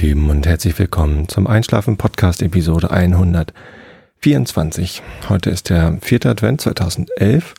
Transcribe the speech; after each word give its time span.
Lieben 0.00 0.30
und 0.30 0.46
herzlich 0.46 0.78
willkommen 0.78 1.28
zum 1.28 1.46
Einschlafen 1.46 1.98
Podcast 1.98 2.40
Episode 2.40 2.90
124. 2.90 5.02
Heute 5.28 5.50
ist 5.50 5.68
der 5.68 5.98
vierte 6.00 6.30
Advent 6.30 6.62
2011. 6.62 7.52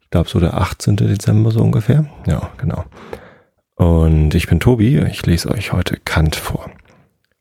Ich 0.00 0.10
glaube 0.10 0.28
so 0.28 0.38
der 0.38 0.54
18. 0.54 0.94
Dezember 0.94 1.50
so 1.50 1.60
ungefähr. 1.60 2.06
Ja, 2.28 2.48
genau. 2.58 2.84
Und 3.74 4.36
ich 4.36 4.46
bin 4.46 4.60
Tobi. 4.60 5.00
Ich 5.10 5.26
lese 5.26 5.50
euch 5.50 5.72
heute 5.72 5.96
Kant 5.96 6.36
vor, 6.36 6.70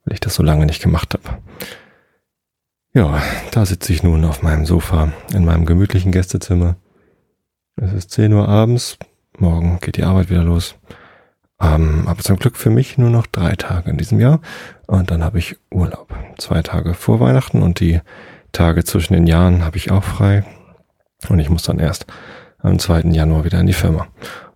weil 0.06 0.16
ich 0.16 0.20
das 0.20 0.34
so 0.34 0.42
lange 0.42 0.66
nicht 0.66 0.82
gemacht 0.82 1.14
habe. 1.14 1.38
Ja, 2.96 3.22
da 3.52 3.68
sitze 3.68 3.94
ich 3.94 4.02
nun 4.02 4.26
auf 4.26 4.42
meinem 4.42 4.66
Sofa 4.66 5.14
in 5.32 5.46
meinem 5.46 5.68
gemütlichen 5.68 6.12
Gästezimmer. 6.12 6.76
Es 7.76 7.94
ist 7.94 8.10
10 8.10 8.34
Uhr 8.34 8.50
abends. 8.50 8.98
Morgen 9.38 9.78
geht 9.80 9.98
die 9.98 10.06
Arbeit 10.06 10.32
wieder 10.32 10.44
los. 10.44 10.74
Ähm, 11.62 12.08
aber 12.08 12.22
zum 12.22 12.38
Glück 12.38 12.56
für 12.56 12.70
mich 12.70 12.98
nur 12.98 13.10
noch 13.10 13.28
drei 13.28 13.56
Tage 13.56 13.90
in 13.90 13.98
diesem 13.98 14.20
Jahr. 14.20 14.40
Und 14.88 15.12
dann 15.12 15.24
habe 15.24 15.40
ich 15.40 15.58
Urlaub. 15.72 16.14
Zwei 16.38 16.62
Tage 16.62 16.94
vor 16.94 17.20
Weihnachten 17.20 17.62
und 17.62 17.80
die 17.80 18.02
Tage 18.52 18.84
zwischen 18.84 19.14
den 19.14 19.28
Jahren 19.28 19.64
habe 19.64 19.78
ich 19.78 19.92
auch 19.92 20.04
frei. 20.04 20.46
Und 21.28 21.40
ich 21.40 21.50
muss 21.50 21.64
dann 21.64 21.80
erst 21.80 22.06
am 22.60 22.80
2. 22.80 23.02
Januar 23.12 23.44
wieder 23.44 23.60
in 23.60 23.68
die 23.68 23.74
Firma. 23.74 24.08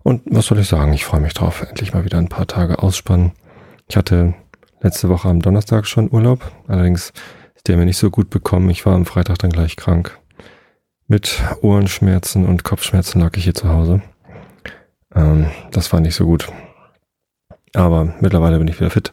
Und 0.02 0.22
was 0.26 0.46
soll 0.46 0.58
ich 0.58 0.68
sagen? 0.68 0.92
Ich 0.92 1.04
freue 1.04 1.20
mich 1.20 1.34
drauf. 1.34 1.62
Endlich 1.62 1.94
mal 1.94 2.04
wieder 2.04 2.18
ein 2.18 2.28
paar 2.28 2.46
Tage 2.46 2.82
ausspannen. 2.82 3.32
Ich 3.88 3.96
hatte 3.96 4.34
letzte 4.80 5.08
Woche 5.08 5.28
am 5.28 5.40
Donnerstag 5.40 5.86
schon 5.86 6.10
Urlaub. 6.12 6.52
Allerdings 6.68 7.12
ist 7.54 7.68
der 7.68 7.76
mir 7.76 7.86
nicht 7.86 7.98
so 7.98 8.10
gut 8.10 8.30
bekommen. 8.30 8.70
Ich 8.70 8.84
war 8.86 8.94
am 8.94 9.06
Freitag 9.06 9.38
dann 9.38 9.50
gleich 9.50 9.76
krank. 9.76 10.18
Mit 11.06 11.42
Ohrenschmerzen 11.60 12.46
und 12.46 12.64
Kopfschmerzen 12.64 13.20
lag 13.20 13.36
ich 13.36 13.44
hier 13.44 13.54
zu 13.54 13.68
Hause. 13.68 14.02
Ähm, 15.14 15.46
das 15.70 15.92
war 15.92 16.00
nicht 16.00 16.14
so 16.14 16.24
gut. 16.24 16.48
Aber 17.74 18.14
mittlerweile 18.20 18.58
bin 18.58 18.68
ich 18.68 18.78
wieder 18.80 18.90
fit. 18.90 19.12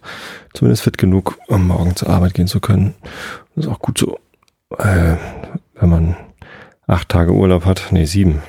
Zumindest 0.53 0.83
fit 0.83 0.97
genug, 0.97 1.37
um 1.47 1.67
morgen 1.67 1.95
zur 1.95 2.09
Arbeit 2.09 2.35
gehen 2.35 2.47
zu 2.47 2.59
können. 2.59 2.93
Das 3.55 3.65
ist 3.65 3.71
auch 3.71 3.79
gut 3.79 3.97
so. 3.97 4.19
Äh, 4.77 5.17
wenn 5.75 5.89
man 5.89 6.15
acht 6.87 7.09
Tage 7.09 7.33
Urlaub 7.33 7.65
hat. 7.65 7.87
Nee, 7.91 8.05
sieben. 8.05 8.41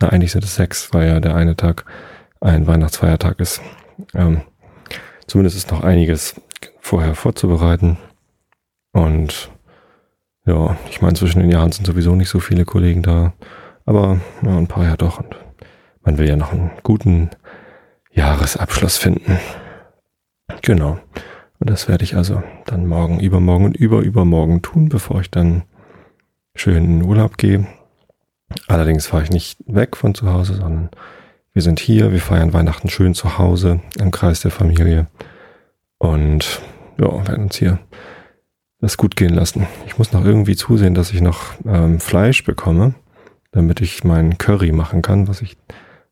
Na, 0.00 0.08
eigentlich 0.08 0.32
sind 0.32 0.44
es 0.44 0.54
sechs, 0.54 0.92
weil 0.92 1.08
ja 1.08 1.20
der 1.20 1.34
eine 1.34 1.56
Tag 1.56 1.84
ein 2.40 2.66
Weihnachtsfeiertag 2.66 3.40
ist. 3.40 3.60
Ähm, 4.14 4.42
zumindest 5.26 5.56
ist 5.56 5.70
noch 5.70 5.82
einiges 5.82 6.40
vorher 6.80 7.14
vorzubereiten. 7.14 7.96
Und 8.92 9.50
ja, 10.44 10.76
ich 10.88 11.02
meine, 11.02 11.14
zwischen 11.14 11.40
den 11.40 11.50
Jahren 11.50 11.72
sind 11.72 11.86
sowieso 11.86 12.14
nicht 12.14 12.28
so 12.28 12.38
viele 12.38 12.64
Kollegen 12.64 13.02
da. 13.02 13.32
Aber 13.84 14.20
ja, 14.42 14.56
ein 14.56 14.68
paar 14.68 14.84
ja 14.84 14.96
doch. 14.96 15.18
Und 15.18 15.34
man 16.02 16.18
will 16.18 16.28
ja 16.28 16.36
noch 16.36 16.52
einen 16.52 16.70
guten 16.82 17.30
Jahresabschluss 18.16 18.96
finden. 18.96 19.38
Genau. 20.62 20.98
Und 21.58 21.70
das 21.70 21.88
werde 21.88 22.04
ich 22.04 22.16
also 22.16 22.42
dann 22.66 22.86
morgen, 22.86 23.20
übermorgen 23.20 23.66
und 23.66 23.76
überübermorgen 23.76 24.62
tun, 24.62 24.88
bevor 24.88 25.20
ich 25.20 25.30
dann 25.30 25.62
schön 26.54 26.76
in 26.76 26.98
den 26.98 27.08
Urlaub 27.08 27.38
gehe. 27.38 27.66
Allerdings 28.68 29.06
fahre 29.06 29.22
ich 29.22 29.30
nicht 29.30 29.58
weg 29.66 29.96
von 29.96 30.14
zu 30.14 30.32
Hause, 30.32 30.54
sondern 30.54 30.90
wir 31.52 31.62
sind 31.62 31.80
hier, 31.80 32.12
wir 32.12 32.20
feiern 32.20 32.52
Weihnachten 32.52 32.88
schön 32.88 33.14
zu 33.14 33.38
Hause 33.38 33.80
im 33.98 34.10
Kreis 34.10 34.40
der 34.40 34.50
Familie 34.50 35.06
und 35.98 36.60
ja, 36.98 37.26
werden 37.26 37.44
uns 37.44 37.56
hier 37.56 37.78
das 38.80 38.96
gut 38.96 39.16
gehen 39.16 39.34
lassen. 39.34 39.66
Ich 39.86 39.98
muss 39.98 40.12
noch 40.12 40.24
irgendwie 40.24 40.56
zusehen, 40.56 40.94
dass 40.94 41.12
ich 41.12 41.20
noch 41.20 41.54
ähm, 41.64 41.98
Fleisch 41.98 42.44
bekomme, 42.44 42.94
damit 43.52 43.80
ich 43.80 44.04
meinen 44.04 44.38
Curry 44.38 44.72
machen 44.72 45.02
kann, 45.02 45.28
was 45.28 45.40
ich 45.40 45.56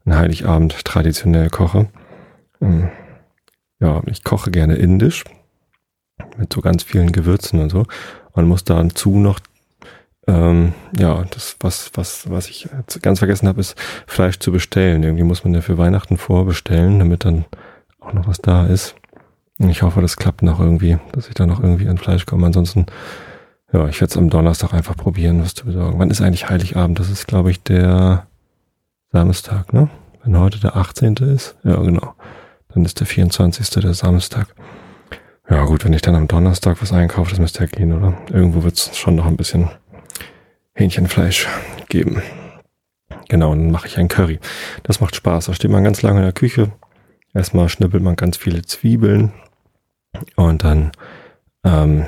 an 0.05 0.17
Heiligabend 0.17 0.85
traditionell 0.85 1.51
koche. 1.51 1.89
Ähm, 2.61 2.91
ja, 3.81 4.03
ich 4.07 4.25
koche 4.25 4.51
gerne 4.51 4.77
indisch 4.77 5.25
mit 6.37 6.53
so 6.53 6.61
ganz 6.61 6.83
vielen 6.83 7.13
Gewürzen 7.13 7.61
und 7.61 7.71
so. 7.71 7.85
Man 8.35 8.47
muss 8.47 8.65
dazu 8.65 9.17
noch 9.19 9.41
ähm, 10.27 10.73
ja, 10.99 11.25
das, 11.31 11.57
was, 11.61 11.91
was, 11.95 12.31
was 12.31 12.49
ich 12.49 12.69
ganz 13.03 13.19
vergessen 13.19 13.47
habe, 13.49 13.61
ist 13.61 13.77
Fleisch 14.07 14.39
zu 14.39 14.53
bestellen. 14.53 15.03
Irgendwie 15.03 15.25
muss 15.25 15.45
man 15.45 15.55
ja 15.55 15.61
für 15.61 15.77
Weihnachten 15.77 16.17
vorbestellen, 16.17 16.99
damit 16.99 17.25
dann 17.25 17.45
auch 18.01 18.13
noch 18.13 18.27
was 18.27 18.39
da 18.39 18.67
ist. 18.67 18.95
Und 19.59 19.71
ich 19.71 19.83
hoffe, 19.83 20.01
das 20.01 20.17
klappt 20.17 20.43
noch 20.43 20.61
irgendwie, 20.61 20.99
dass 21.13 21.29
ich 21.29 21.35
da 21.35 21.47
noch 21.47 21.63
irgendwie 21.63 21.89
an 21.89 21.99
Fleisch 21.99 22.27
komme. 22.27 22.47
Ansonsten, 22.47 22.87
ja, 23.73 23.87
ich 23.89 24.01
werde 24.01 24.13
es 24.13 24.17
am 24.17 24.31
Donnerstag 24.31 24.73
einfach 24.73 24.97
probieren, 24.97 25.43
was 25.43 25.55
zu 25.55 25.67
besorgen. 25.67 25.99
Wann 25.99 26.11
ist 26.11 26.21
eigentlich 26.21 26.49
Heiligabend? 26.49 26.99
Das 26.99 27.11
ist, 27.11 27.27
glaube 27.27 27.51
ich, 27.51 27.63
der 27.63 28.27
Samstag, 29.13 29.73
ne? 29.73 29.91
Wenn 30.25 30.39
heute 30.39 30.59
der 30.59 30.77
18. 30.77 31.17
ist. 31.17 31.57
Ja, 31.65 31.77
genau. 31.77 32.15
Dann 32.73 32.85
ist 32.85 32.99
der 33.01 33.07
24. 33.07 33.69
der 33.83 33.95
Samstag. 33.95 34.55
Ja 35.49 35.65
gut, 35.65 35.85
wenn 35.85 35.93
ich 35.93 36.01
dann 36.01 36.15
am 36.15 36.29
Donnerstag 36.29 36.81
was 36.81 36.93
einkaufe, 36.93 37.31
das 37.31 37.39
müsste 37.39 37.61
ja 37.61 37.67
gehen, 37.67 37.93
oder? 37.93 38.17
Irgendwo 38.31 38.65
wird 38.65 38.75
es 38.75 38.97
schon 38.97 39.17
noch 39.17 39.27
ein 39.27 39.37
bisschen 39.37 39.69
Hähnchenfleisch 40.73 41.47
geben. 41.89 42.23
Genau, 43.29 43.53
und 43.53 43.59
dann 43.59 43.71
mache 43.71 43.87
ich 43.87 43.99
ein 43.99 44.09
Curry. 44.09 44.41
Das 44.83 45.01
macht 45.01 45.15
Spaß. 45.15 45.47
Da 45.47 45.55
steht 45.55 45.71
man 45.71 45.85
ganz 45.85 46.01
lange 46.01 46.21
in 46.21 46.25
der 46.25 46.33
Küche. 46.33 46.73
Erstmal 47.35 47.69
schnippelt 47.69 48.03
man 48.03 48.17
ganz 48.17 48.39
viele 48.39 48.63
Zwiebeln 48.63 49.33
und 50.37 50.65
dann 50.65 50.93
ähm, 51.65 52.07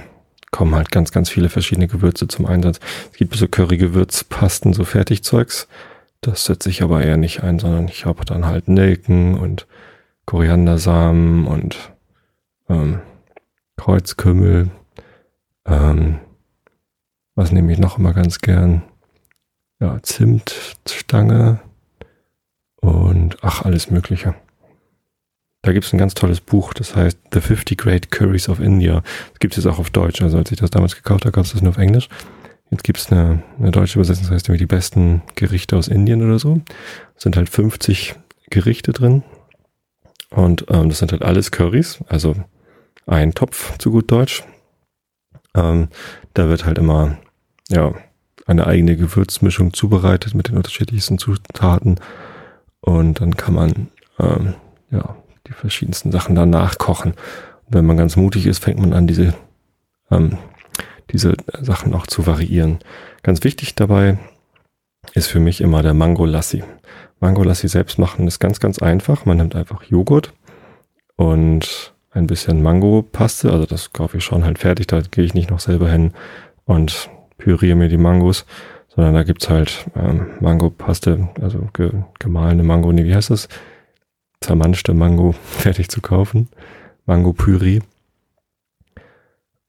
kommen 0.51 0.75
halt 0.75 0.91
ganz, 0.91 1.13
ganz 1.13 1.29
viele 1.29 1.49
verschiedene 1.51 1.89
Gewürze 1.89 2.29
zum 2.29 2.47
Einsatz. 2.47 2.81
Es 3.13 3.19
gibt 3.19 3.37
so 3.37 3.47
Curry-Gewürzpasten, 3.47 4.73
so 4.73 4.85
Fertigzeugs. 4.85 5.69
Das 6.27 6.45
setze 6.45 6.71
ich 6.71 6.83
aber 6.83 7.05
eher 7.05 7.17
nicht 7.17 7.45
ein, 7.45 7.61
sondern 7.61 7.87
ich 7.87 8.05
habe 8.05 8.25
dann 8.25 8.47
halt 8.47 8.67
Nelken 8.67 9.39
und 9.39 9.69
Koriandersamen 10.25 11.47
und 11.47 11.93
ähm, 12.69 12.99
Kreuzkümmel. 13.77 14.71
Ähm, 15.67 16.19
was 17.37 17.53
nehme 17.53 17.73
ich 17.73 17.79
noch 17.79 17.97
immer 17.97 18.13
ganz 18.13 18.41
gern? 18.41 18.83
Ja, 19.79 20.03
Zimtstange 20.03 21.61
und 22.75 23.37
ach, 23.43 23.63
alles 23.63 23.93
Mögliche. 23.93 24.35
Da 25.63 25.73
gibt 25.73 25.87
es 25.87 25.93
ein 25.93 25.99
ganz 25.99 26.15
tolles 26.15 26.41
Buch, 26.41 26.75
das 26.75 26.97
heißt 26.97 27.19
The 27.33 27.41
50 27.41 27.79
Great 27.79 28.11
Curries 28.11 28.49
of 28.49 28.59
India. 28.59 29.05
Das 29.31 29.39
gibt 29.39 29.57
es 29.57 29.65
auch 29.65 29.79
auf 29.79 29.91
Deutsch. 29.91 30.23
Also 30.23 30.39
als 30.39 30.51
ich 30.51 30.59
das 30.59 30.71
damals 30.71 30.97
gekauft 30.97 31.25
habe, 31.25 31.31
gab 31.31 31.45
es 31.45 31.53
das 31.53 31.63
nur 31.63 31.71
auf 31.71 31.79
Englisch. 31.79 32.09
Jetzt 32.71 32.85
gibt 32.85 32.99
es 32.99 33.13
eine, 33.13 33.43
eine 33.59 33.71
deutsche 33.71 33.99
Übersetzung, 33.99 34.25
das 34.25 34.33
heißt 34.33 34.49
irgendwie 34.49 34.65
die 34.65 34.67
besten 34.67 35.23
Gerichte 35.35 35.77
aus 35.77 35.89
Indien 35.89 36.23
oder 36.23 36.39
so. 36.39 36.61
Es 37.17 37.23
sind 37.23 37.37
halt 37.37 37.49
50 37.49 38.17
Gerichte 38.51 38.93
drin. 38.93 39.23
Und 40.31 40.67
ähm, 40.71 40.89
das 40.89 40.99
sind 40.99 41.13
halt 41.13 41.23
alles 41.23 41.53
Curries, 41.53 42.01
also 42.09 42.35
ein 43.07 43.35
Topf 43.35 43.79
zu 43.79 43.93
gut 43.93 44.11
Deutsch. 44.11 44.43
Ähm, 45.55 45.89
da 46.35 46.49
wird 46.49 46.67
halt 46.67 46.79
immer, 46.79 47.19
ja, 47.69 47.95
eine 48.47 48.67
eigene 48.67 48.97
Gewürzmischung 48.97 49.73
zubereitet 49.73 50.35
mit 50.35 50.49
den 50.49 50.57
unterschiedlichsten 50.57 51.19
Zutaten. 51.19 52.01
Und 52.81 53.21
dann 53.21 53.37
kann 53.37 53.55
man, 53.55 53.89
ähm, 54.19 54.55
ja, 54.91 55.17
die 55.47 55.53
verschiedensten 55.53 56.13
Sachen 56.13 56.35
danach 56.35 56.79
kochen. 56.79 57.13
Und 57.13 57.75
wenn 57.75 57.87
man 57.87 57.97
ganz 57.97 58.17
mutig 58.17 58.47
ist, 58.47 58.63
fängt 58.63 58.79
man 58.79 58.93
an, 58.93 59.07
diese 59.07 59.35
ähm, 60.11 60.39
diese 61.13 61.35
Sachen 61.61 61.95
auch 61.95 62.07
zu 62.07 62.27
variieren. 62.27 62.79
Ganz 63.23 63.45
wichtig 63.45 63.75
dabei 63.75 64.19
ist 65.15 65.29
für 65.29 65.41
mich 65.41 65.61
immer 65.61 65.83
der 65.83 65.95
Mango 65.95 66.25
Lassi. 66.25 66.65
Mango 67.21 67.43
Lassi 67.43 67.69
selbst 67.69 67.99
machen 67.99 68.27
ist 68.27 68.41
ganz, 68.41 68.61
ganz 68.61 68.79
einfach. 68.81 69.25
Man 69.25 69.39
nimmt 69.39 69.55
einfach 69.55 69.83
Joghurt 69.85 70.33
und 71.17 71.95
ein 72.11 72.27
bisschen 72.27 72.63
Mango-Paste. 72.63 73.51
Also 73.51 73.67
das 73.67 73.93
kaufe 73.93 74.19
ich 74.19 74.25
schon 74.25 74.45
halt 74.45 74.59
fertig. 74.59 74.87
Da 74.87 75.01
gehe 75.01 75.25
ich 75.25 75.35
nicht 75.35 75.51
noch 75.51 75.61
selber 75.61 75.91
hin 75.91 76.13
und 76.65 77.11
püriere 77.39 77.77
mir 77.77 77.89
die 77.89 77.97
Mangos, 77.97 78.47
sondern 78.89 79.15
da 79.15 79.23
gibt's 79.23 79.49
halt 79.49 79.87
ähm, 79.95 80.29
Mango-Paste, 80.41 81.29
also 81.41 81.69
ge 81.73 81.91
gemahlene 82.19 82.63
Mango, 82.63 82.93
nee, 82.93 83.05
wie 83.05 83.15
heißt 83.15 83.31
das? 83.31 83.49
Zermanschte 84.41 84.95
Mango 84.95 85.33
fertig 85.45 85.89
zu 85.89 86.01
kaufen. 86.01 86.49
Mango-Püree. 87.05 87.81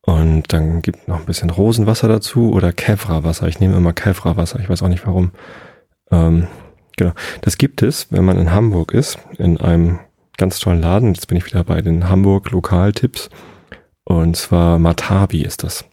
Und 0.07 0.53
dann 0.53 0.81
gibt 0.81 1.09
noch 1.09 1.19
ein 1.19 1.25
bisschen 1.25 1.49
Rosenwasser 1.49 2.07
dazu 2.07 2.53
oder 2.53 2.71
Käfra-Wasser. 2.71 3.49
Ich 3.49 3.59
nehme 3.59 3.75
immer 3.75 3.91
Käfra-Wasser. 3.91 4.57
Ich 4.61 4.69
weiß 4.69 4.81
auch 4.81 4.87
nicht 4.87 5.05
warum. 5.05 5.31
Ähm, 6.11 6.47
genau. 6.95 7.11
Das 7.41 7.57
gibt 7.57 7.81
es, 7.81 8.09
wenn 8.09 8.23
man 8.23 8.39
in 8.39 8.53
Hamburg 8.53 8.93
ist, 8.93 9.19
in 9.37 9.59
einem 9.59 9.99
ganz 10.37 10.59
tollen 10.59 10.81
Laden. 10.81 11.13
Jetzt 11.13 11.27
bin 11.27 11.37
ich 11.37 11.45
wieder 11.45 11.65
bei 11.65 11.81
den 11.81 12.07
Hamburg 12.07 12.51
Lokaltipps. 12.51 13.29
Und 14.05 14.37
zwar 14.37 14.79
Matabi 14.79 15.41
ist 15.41 15.63
das. 15.63 15.83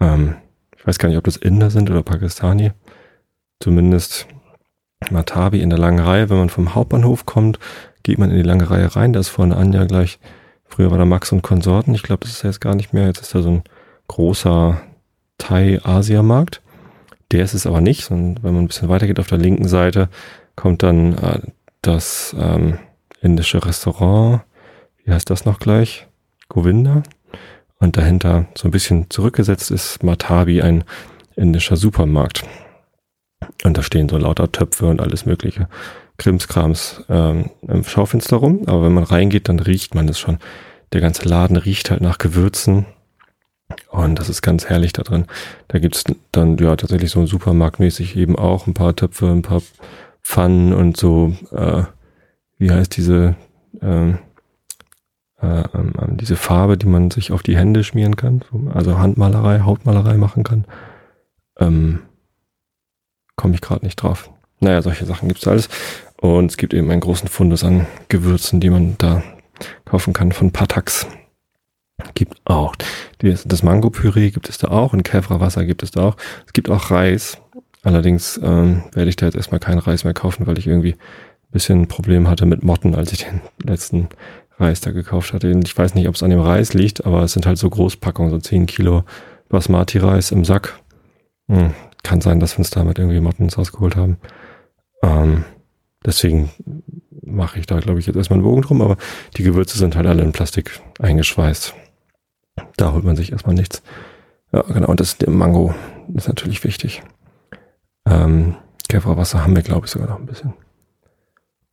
Ähm, 0.00 0.34
ich 0.76 0.84
weiß 0.84 0.98
gar 0.98 1.08
nicht, 1.08 1.18
ob 1.18 1.24
das 1.24 1.36
Inder 1.36 1.70
sind 1.70 1.88
oder 1.90 2.02
Pakistani. 2.02 2.72
Zumindest 3.60 4.26
Matabi 5.12 5.60
in 5.60 5.70
der 5.70 5.78
langen 5.78 6.00
Reihe. 6.00 6.28
Wenn 6.28 6.38
man 6.38 6.50
vom 6.50 6.74
Hauptbahnhof 6.74 7.24
kommt, 7.24 7.60
geht 8.02 8.18
man 8.18 8.30
in 8.30 8.36
die 8.36 8.42
lange 8.42 8.68
Reihe 8.68 8.96
rein. 8.96 9.12
Da 9.12 9.20
ist 9.20 9.28
vorne 9.28 9.56
Anja 9.56 9.84
gleich 9.84 10.18
Früher 10.66 10.90
war 10.90 10.98
da 10.98 11.04
Max 11.04 11.32
und 11.32 11.42
Konsorten. 11.42 11.94
Ich 11.94 12.02
glaube, 12.02 12.20
das 12.22 12.32
ist 12.32 12.42
jetzt 12.42 12.60
gar 12.60 12.74
nicht 12.74 12.92
mehr. 12.92 13.06
Jetzt 13.06 13.20
ist 13.20 13.34
da 13.34 13.42
so 13.42 13.50
ein 13.50 13.62
großer 14.08 14.80
Thai-Asia-Markt. 15.38 16.62
Der 17.32 17.44
ist 17.44 17.54
es 17.54 17.66
aber 17.66 17.80
nicht, 17.80 18.04
sondern 18.04 18.42
wenn 18.42 18.54
man 18.54 18.64
ein 18.64 18.68
bisschen 18.68 18.88
weiter 18.88 19.06
geht 19.06 19.20
auf 19.20 19.26
der 19.26 19.38
linken 19.38 19.68
Seite, 19.68 20.08
kommt 20.56 20.82
dann 20.82 21.16
äh, 21.18 21.40
das 21.82 22.34
ähm, 22.38 22.78
indische 23.20 23.64
Restaurant. 23.64 24.42
Wie 25.04 25.12
heißt 25.12 25.30
das 25.30 25.44
noch 25.44 25.58
gleich? 25.58 26.06
Govinda. 26.48 27.02
Und 27.78 27.96
dahinter 27.96 28.46
so 28.54 28.68
ein 28.68 28.70
bisschen 28.70 29.10
zurückgesetzt 29.10 29.70
ist 29.70 30.02
Matabi, 30.02 30.62
ein 30.62 30.84
indischer 31.36 31.76
Supermarkt. 31.76 32.44
Und 33.64 33.76
da 33.76 33.82
stehen 33.82 34.08
so 34.08 34.16
lauter 34.16 34.50
Töpfe 34.52 34.86
und 34.86 35.00
alles 35.00 35.26
mögliche 35.26 35.68
Krimskrams 36.18 37.04
ähm, 37.08 37.50
im 37.62 37.84
Schaufenster 37.84 38.36
rum. 38.36 38.62
Aber 38.66 38.84
wenn 38.84 38.92
man 38.92 39.04
reingeht, 39.04 39.48
dann 39.48 39.58
riecht 39.58 39.94
man 39.94 40.08
es 40.08 40.18
schon. 40.18 40.38
Der 40.92 41.00
ganze 41.00 41.28
Laden 41.28 41.56
riecht 41.56 41.90
halt 41.90 42.00
nach 42.00 42.18
Gewürzen. 42.18 42.86
Und 43.90 44.18
das 44.18 44.28
ist 44.28 44.42
ganz 44.42 44.66
herrlich 44.66 44.92
da 44.92 45.02
drin. 45.02 45.26
Da 45.68 45.78
gibt's 45.78 46.04
dann 46.32 46.56
ja 46.58 46.76
tatsächlich 46.76 47.10
so 47.10 47.26
supermarktmäßig 47.26 48.16
eben 48.16 48.36
auch 48.36 48.66
ein 48.66 48.74
paar 48.74 48.94
Töpfe, 48.94 49.28
ein 49.28 49.42
paar 49.42 49.62
Pfannen 50.22 50.72
und 50.72 50.96
so, 50.96 51.34
äh, 51.50 51.84
wie 52.58 52.70
heißt 52.70 52.96
diese, 52.96 53.36
ähm, 53.80 54.18
äh, 55.40 55.64
ähm, 55.74 56.16
diese 56.16 56.36
Farbe, 56.36 56.76
die 56.76 56.86
man 56.86 57.10
sich 57.10 57.32
auf 57.32 57.42
die 57.42 57.56
Hände 57.56 57.84
schmieren 57.84 58.16
kann. 58.16 58.42
Also 58.72 58.98
Handmalerei, 58.98 59.60
Hautmalerei 59.60 60.16
machen 60.16 60.44
kann. 60.44 60.66
Ähm, 61.58 62.00
Komme 63.36 63.54
ich 63.54 63.60
gerade 63.60 63.84
nicht 63.84 63.96
drauf. 63.96 64.30
Naja, 64.60 64.80
solche 64.82 65.06
Sachen 65.06 65.28
gibt's 65.28 65.46
alles. 65.48 65.68
Und 66.24 66.50
es 66.50 66.56
gibt 66.56 66.72
eben 66.72 66.90
einen 66.90 67.02
großen 67.02 67.28
Fundus 67.28 67.64
an 67.64 67.86
Gewürzen, 68.08 68.58
die 68.58 68.70
man 68.70 68.96
da 68.96 69.22
kaufen 69.84 70.14
kann 70.14 70.32
von 70.32 70.52
Patax. 70.52 71.06
Gibt 72.14 72.40
auch. 72.46 72.74
Das 73.18 73.62
Mango-Püree 73.62 74.30
gibt 74.30 74.48
es 74.48 74.56
da 74.56 74.68
auch 74.68 74.94
und 74.94 75.02
Käferwasser 75.02 75.66
gibt 75.66 75.82
es 75.82 75.90
da 75.90 76.08
auch. 76.08 76.16
Es 76.46 76.54
gibt 76.54 76.70
auch 76.70 76.90
Reis. 76.90 77.36
Allerdings 77.82 78.40
ähm, 78.42 78.84
werde 78.94 79.10
ich 79.10 79.16
da 79.16 79.26
jetzt 79.26 79.34
erstmal 79.34 79.60
keinen 79.60 79.80
Reis 79.80 80.04
mehr 80.04 80.14
kaufen, 80.14 80.46
weil 80.46 80.56
ich 80.56 80.66
irgendwie 80.66 80.94
ein 80.94 81.52
bisschen 81.52 81.82
ein 81.82 81.88
Problem 81.88 82.26
hatte 82.26 82.46
mit 82.46 82.64
Motten, 82.64 82.94
als 82.94 83.12
ich 83.12 83.26
den 83.26 83.42
letzten 83.62 84.08
Reis 84.58 84.80
da 84.80 84.92
gekauft 84.92 85.34
hatte. 85.34 85.50
Ich 85.62 85.76
weiß 85.76 85.94
nicht, 85.94 86.08
ob 86.08 86.14
es 86.14 86.22
an 86.22 86.30
dem 86.30 86.40
Reis 86.40 86.72
liegt, 86.72 87.04
aber 87.04 87.22
es 87.22 87.34
sind 87.34 87.44
halt 87.44 87.58
so 87.58 87.68
Großpackungen, 87.68 88.30
so 88.30 88.38
10 88.38 88.64
Kilo 88.64 89.04
Basmati-Reis 89.50 90.30
im 90.30 90.46
Sack. 90.46 90.80
Hm, 91.48 91.74
kann 92.02 92.22
sein, 92.22 92.40
dass 92.40 92.54
wir 92.54 92.60
uns 92.60 92.70
damit 92.70 92.98
irgendwie 92.98 93.20
Motten 93.20 93.44
ins 93.44 93.58
Haus 93.58 93.72
geholt 93.72 93.94
haben. 93.94 94.16
Ähm, 95.02 95.44
deswegen 96.04 96.50
mache 97.22 97.58
ich 97.58 97.66
da, 97.66 97.78
glaube 97.80 98.00
ich, 98.00 98.06
jetzt 98.06 98.16
erstmal 98.16 98.38
einen 98.38 98.46
Bogen 98.46 98.62
drum, 98.62 98.82
aber 98.82 98.96
die 99.36 99.42
Gewürze 99.42 99.78
sind 99.78 99.96
halt 99.96 100.06
alle 100.06 100.22
in 100.22 100.32
Plastik 100.32 100.80
eingeschweißt. 100.98 101.74
Da 102.76 102.92
holt 102.92 103.04
man 103.04 103.16
sich 103.16 103.32
erstmal 103.32 103.54
nichts. 103.54 103.82
Ja, 104.52 104.62
genau, 104.62 104.88
und 104.88 105.00
das 105.00 105.16
Mango 105.26 105.74
ist 106.14 106.28
natürlich 106.28 106.62
wichtig. 106.64 107.02
Ähm, 108.06 108.56
Käferwasser 108.88 109.42
haben 109.42 109.56
wir, 109.56 109.62
glaube 109.62 109.86
ich, 109.86 109.92
sogar 109.92 110.08
noch 110.08 110.18
ein 110.18 110.26
bisschen. 110.26 110.52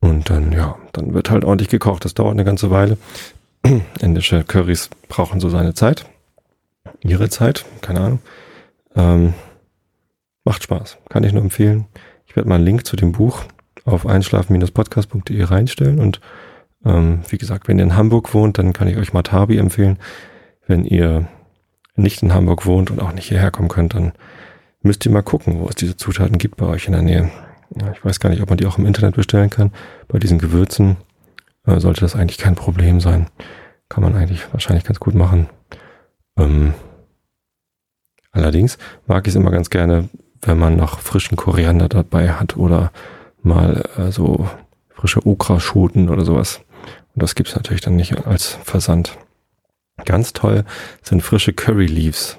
Und 0.00 0.30
dann, 0.30 0.50
ja, 0.52 0.76
dann 0.92 1.14
wird 1.14 1.30
halt 1.30 1.44
ordentlich 1.44 1.68
gekocht. 1.68 2.04
Das 2.04 2.14
dauert 2.14 2.32
eine 2.32 2.44
ganze 2.44 2.70
Weile. 2.70 2.98
Indische 4.00 4.42
Currys 4.42 4.90
brauchen 5.08 5.38
so 5.38 5.48
seine 5.48 5.74
Zeit. 5.74 6.06
Ihre 7.00 7.28
Zeit, 7.28 7.64
keine 7.82 8.00
Ahnung. 8.00 8.18
Ähm, 8.96 9.34
macht 10.44 10.64
Spaß. 10.64 10.98
Kann 11.08 11.22
ich 11.22 11.32
nur 11.32 11.42
empfehlen. 11.42 11.86
Ich 12.26 12.34
werde 12.34 12.48
mal 12.48 12.56
einen 12.56 12.64
Link 12.64 12.86
zu 12.86 12.96
dem 12.96 13.12
Buch 13.12 13.44
auf 13.84 14.06
einschlafen-podcast.de 14.06 15.42
reinstellen. 15.44 15.98
Und 15.98 16.20
ähm, 16.84 17.20
wie 17.28 17.38
gesagt, 17.38 17.68
wenn 17.68 17.78
ihr 17.78 17.84
in 17.84 17.96
Hamburg 17.96 18.34
wohnt, 18.34 18.58
dann 18.58 18.72
kann 18.72 18.88
ich 18.88 18.96
euch 18.96 19.12
Matabi 19.12 19.58
empfehlen. 19.58 19.98
Wenn 20.66 20.84
ihr 20.84 21.26
nicht 21.94 22.22
in 22.22 22.32
Hamburg 22.32 22.66
wohnt 22.66 22.90
und 22.90 23.00
auch 23.00 23.12
nicht 23.12 23.28
hierher 23.28 23.50
kommen 23.50 23.68
könnt, 23.68 23.94
dann 23.94 24.12
müsst 24.82 25.04
ihr 25.04 25.12
mal 25.12 25.22
gucken, 25.22 25.60
wo 25.60 25.68
es 25.68 25.74
diese 25.74 25.96
Zutaten 25.96 26.38
gibt 26.38 26.56
bei 26.56 26.66
euch 26.66 26.86
in 26.86 26.92
der 26.92 27.02
Nähe. 27.02 27.30
Ja, 27.80 27.92
ich 27.92 28.04
weiß 28.04 28.20
gar 28.20 28.30
nicht, 28.30 28.42
ob 28.42 28.48
man 28.48 28.58
die 28.58 28.66
auch 28.66 28.78
im 28.78 28.86
Internet 28.86 29.16
bestellen 29.16 29.50
kann. 29.50 29.72
Bei 30.08 30.18
diesen 30.18 30.38
Gewürzen 30.38 30.96
äh, 31.66 31.80
sollte 31.80 32.00
das 32.00 32.16
eigentlich 32.16 32.38
kein 32.38 32.54
Problem 32.54 33.00
sein. 33.00 33.28
Kann 33.88 34.02
man 34.02 34.14
eigentlich 34.14 34.52
wahrscheinlich 34.52 34.84
ganz 34.84 35.00
gut 35.00 35.14
machen. 35.14 35.48
Ähm, 36.36 36.74
allerdings 38.30 38.78
mag 39.06 39.26
ich 39.26 39.32
es 39.32 39.36
immer 39.36 39.50
ganz 39.50 39.70
gerne, 39.70 40.08
wenn 40.42 40.58
man 40.58 40.76
noch 40.76 41.00
frischen 41.00 41.36
Koriander 41.36 41.88
dabei 41.88 42.32
hat 42.32 42.56
oder 42.56 42.90
mal 43.44 43.82
äh, 43.96 44.10
so 44.10 44.48
frische 44.94 45.26
Okraschoten 45.26 46.08
oder 46.08 46.24
sowas. 46.24 46.60
Und 47.14 47.22
das 47.22 47.34
gibt's 47.34 47.54
natürlich 47.54 47.80
dann 47.80 47.96
nicht 47.96 48.26
als 48.26 48.58
Versand. 48.64 49.18
Ganz 50.04 50.32
toll 50.32 50.64
sind 51.02 51.22
frische 51.22 51.52
Curry 51.52 51.86
Leaves, 51.86 52.38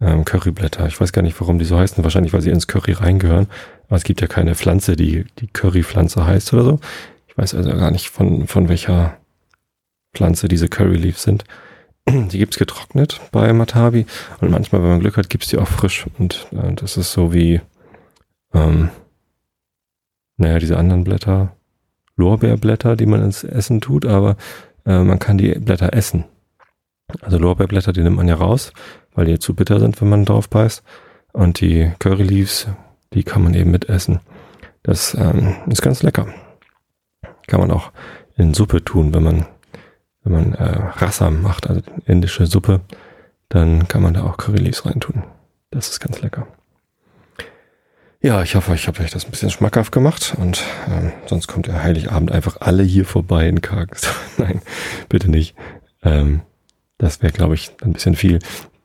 ähm, 0.00 0.24
Curryblätter. 0.24 0.86
Ich 0.86 1.00
weiß 1.00 1.12
gar 1.12 1.22
nicht, 1.22 1.40
warum 1.40 1.58
die 1.58 1.64
so 1.64 1.78
heißen. 1.78 2.02
Wahrscheinlich, 2.02 2.32
weil 2.32 2.42
sie 2.42 2.50
ins 2.50 2.66
Curry 2.66 2.92
reingehören. 2.92 3.46
Aber 3.88 3.96
es 3.96 4.04
gibt 4.04 4.20
ja 4.20 4.26
keine 4.26 4.54
Pflanze, 4.54 4.96
die 4.96 5.24
die 5.38 5.46
Currypflanze 5.46 6.26
heißt 6.26 6.52
oder 6.52 6.64
so. 6.64 6.80
Ich 7.28 7.38
weiß 7.38 7.54
also 7.54 7.70
gar 7.70 7.90
nicht, 7.90 8.10
von, 8.10 8.46
von 8.46 8.68
welcher 8.68 9.16
Pflanze 10.14 10.48
diese 10.48 10.68
Curry 10.68 10.96
Leaves 10.96 11.22
sind. 11.22 11.44
Die 12.08 12.38
gibt's 12.38 12.58
getrocknet 12.58 13.20
bei 13.30 13.52
Matabi 13.52 14.06
und 14.40 14.50
manchmal, 14.50 14.82
wenn 14.82 14.90
man 14.90 15.00
Glück 15.00 15.16
hat, 15.16 15.30
gibt's 15.30 15.48
die 15.48 15.58
auch 15.58 15.68
frisch. 15.68 16.06
Und 16.18 16.48
äh, 16.52 16.72
das 16.74 16.96
ist 16.96 17.12
so 17.12 17.32
wie, 17.32 17.60
ähm, 18.54 18.90
naja, 20.40 20.58
diese 20.58 20.76
anderen 20.76 21.04
Blätter, 21.04 21.52
Lorbeerblätter, 22.16 22.96
die 22.96 23.06
man 23.06 23.22
ins 23.22 23.44
Essen 23.44 23.80
tut, 23.80 24.04
aber 24.06 24.36
äh, 24.86 25.02
man 25.02 25.18
kann 25.18 25.38
die 25.38 25.52
Blätter 25.52 25.92
essen. 25.92 26.24
Also 27.20 27.38
Lorbeerblätter, 27.38 27.92
die 27.92 28.02
nimmt 28.02 28.16
man 28.16 28.28
ja 28.28 28.36
raus, 28.36 28.72
weil 29.14 29.26
die 29.26 29.38
zu 29.38 29.54
bitter 29.54 29.80
sind, 29.80 30.00
wenn 30.00 30.08
man 30.08 30.24
drauf 30.24 30.48
beißt. 30.48 30.82
Und 31.32 31.60
die 31.60 31.92
Curry 31.98 32.22
Leaves, 32.22 32.68
die 33.12 33.22
kann 33.22 33.42
man 33.42 33.54
eben 33.54 33.70
mitessen. 33.70 34.20
Das 34.82 35.14
ähm, 35.14 35.56
ist 35.68 35.82
ganz 35.82 36.02
lecker. 36.02 36.26
Kann 37.46 37.60
man 37.60 37.70
auch 37.70 37.92
in 38.36 38.54
Suppe 38.54 38.84
tun, 38.84 39.12
wenn 39.12 39.22
man, 39.22 39.46
wenn 40.24 40.32
man 40.32 40.54
äh, 40.54 40.90
Rassam 40.96 41.42
macht, 41.42 41.68
also 41.68 41.82
indische 42.06 42.46
Suppe, 42.46 42.80
dann 43.48 43.88
kann 43.88 44.02
man 44.02 44.14
da 44.14 44.24
auch 44.24 44.36
Curry 44.36 44.58
Leaves 44.58 44.86
reintun. 44.86 45.24
Das 45.70 45.88
ist 45.88 46.00
ganz 46.00 46.20
lecker. 46.22 46.46
Ja, 48.22 48.42
ich 48.42 48.54
hoffe, 48.54 48.74
ich 48.74 48.86
habe 48.86 49.02
euch 49.02 49.10
das 49.10 49.24
ein 49.24 49.30
bisschen 49.30 49.48
schmackhaft 49.48 49.92
gemacht 49.92 50.34
und 50.36 50.62
ähm, 50.90 51.12
sonst 51.24 51.46
kommt 51.46 51.68
der 51.68 51.82
Heiligabend 51.82 52.30
einfach 52.30 52.58
alle 52.60 52.82
hier 52.82 53.06
vorbei 53.06 53.48
in 53.48 53.62
Kargs. 53.62 54.08
Nein, 54.36 54.60
bitte 55.08 55.30
nicht. 55.30 55.56
Ähm, 56.02 56.42
das 56.98 57.22
wäre, 57.22 57.32
glaube 57.32 57.54
ich, 57.54 57.70
ein 57.82 57.94
bisschen 57.94 58.16
viel. 58.16 58.40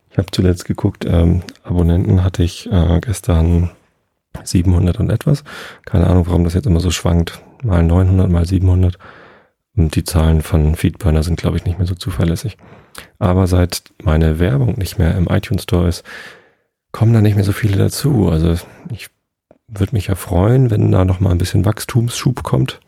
Ich 0.10 0.18
habe 0.18 0.32
zuletzt 0.32 0.64
geguckt, 0.64 1.04
ähm, 1.06 1.44
Abonnenten 1.64 2.24
hatte 2.24 2.44
ich 2.44 2.72
äh, 2.72 3.02
gestern 3.02 3.72
700 4.42 5.02
und 5.02 5.10
etwas. 5.10 5.44
Keine 5.84 6.08
Ahnung, 6.08 6.28
warum 6.28 6.46
das 6.46 6.54
jetzt 6.54 6.68
immer 6.68 6.80
so 6.80 6.92
schwankt. 6.92 7.42
Mal 7.62 7.84
900, 7.84 8.30
mal 8.30 8.46
700. 8.46 8.98
Und 9.76 9.96
die 9.96 10.06
Zahlen 10.06 10.44
von 10.44 10.76
Feedburner 10.76 11.24
sind, 11.24 11.38
glaube 11.38 11.58
ich, 11.58 11.66
nicht 11.66 11.78
mehr 11.78 11.88
so 11.88 11.96
zuverlässig. 11.96 12.56
Aber 13.20 13.48
seit 13.48 13.84
meine 14.02 14.40
Werbung 14.40 14.76
nicht 14.78 14.98
mehr 14.98 15.18
im 15.18 15.28
iTunes 15.28 15.64
Store 15.64 15.90
ist, 15.90 16.06
kommen 16.94 17.12
da 17.12 17.20
nicht 17.20 17.36
mehr 17.36 17.44
so 17.44 17.52
viele 17.52 17.76
dazu. 17.76 18.30
Also 18.30 18.56
ich 18.90 19.10
würde 19.80 19.94
mich 19.94 20.08
ja 20.08 20.16
freuen, 20.16 20.72
wenn 20.72 20.92
da 20.92 21.06
noch 21.06 21.20
mal 21.20 21.32
ein 21.32 21.38
bisschen 21.38 21.66
Wachstumsschub 21.66 22.44
kommt 22.44 22.80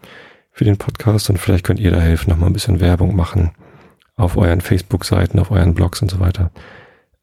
für 0.52 0.66
den 0.66 0.78
Podcast 0.78 1.30
und 1.30 1.38
vielleicht 1.38 1.64
könnt 1.64 1.80
ihr 1.80 1.92
da 1.92 2.00
helfen, 2.00 2.30
noch 2.30 2.38
mal 2.38 2.48
ein 2.48 2.54
bisschen 2.54 2.80
Werbung 2.80 3.16
machen 3.16 3.52
auf 4.16 4.36
euren 4.36 4.62
Facebook-Seiten, 4.62 5.40
auf 5.40 5.52
euren 5.52 5.76
Blogs 5.76 6.02
und 6.02 6.10
so 6.10 6.20
weiter. 6.20 6.52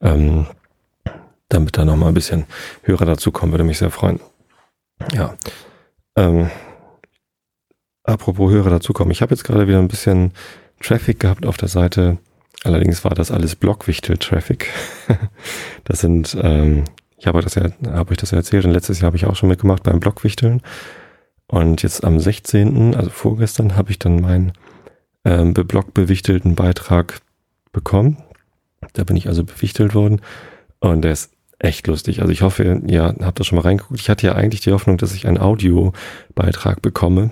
Ähm, 0.01 0.47
damit 1.49 1.77
da 1.77 1.85
noch 1.85 1.97
mal 1.97 2.09
ein 2.09 2.15
bisschen 2.15 2.45
Hörer 2.83 3.05
dazu 3.05 3.33
kommen, 3.33 3.53
würde 3.53 3.65
mich 3.65 3.79
sehr 3.79 3.91
freuen. 3.91 4.21
Ja. 5.13 5.35
Ähm, 6.17 6.51
apropos 8.05 8.53
Hörer 8.53 8.71
dazukommen, 8.71 9.11
ich 9.11 9.23
habe 9.23 9.35
jetzt 9.35 9.45
gerade 9.45 9.67
wieder 9.67 9.79
ein 9.79 9.89
bisschen 9.89 10.33
Traffic 10.81 11.21
gehabt 11.21 11.47
auf 11.47 11.57
der 11.57 11.69
Seite. 11.69 12.19
Allerdings 12.63 13.05
war 13.05 13.15
das 13.15 13.31
alles 13.31 13.57
Blockwichtel-Traffic. 13.57 14.69
das 15.85 16.01
sind 16.01 16.37
ähm, 16.41 16.85
ich 17.19 17.27
habe 17.27 17.41
das 17.41 17.55
ja, 17.55 17.71
habe 17.87 18.13
ich 18.13 18.19
das 18.19 18.31
ja 18.33 18.39
erzählt 18.39 18.65
und 18.65 18.73
letztes 18.73 19.01
Jahr 19.01 19.07
habe 19.07 19.17
ich 19.17 19.27
auch 19.27 19.37
schon 19.37 19.49
mitgemacht 19.49 19.83
beim 19.83 20.01
Blockwichteln. 20.01 20.63
Und 21.47 21.83
jetzt 21.83 22.05
am 22.05 22.19
16., 22.19 22.95
also 22.95 23.11
vorgestern, 23.11 23.77
habe 23.77 23.91
ich 23.91 23.99
dann 23.99 24.21
meinen 24.21 24.53
ähm, 25.25 25.55
beblockbewichtelten 25.55 26.55
Beitrag 26.55 27.21
bekommen. 27.73 28.19
Da 28.95 29.05
bin 29.05 29.17
ich 29.17 29.29
also 29.29 29.45
bewichtelt 29.45 29.95
worden. 29.95 30.21
Und 30.81 31.03
der 31.03 31.13
ist 31.13 31.33
echt 31.59 31.87
lustig. 31.87 32.21
Also 32.21 32.33
ich 32.33 32.43
hoffe, 32.43 32.83
ihr 32.87 33.15
habt 33.21 33.41
da 33.41 33.45
schon 33.45 33.57
mal 33.57 33.63
reingeguckt. 33.63 34.01
Ich 34.01 34.11
hatte 34.11 34.27
ja 34.27 34.35
eigentlich 34.35 34.61
die 34.61 34.73
Hoffnung, 34.73 34.99
dass 34.99 35.15
ich 35.15 35.27
einen 35.27 35.39
Audiobeitrag 35.39 36.83
bekomme. 36.83 37.31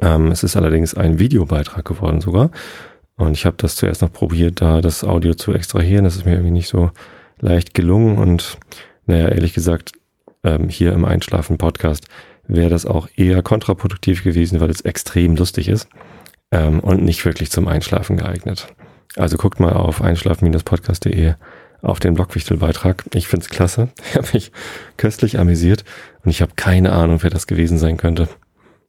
Ähm, 0.00 0.28
es 0.28 0.42
ist 0.42 0.56
allerdings 0.56 0.94
ein 0.94 1.18
Videobeitrag 1.18 1.84
geworden 1.84 2.20
sogar. 2.20 2.50
Und 3.16 3.32
ich 3.32 3.46
habe 3.46 3.56
das 3.58 3.76
zuerst 3.76 4.02
noch 4.02 4.12
probiert, 4.12 4.60
da 4.60 4.80
das 4.80 5.04
Audio 5.04 5.34
zu 5.34 5.52
extrahieren. 5.52 6.04
Das 6.04 6.16
ist 6.16 6.24
mir 6.24 6.32
irgendwie 6.32 6.50
nicht 6.50 6.68
so 6.68 6.90
leicht 7.40 7.74
gelungen. 7.74 8.18
Und 8.18 8.58
naja, 9.06 9.28
ehrlich 9.28 9.54
gesagt, 9.54 9.92
ähm, 10.44 10.68
hier 10.68 10.92
im 10.92 11.04
Einschlafen-Podcast 11.04 12.06
wäre 12.46 12.70
das 12.70 12.86
auch 12.86 13.08
eher 13.16 13.42
kontraproduktiv 13.42 14.24
gewesen, 14.24 14.60
weil 14.60 14.70
es 14.70 14.80
extrem 14.80 15.36
lustig 15.36 15.68
ist 15.68 15.88
ähm, 16.50 16.80
und 16.80 17.02
nicht 17.02 17.24
wirklich 17.24 17.50
zum 17.50 17.68
Einschlafen 17.68 18.16
geeignet. 18.16 18.74
Also 19.16 19.36
guckt 19.36 19.60
mal 19.60 19.72
auf 19.72 20.02
einschlafen-podcast.de 20.02 21.34
auf 21.82 21.98
den 21.98 22.14
Blogwichtel-Beitrag. 22.14 23.04
Ich 23.14 23.28
find's 23.28 23.48
klasse. 23.48 23.88
Ich 24.10 24.16
habe 24.16 24.28
mich 24.32 24.52
köstlich 24.96 25.38
amüsiert 25.38 25.84
und 26.24 26.30
ich 26.30 26.42
habe 26.42 26.52
keine 26.56 26.92
Ahnung, 26.92 27.22
wer 27.22 27.30
das 27.30 27.46
gewesen 27.46 27.78
sein 27.78 27.96
könnte. 27.96 28.28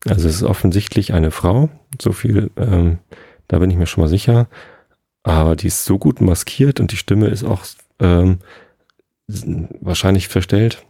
Also 0.07 0.27
es 0.27 0.35
ist 0.35 0.43
offensichtlich 0.43 1.13
eine 1.13 1.31
Frau, 1.31 1.69
so 2.01 2.11
viel, 2.11 2.49
ähm, 2.57 2.97
da 3.47 3.59
bin 3.59 3.69
ich 3.69 3.77
mir 3.77 3.85
schon 3.85 4.03
mal 4.03 4.07
sicher. 4.07 4.47
aber 5.23 5.55
die 5.55 5.67
ist 5.67 5.85
so 5.85 5.99
gut 5.99 6.21
maskiert 6.21 6.79
und 6.79 6.91
die 6.91 6.97
Stimme 6.97 7.27
ist 7.27 7.43
auch 7.43 7.63
ähm, 8.01 8.39
wahrscheinlich 9.79 10.27
verstellt. 10.27 10.83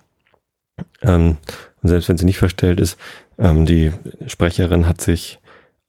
Ähm, 1.02 1.38
und 1.82 1.90
selbst 1.90 2.10
wenn 2.10 2.18
sie 2.18 2.26
nicht 2.26 2.40
verstellt 2.40 2.80
ist, 2.80 2.98
ähm, 3.38 3.66
die 3.66 3.92
Sprecherin 4.28 4.88
hat 4.88 5.02
sich 5.02 5.40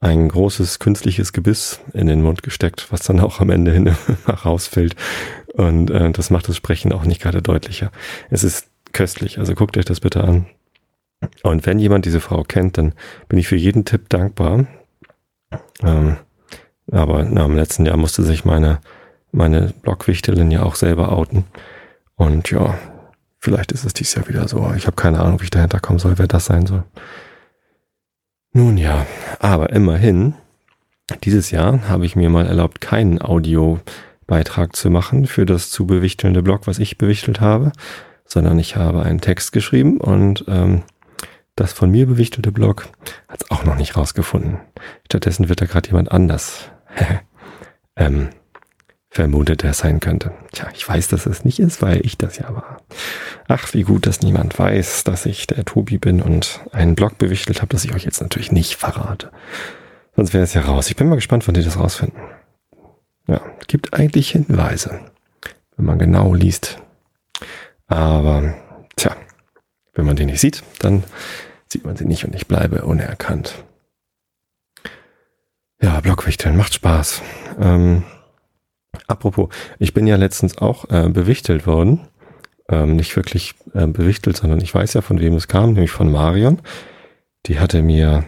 ein 0.00 0.28
großes 0.28 0.80
künstliches 0.80 1.32
Gebiss 1.32 1.80
in 1.92 2.08
den 2.08 2.22
Mund 2.22 2.42
gesteckt, 2.42 2.88
was 2.90 3.02
dann 3.02 3.20
auch 3.20 3.40
am 3.40 3.50
Ende 3.50 3.72
hin 3.72 3.94
rausfällt. 4.44 4.96
Und 5.54 5.90
äh, 5.90 6.10
das 6.10 6.30
macht 6.30 6.48
das 6.48 6.56
Sprechen 6.56 6.92
auch 6.92 7.04
nicht 7.04 7.22
gerade 7.22 7.40
deutlicher. 7.40 7.92
Es 8.28 8.42
ist 8.42 8.68
köstlich, 8.92 9.38
also 9.38 9.54
guckt 9.54 9.76
euch 9.78 9.84
das 9.84 10.00
bitte 10.00 10.24
an. 10.24 10.46
Und 11.44 11.66
wenn 11.66 11.78
jemand 11.78 12.04
diese 12.04 12.20
Frau 12.20 12.42
kennt, 12.42 12.78
dann 12.78 12.94
bin 13.28 13.38
ich 13.38 13.46
für 13.46 13.56
jeden 13.56 13.84
Tipp 13.84 14.08
dankbar. 14.08 14.66
Ähm, 15.82 16.16
aber 16.90 17.24
na, 17.24 17.44
im 17.44 17.54
letzten 17.54 17.86
Jahr 17.86 17.96
musste 17.96 18.24
sich 18.24 18.44
meine, 18.44 18.80
meine 19.32 19.72
Blogwichtelin 19.82 20.50
ja 20.50 20.62
auch 20.62 20.76
selber 20.76 21.10
outen. 21.10 21.44
Und 22.16 22.50
ja, 22.50 22.78
vielleicht 23.38 23.72
ist 23.72 23.84
es 23.84 23.94
dieses 23.94 24.14
Jahr 24.14 24.28
wieder 24.28 24.46
so. 24.46 24.72
Ich 24.76 24.86
habe 24.86 24.96
keine 24.96 25.20
Ahnung, 25.20 25.40
wie 25.40 25.44
ich 25.44 25.50
dahinter 25.50 25.80
kommen 25.80 25.98
soll, 25.98 26.18
wer 26.18 26.28
das 26.28 26.44
sein 26.44 26.66
soll. 26.66 26.84
Nun 28.52 28.76
ja, 28.76 29.06
aber 29.40 29.70
immerhin, 29.70 30.34
dieses 31.24 31.50
Jahr 31.50 31.88
habe 31.88 32.04
ich 32.04 32.16
mir 32.16 32.28
mal 32.28 32.46
erlaubt, 32.46 32.82
keinen 32.82 33.20
Audiobeitrag 33.20 34.76
zu 34.76 34.90
machen 34.90 35.26
für 35.26 35.46
das 35.46 35.70
zu 35.70 35.86
bewichtelnde 35.86 36.42
Blog, 36.42 36.66
was 36.66 36.78
ich 36.78 36.98
bewichtelt 36.98 37.40
habe, 37.40 37.72
sondern 38.26 38.58
ich 38.58 38.76
habe 38.76 39.02
einen 39.02 39.22
Text 39.22 39.52
geschrieben 39.52 39.98
und 39.98 40.44
ähm, 40.48 40.82
das 41.56 41.72
von 41.72 41.90
mir 41.90 42.06
bewichtelte 42.06 42.52
Blog 42.52 42.88
hat 43.28 43.42
es 43.42 43.50
auch 43.50 43.64
noch 43.64 43.76
nicht 43.76 43.96
rausgefunden. 43.96 44.58
Stattdessen 45.06 45.48
wird 45.48 45.60
da 45.60 45.66
gerade 45.66 45.88
jemand 45.88 46.12
anders 46.12 46.70
ähm, 47.96 48.28
vermutet, 49.12 49.62
es 49.62 49.78
sein 49.78 50.00
könnte. 50.00 50.32
Tja, 50.52 50.68
ich 50.74 50.88
weiß, 50.88 51.08
dass 51.08 51.26
es 51.26 51.44
nicht 51.44 51.60
ist, 51.60 51.82
weil 51.82 52.04
ich 52.04 52.16
das 52.16 52.38
ja 52.38 52.54
war. 52.54 52.78
Ach, 53.46 53.72
wie 53.74 53.82
gut, 53.82 54.06
dass 54.06 54.22
niemand 54.22 54.58
weiß, 54.58 55.04
dass 55.04 55.26
ich 55.26 55.46
der 55.46 55.66
Tobi 55.66 55.98
bin 55.98 56.22
und 56.22 56.60
einen 56.72 56.94
Blog 56.94 57.18
bewichtelt 57.18 57.60
habe, 57.60 57.68
das 57.68 57.84
ich 57.84 57.94
euch 57.94 58.04
jetzt 58.04 58.22
natürlich 58.22 58.52
nicht 58.52 58.76
verrate. 58.76 59.30
Sonst 60.16 60.32
wäre 60.32 60.44
es 60.44 60.54
ja 60.54 60.62
raus. 60.62 60.88
Ich 60.88 60.96
bin 60.96 61.08
mal 61.08 61.16
gespannt, 61.16 61.46
wann 61.46 61.54
die 61.54 61.62
das 61.62 61.78
rausfinden. 61.78 62.18
Ja, 63.26 63.42
gibt 63.68 63.92
eigentlich 63.92 64.30
Hinweise, 64.30 65.00
wenn 65.76 65.84
man 65.84 65.98
genau 65.98 66.32
liest. 66.32 66.78
Aber, 67.88 68.54
tja, 68.96 69.14
wenn 69.92 70.06
man 70.06 70.16
die 70.16 70.24
nicht 70.24 70.40
sieht, 70.40 70.62
dann 70.78 71.04
sieht 71.68 71.84
man 71.84 71.96
sie 71.96 72.06
nicht 72.06 72.24
und 72.24 72.34
ich 72.34 72.46
bleibe 72.46 72.82
unerkannt. 72.82 73.62
Ja, 75.82 76.00
Blockwichteln 76.00 76.56
macht 76.56 76.74
Spaß. 76.74 77.20
Ähm, 77.60 78.04
apropos, 79.06 79.48
ich 79.78 79.94
bin 79.94 80.06
ja 80.06 80.16
letztens 80.16 80.58
auch 80.58 80.88
äh, 80.90 81.08
bewichtelt 81.08 81.66
worden. 81.66 82.00
Ähm, 82.68 82.96
nicht 82.96 83.14
wirklich 83.16 83.54
äh, 83.74 83.86
bewichtelt, 83.86 84.36
sondern 84.36 84.60
ich 84.60 84.74
weiß 84.74 84.94
ja, 84.94 85.00
von 85.00 85.20
wem 85.20 85.34
es 85.34 85.48
kam, 85.48 85.72
nämlich 85.72 85.90
von 85.90 86.10
Marion. 86.10 86.60
Die 87.46 87.58
hatte 87.58 87.82
mir 87.82 88.24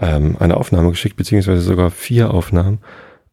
ähm, 0.00 0.36
eine 0.38 0.56
Aufnahme 0.56 0.90
geschickt, 0.90 1.16
beziehungsweise 1.16 1.62
sogar 1.62 1.90
vier 1.90 2.32
Aufnahmen. 2.32 2.80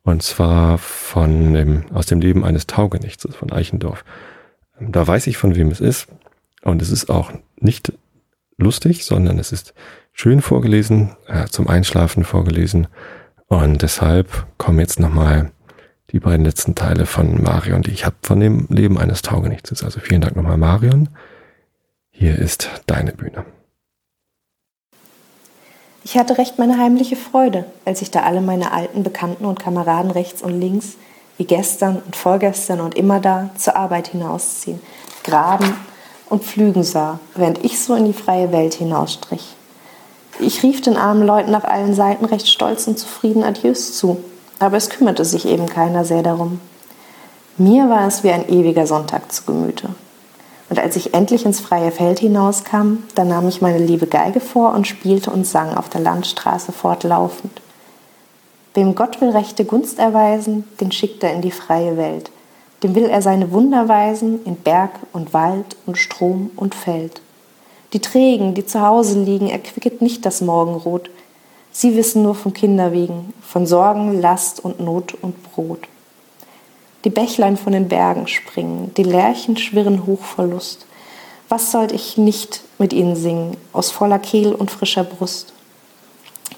Und 0.03 0.21
zwar 0.23 0.77
von 0.77 1.53
dem, 1.53 1.85
aus 1.93 2.05
dem 2.05 2.21
Leben 2.21 2.45
eines 2.45 2.67
Taugenichts, 2.67 3.27
von 3.31 3.51
Eichendorf. 3.51 4.05
Ähm, 4.79 4.91
da 4.91 5.05
weiß 5.05 5.27
ich, 5.27 5.37
von 5.37 5.55
wem 5.55 5.69
es 5.69 5.81
ist. 5.81 6.07
Und 6.63 6.81
es 6.81 6.89
ist 6.89 7.09
auch 7.09 7.31
nicht 7.59 7.93
lustig, 8.57 9.05
sondern 9.05 9.39
es 9.39 9.51
ist 9.51 9.73
schön 10.13 10.41
vorgelesen, 10.41 11.15
äh, 11.27 11.45
zum 11.45 11.67
Einschlafen 11.67 12.23
vorgelesen. 12.23 12.87
Und 13.47 13.81
deshalb 13.81 14.47
kommen 14.57 14.79
jetzt 14.79 14.99
nochmal 14.99 15.51
die 16.11 16.19
beiden 16.19 16.45
letzten 16.45 16.75
Teile 16.75 17.05
von 17.05 17.41
Marion, 17.41 17.81
die 17.81 17.91
ich 17.91 18.05
habe 18.05 18.15
von 18.21 18.39
dem 18.39 18.67
Leben 18.69 18.97
eines 18.97 19.21
Taugenichts. 19.21 19.83
Also 19.83 19.99
vielen 19.99 20.21
Dank 20.21 20.35
nochmal, 20.35 20.57
Marion. 20.57 21.09
Hier 22.11 22.37
ist 22.37 22.69
deine 22.85 23.11
Bühne. 23.11 23.45
Ich 26.03 26.17
hatte 26.17 26.37
recht 26.37 26.59
meine 26.59 26.77
heimliche 26.77 27.15
Freude, 27.15 27.65
als 27.83 28.01
ich 28.01 28.11
da 28.11 28.21
alle 28.21 28.39
meine 28.39 28.71
alten 28.71 29.01
Bekannten 29.01 29.45
und 29.45 29.59
Kameraden 29.59 30.11
rechts 30.11 30.43
und 30.43 30.59
links, 30.59 30.97
wie 31.37 31.45
gestern 31.45 31.97
und 31.97 32.15
vorgestern 32.15 32.79
und 32.79 32.95
immer 32.95 33.19
da, 33.19 33.49
zur 33.57 33.75
Arbeit 33.75 34.09
hinausziehen, 34.09 34.79
graben 35.23 35.73
und 36.29 36.43
pflügen 36.43 36.83
sah, 36.83 37.19
während 37.33 37.65
ich 37.65 37.79
so 37.79 37.95
in 37.95 38.05
die 38.05 38.13
freie 38.13 38.51
Welt 38.51 38.75
hinausstrich. 38.75 39.55
Ich 40.39 40.63
rief 40.63 40.81
den 40.81 40.95
armen 40.95 41.25
Leuten 41.25 41.55
auf 41.55 41.65
allen 41.65 41.95
Seiten 41.95 42.25
recht 42.25 42.47
stolz 42.47 42.87
und 42.87 42.99
zufrieden 42.99 43.43
Adieus 43.43 43.97
zu, 43.97 44.23
aber 44.59 44.77
es 44.77 44.89
kümmerte 44.89 45.25
sich 45.25 45.45
eben 45.47 45.67
keiner 45.67 46.05
sehr 46.05 46.23
darum. 46.23 46.59
Mir 47.57 47.89
war 47.89 48.07
es 48.07 48.23
wie 48.23 48.31
ein 48.31 48.49
ewiger 48.49 48.87
Sonntag 48.87 49.31
zu 49.31 49.43
Gemüte. 49.45 49.89
Und 50.69 50.79
als 50.79 50.95
ich 50.95 51.13
endlich 51.13 51.45
ins 51.45 51.59
freie 51.59 51.91
Feld 51.91 52.19
hinauskam, 52.19 53.03
da 53.13 53.23
nahm 53.23 53.47
ich 53.47 53.61
meine 53.61 53.77
liebe 53.77 54.07
Geige 54.07 54.39
vor 54.39 54.73
und 54.73 54.87
spielte 54.87 55.31
und 55.31 55.45
sang 55.45 55.75
auf 55.75 55.89
der 55.89 56.01
Landstraße 56.01 56.71
fortlaufend. 56.71 57.61
Wem 58.73 58.95
Gott 58.95 59.21
will 59.21 59.29
rechte 59.29 59.63
Gunst 59.63 59.99
erweisen, 59.99 60.65
den 60.81 60.91
schickt 60.91 61.23
er 61.23 61.33
in 61.33 61.41
die 61.41 61.51
freie 61.51 61.95
Welt 61.97 62.31
dem 62.85 62.93
will 62.93 63.05
er 63.05 63.23
seine 63.23 63.51
Wunder 63.51 63.87
weisen 63.87 64.45
in 64.45 64.57
Berg 64.57 64.91
und 65.11 65.33
Wald 65.33 65.75
und 65.87 65.97
Strom 65.97 66.51
und 66.55 66.75
Feld. 66.75 67.19
Die 67.93 67.99
Trägen, 67.99 68.53
die 68.53 68.65
zu 68.65 68.81
Hause 68.81 69.19
liegen, 69.19 69.49
erquicket 69.49 70.03
nicht 70.03 70.23
das 70.23 70.41
Morgenrot. 70.41 71.09
Sie 71.75 71.97
wissen 71.97 72.23
nur 72.23 72.35
vom 72.35 72.53
Kinderwegen, 72.53 73.33
von 73.41 73.67
Sorgen, 73.67 74.21
Last 74.21 74.63
und 74.63 74.79
Not 74.79 75.13
und 75.21 75.43
Brot. 75.43 75.89
Die 77.03 77.09
Bächlein 77.09 77.57
von 77.57 77.73
den 77.73 77.89
Bergen 77.89 78.27
springen, 78.27 78.93
die 78.95 79.03
Lerchen 79.03 79.57
schwirren 79.57 80.05
hoch 80.05 80.23
vor 80.23 80.45
Lust. 80.45 80.85
Was 81.49 81.73
sollt 81.73 81.91
ich 81.91 82.17
nicht 82.17 82.61
mit 82.77 82.93
ihnen 82.93 83.17
singen, 83.17 83.57
aus 83.73 83.91
voller 83.91 84.19
Kehl 84.19 84.53
und 84.53 84.71
frischer 84.71 85.03
Brust? 85.03 85.51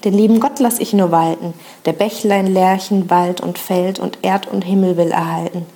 Den 0.04 0.14
lieben 0.14 0.38
Gott 0.38 0.60
lass 0.60 0.78
ich 0.78 0.92
nur 0.92 1.10
walten, 1.10 1.52
der 1.84 1.94
Bächlein, 1.94 2.46
Lerchen, 2.46 3.10
Wald 3.10 3.40
und 3.40 3.58
Feld 3.58 3.98
und 3.98 4.18
Erd 4.22 4.46
und 4.46 4.62
Himmel 4.62 4.96
will 4.96 5.10
erhalten 5.10 5.66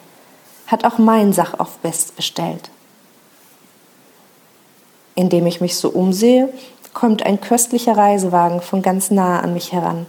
hat 0.72 0.84
auch 0.84 0.98
mein 0.98 1.34
Sach 1.34 1.60
auf 1.60 1.78
Best 1.78 2.16
bestellt. 2.16 2.70
Indem 5.14 5.46
ich 5.46 5.60
mich 5.60 5.76
so 5.76 5.90
umsehe, 5.90 6.52
kommt 6.92 7.24
ein 7.24 7.40
köstlicher 7.40 7.96
Reisewagen 7.96 8.60
von 8.60 8.82
ganz 8.82 9.10
nahe 9.10 9.42
an 9.42 9.54
mich 9.54 9.72
heran. 9.72 10.06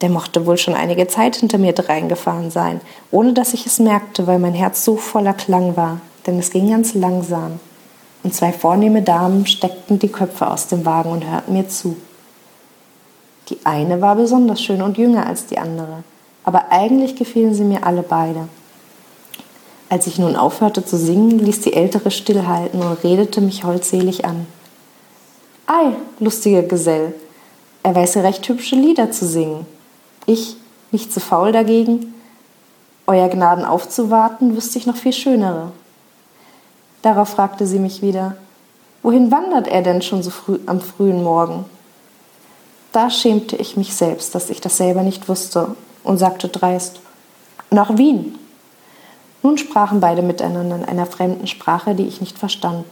Der 0.00 0.10
mochte 0.10 0.46
wohl 0.46 0.56
schon 0.56 0.74
einige 0.74 1.06
Zeit 1.06 1.36
hinter 1.36 1.58
mir 1.58 1.72
dreingefahren 1.72 2.50
sein, 2.50 2.80
ohne 3.10 3.32
dass 3.32 3.54
ich 3.54 3.66
es 3.66 3.78
merkte, 3.78 4.26
weil 4.26 4.38
mein 4.38 4.54
Herz 4.54 4.84
so 4.84 4.96
voller 4.96 5.34
Klang 5.34 5.76
war, 5.76 6.00
denn 6.26 6.38
es 6.38 6.50
ging 6.50 6.70
ganz 6.70 6.94
langsam. 6.94 7.60
Und 8.24 8.34
zwei 8.34 8.52
vornehme 8.52 9.02
Damen 9.02 9.46
steckten 9.46 9.98
die 9.98 10.08
Köpfe 10.08 10.48
aus 10.48 10.68
dem 10.68 10.84
Wagen 10.84 11.10
und 11.10 11.28
hörten 11.28 11.52
mir 11.52 11.68
zu. 11.68 11.96
Die 13.48 13.58
eine 13.64 14.00
war 14.00 14.16
besonders 14.16 14.62
schön 14.62 14.82
und 14.82 14.98
jünger 14.98 15.26
als 15.26 15.46
die 15.46 15.58
andere, 15.58 16.04
aber 16.44 16.70
eigentlich 16.70 17.16
gefielen 17.16 17.54
sie 17.54 17.64
mir 17.64 17.84
alle 17.84 18.02
beide. 18.02 18.48
Als 19.88 20.06
ich 20.06 20.18
nun 20.18 20.36
aufhörte 20.36 20.84
zu 20.84 20.96
singen, 20.96 21.38
ließ 21.38 21.60
die 21.60 21.74
Ältere 21.74 22.10
stillhalten 22.10 22.80
und 22.80 23.04
redete 23.04 23.40
mich 23.40 23.64
holdselig 23.64 24.24
an. 24.24 24.46
Ei, 25.74 25.94
lustiger 26.18 26.62
Gesell, 26.64 27.14
er 27.82 27.94
weiß 27.94 28.16
ja 28.16 28.20
recht 28.20 28.46
hübsche 28.46 28.76
Lieder 28.76 29.10
zu 29.10 29.26
singen. 29.26 29.64
Ich, 30.26 30.56
nicht 30.90 31.10
zu 31.10 31.18
faul 31.18 31.50
dagegen, 31.50 32.12
Euer 33.06 33.30
Gnaden 33.30 33.64
aufzuwarten, 33.64 34.54
wüsste 34.54 34.76
ich 34.76 34.84
noch 34.84 34.96
viel 34.96 35.14
schönere. 35.14 35.72
Darauf 37.00 37.30
fragte 37.30 37.66
sie 37.66 37.78
mich 37.78 38.02
wieder, 38.02 38.36
wohin 39.02 39.30
wandert 39.30 39.66
er 39.66 39.80
denn 39.80 40.02
schon 40.02 40.22
so 40.22 40.28
früh 40.28 40.58
am 40.66 40.82
frühen 40.82 41.22
Morgen? 41.22 41.64
Da 42.92 43.08
schämte 43.08 43.56
ich 43.56 43.78
mich 43.78 43.94
selbst, 43.94 44.34
dass 44.34 44.50
ich 44.50 44.60
das 44.60 44.76
selber 44.76 45.02
nicht 45.02 45.26
wusste 45.30 45.74
und 46.04 46.18
sagte 46.18 46.48
dreist, 46.48 47.00
nach 47.70 47.96
Wien. 47.96 48.38
Nun 49.42 49.56
sprachen 49.56 50.00
beide 50.00 50.20
miteinander 50.20 50.76
in 50.76 50.84
einer 50.84 51.06
fremden 51.06 51.46
Sprache, 51.46 51.94
die 51.94 52.06
ich 52.06 52.20
nicht 52.20 52.38
verstand. 52.38 52.84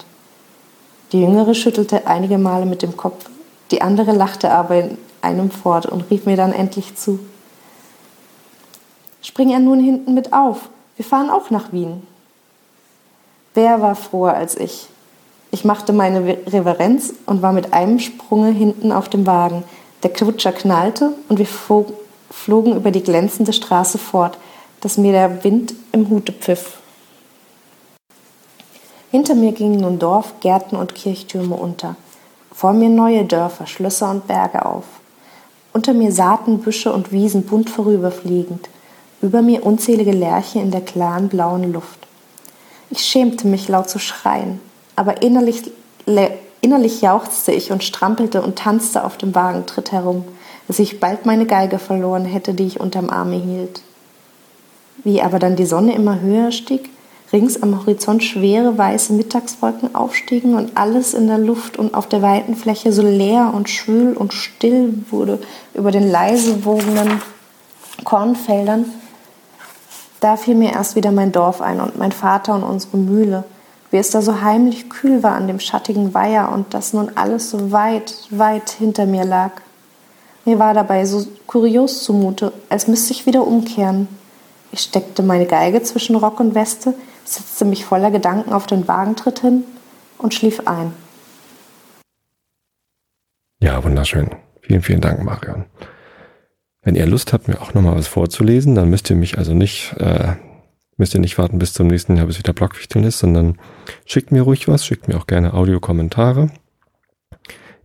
Die 1.12 1.20
Jüngere 1.20 1.54
schüttelte 1.54 2.06
einige 2.06 2.38
Male 2.38 2.66
mit 2.66 2.82
dem 2.82 2.96
Kopf, 2.96 3.28
die 3.70 3.82
andere 3.82 4.12
lachte 4.12 4.50
aber 4.50 4.76
in 4.76 4.98
einem 5.22 5.50
fort 5.50 5.86
und 5.86 6.10
rief 6.10 6.26
mir 6.26 6.36
dann 6.36 6.52
endlich 6.52 6.96
zu. 6.96 7.18
Spring 9.22 9.50
er 9.50 9.58
nun 9.58 9.80
hinten 9.80 10.14
mit 10.14 10.32
auf, 10.32 10.68
wir 10.96 11.04
fahren 11.04 11.30
auch 11.30 11.50
nach 11.50 11.72
Wien. 11.72 12.02
Wer 13.54 13.80
war 13.82 13.96
froher 13.96 14.34
als 14.34 14.56
ich? 14.56 14.88
Ich 15.50 15.64
machte 15.64 15.92
meine 15.92 16.36
Reverenz 16.46 17.12
und 17.26 17.42
war 17.42 17.52
mit 17.52 17.72
einem 17.72 17.98
Sprunge 17.98 18.50
hinten 18.50 18.92
auf 18.92 19.08
dem 19.08 19.26
Wagen. 19.26 19.64
Der 20.04 20.12
Kutscher 20.12 20.52
knallte 20.52 21.12
und 21.28 21.38
wir 21.38 21.48
flogen 22.30 22.76
über 22.76 22.92
die 22.92 23.02
glänzende 23.02 23.52
Straße 23.52 23.98
fort, 23.98 24.38
dass 24.80 24.96
mir 24.96 25.12
der 25.12 25.42
Wind 25.42 25.74
im 25.92 26.08
Hute 26.08 26.32
pfiff. 26.32 26.79
Hinter 29.10 29.34
mir 29.34 29.52
gingen 29.52 29.80
nun 29.80 29.98
Dorf, 29.98 30.34
Gärten 30.40 30.76
und 30.76 30.94
Kirchtürme 30.94 31.56
unter, 31.56 31.96
vor 32.52 32.72
mir 32.72 32.88
neue 32.88 33.24
Dörfer, 33.24 33.66
Schlösser 33.66 34.10
und 34.10 34.26
Berge 34.26 34.64
auf. 34.64 34.84
Unter 35.72 35.94
mir 35.94 36.12
Saaten, 36.12 36.58
Büsche 36.58 36.92
und 36.92 37.10
Wiesen 37.12 37.44
bunt 37.44 37.70
vorüberfliegend. 37.70 38.68
über 39.22 39.42
mir 39.42 39.64
unzählige 39.66 40.12
Lerche 40.12 40.60
in 40.60 40.70
der 40.70 40.80
klaren 40.80 41.28
blauen 41.28 41.72
Luft. 41.72 42.06
Ich 42.90 43.00
schämte 43.00 43.46
mich 43.46 43.68
laut 43.68 43.88
zu 43.90 43.98
schreien, 43.98 44.60
aber 44.96 45.22
innerlich, 45.22 45.70
innerlich 46.60 47.02
jauchzte 47.02 47.52
ich 47.52 47.70
und 47.70 47.84
strampelte 47.84 48.42
und 48.42 48.56
tanzte 48.56 49.04
auf 49.04 49.18
dem 49.18 49.34
Wagentritt 49.34 49.92
herum, 49.92 50.24
dass 50.66 50.78
ich 50.78 51.00
bald 51.00 51.26
meine 51.26 51.46
Geige 51.46 51.78
verloren 51.78 52.24
hätte, 52.24 52.54
die 52.54 52.66
ich 52.66 52.80
unterm 52.80 53.10
Arme 53.10 53.36
hielt. 53.36 53.82
Wie 55.04 55.22
aber 55.22 55.38
dann 55.38 55.56
die 55.56 55.66
Sonne 55.66 55.94
immer 55.94 56.20
höher 56.20 56.52
stieg, 56.52 56.90
rings 57.32 57.62
am 57.62 57.78
Horizont 57.78 58.24
schwere 58.24 58.76
weiße 58.76 59.12
Mittagswolken 59.12 59.94
aufstiegen 59.94 60.54
und 60.54 60.76
alles 60.76 61.14
in 61.14 61.26
der 61.28 61.38
Luft 61.38 61.76
und 61.76 61.94
auf 61.94 62.08
der 62.08 62.22
weiten 62.22 62.56
Fläche 62.56 62.92
so 62.92 63.02
leer 63.02 63.52
und 63.54 63.68
schwül 63.68 64.14
und 64.14 64.32
still 64.32 64.94
wurde 65.10 65.38
über 65.74 65.90
den 65.90 66.10
leise 66.10 66.64
wogenden 66.64 67.22
Kornfeldern, 68.04 68.86
da 70.20 70.36
fiel 70.36 70.54
mir 70.54 70.72
erst 70.72 70.96
wieder 70.96 71.12
mein 71.12 71.32
Dorf 71.32 71.62
ein 71.62 71.80
und 71.80 71.98
mein 71.98 72.12
Vater 72.12 72.54
und 72.54 72.62
unsere 72.62 72.98
Mühle, 72.98 73.44
wie 73.90 73.96
es 73.96 74.10
da 74.10 74.20
so 74.22 74.42
heimlich 74.42 74.90
kühl 74.90 75.22
war 75.22 75.32
an 75.32 75.46
dem 75.46 75.60
schattigen 75.60 76.14
Weiher 76.14 76.52
und 76.52 76.74
dass 76.74 76.92
nun 76.92 77.12
alles 77.14 77.50
so 77.50 77.72
weit, 77.72 78.14
weit 78.30 78.70
hinter 78.70 79.06
mir 79.06 79.24
lag. 79.24 79.52
Mir 80.44 80.58
war 80.58 80.74
dabei 80.74 81.04
so 81.06 81.26
kurios 81.46 82.02
zumute, 82.02 82.52
als 82.68 82.86
müsste 82.86 83.12
ich 83.12 83.26
wieder 83.26 83.46
umkehren. 83.46 84.08
Ich 84.72 84.80
steckte 84.80 85.22
meine 85.22 85.46
Geige 85.46 85.82
zwischen 85.82 86.16
Rock 86.16 86.38
und 86.38 86.54
Weste, 86.54 86.94
setzte 87.34 87.64
mich 87.64 87.84
voller 87.84 88.10
Gedanken 88.10 88.52
auf 88.52 88.66
den 88.66 88.88
Wagentritt 88.88 89.40
hin 89.40 89.64
und 90.18 90.34
schlief 90.34 90.66
ein. 90.66 90.92
Ja, 93.62 93.82
wunderschön. 93.84 94.30
Vielen, 94.62 94.82
vielen 94.82 95.00
Dank, 95.00 95.22
Marion. 95.22 95.64
Wenn 96.82 96.94
ihr 96.94 97.06
Lust 97.06 97.32
habt, 97.32 97.48
mir 97.48 97.60
auch 97.60 97.74
nochmal 97.74 97.96
was 97.96 98.06
vorzulesen, 98.06 98.74
dann 98.74 98.88
müsst 98.88 99.10
ihr 99.10 99.16
mich 99.16 99.36
also 99.36 99.52
nicht, 99.52 99.94
äh, 99.98 100.34
müsst 100.96 101.14
ihr 101.14 101.20
nicht 101.20 101.36
warten 101.36 101.58
bis 101.58 101.74
zum 101.74 101.88
nächsten 101.88 102.16
Jahr, 102.16 102.26
bis 102.26 102.38
wieder 102.38 102.54
Blogwichteln 102.54 103.04
ist, 103.04 103.18
sondern 103.18 103.58
schickt 104.06 104.32
mir 104.32 104.42
ruhig 104.42 104.66
was, 104.66 104.86
schickt 104.86 105.08
mir 105.08 105.16
auch 105.18 105.26
gerne 105.26 105.52
Audiokommentare. 105.52 106.50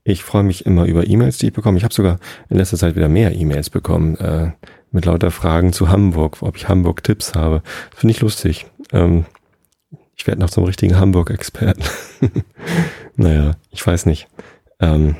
Ich 0.05 0.23
freue 0.23 0.43
mich 0.43 0.65
immer 0.65 0.85
über 0.85 1.07
E-Mails, 1.07 1.39
die 1.39 1.47
ich 1.47 1.53
bekomme. 1.53 1.77
Ich 1.77 1.83
habe 1.83 1.93
sogar 1.93 2.19
in 2.49 2.57
letzter 2.57 2.77
Zeit 2.77 2.95
wieder 2.95 3.09
mehr 3.09 3.35
E-Mails 3.35 3.69
bekommen 3.69 4.15
äh, 4.17 4.51
mit 4.91 5.05
lauter 5.05 5.31
Fragen 5.31 5.73
zu 5.73 5.89
Hamburg, 5.89 6.37
ob 6.41 6.55
ich 6.55 6.69
Hamburg-Tipps 6.69 7.33
habe. 7.33 7.63
Finde 7.93 8.11
ich 8.11 8.21
lustig. 8.21 8.67
Ähm, 8.93 9.25
ich 10.15 10.27
werde 10.27 10.41
noch 10.41 10.50
zum 10.50 10.63
richtigen 10.63 10.98
Hamburg-Experten. 10.98 11.84
naja, 13.15 13.51
ich 13.72 13.86
weiß 13.86 14.05
nicht. 14.05 14.27
Ähm, 14.79 15.15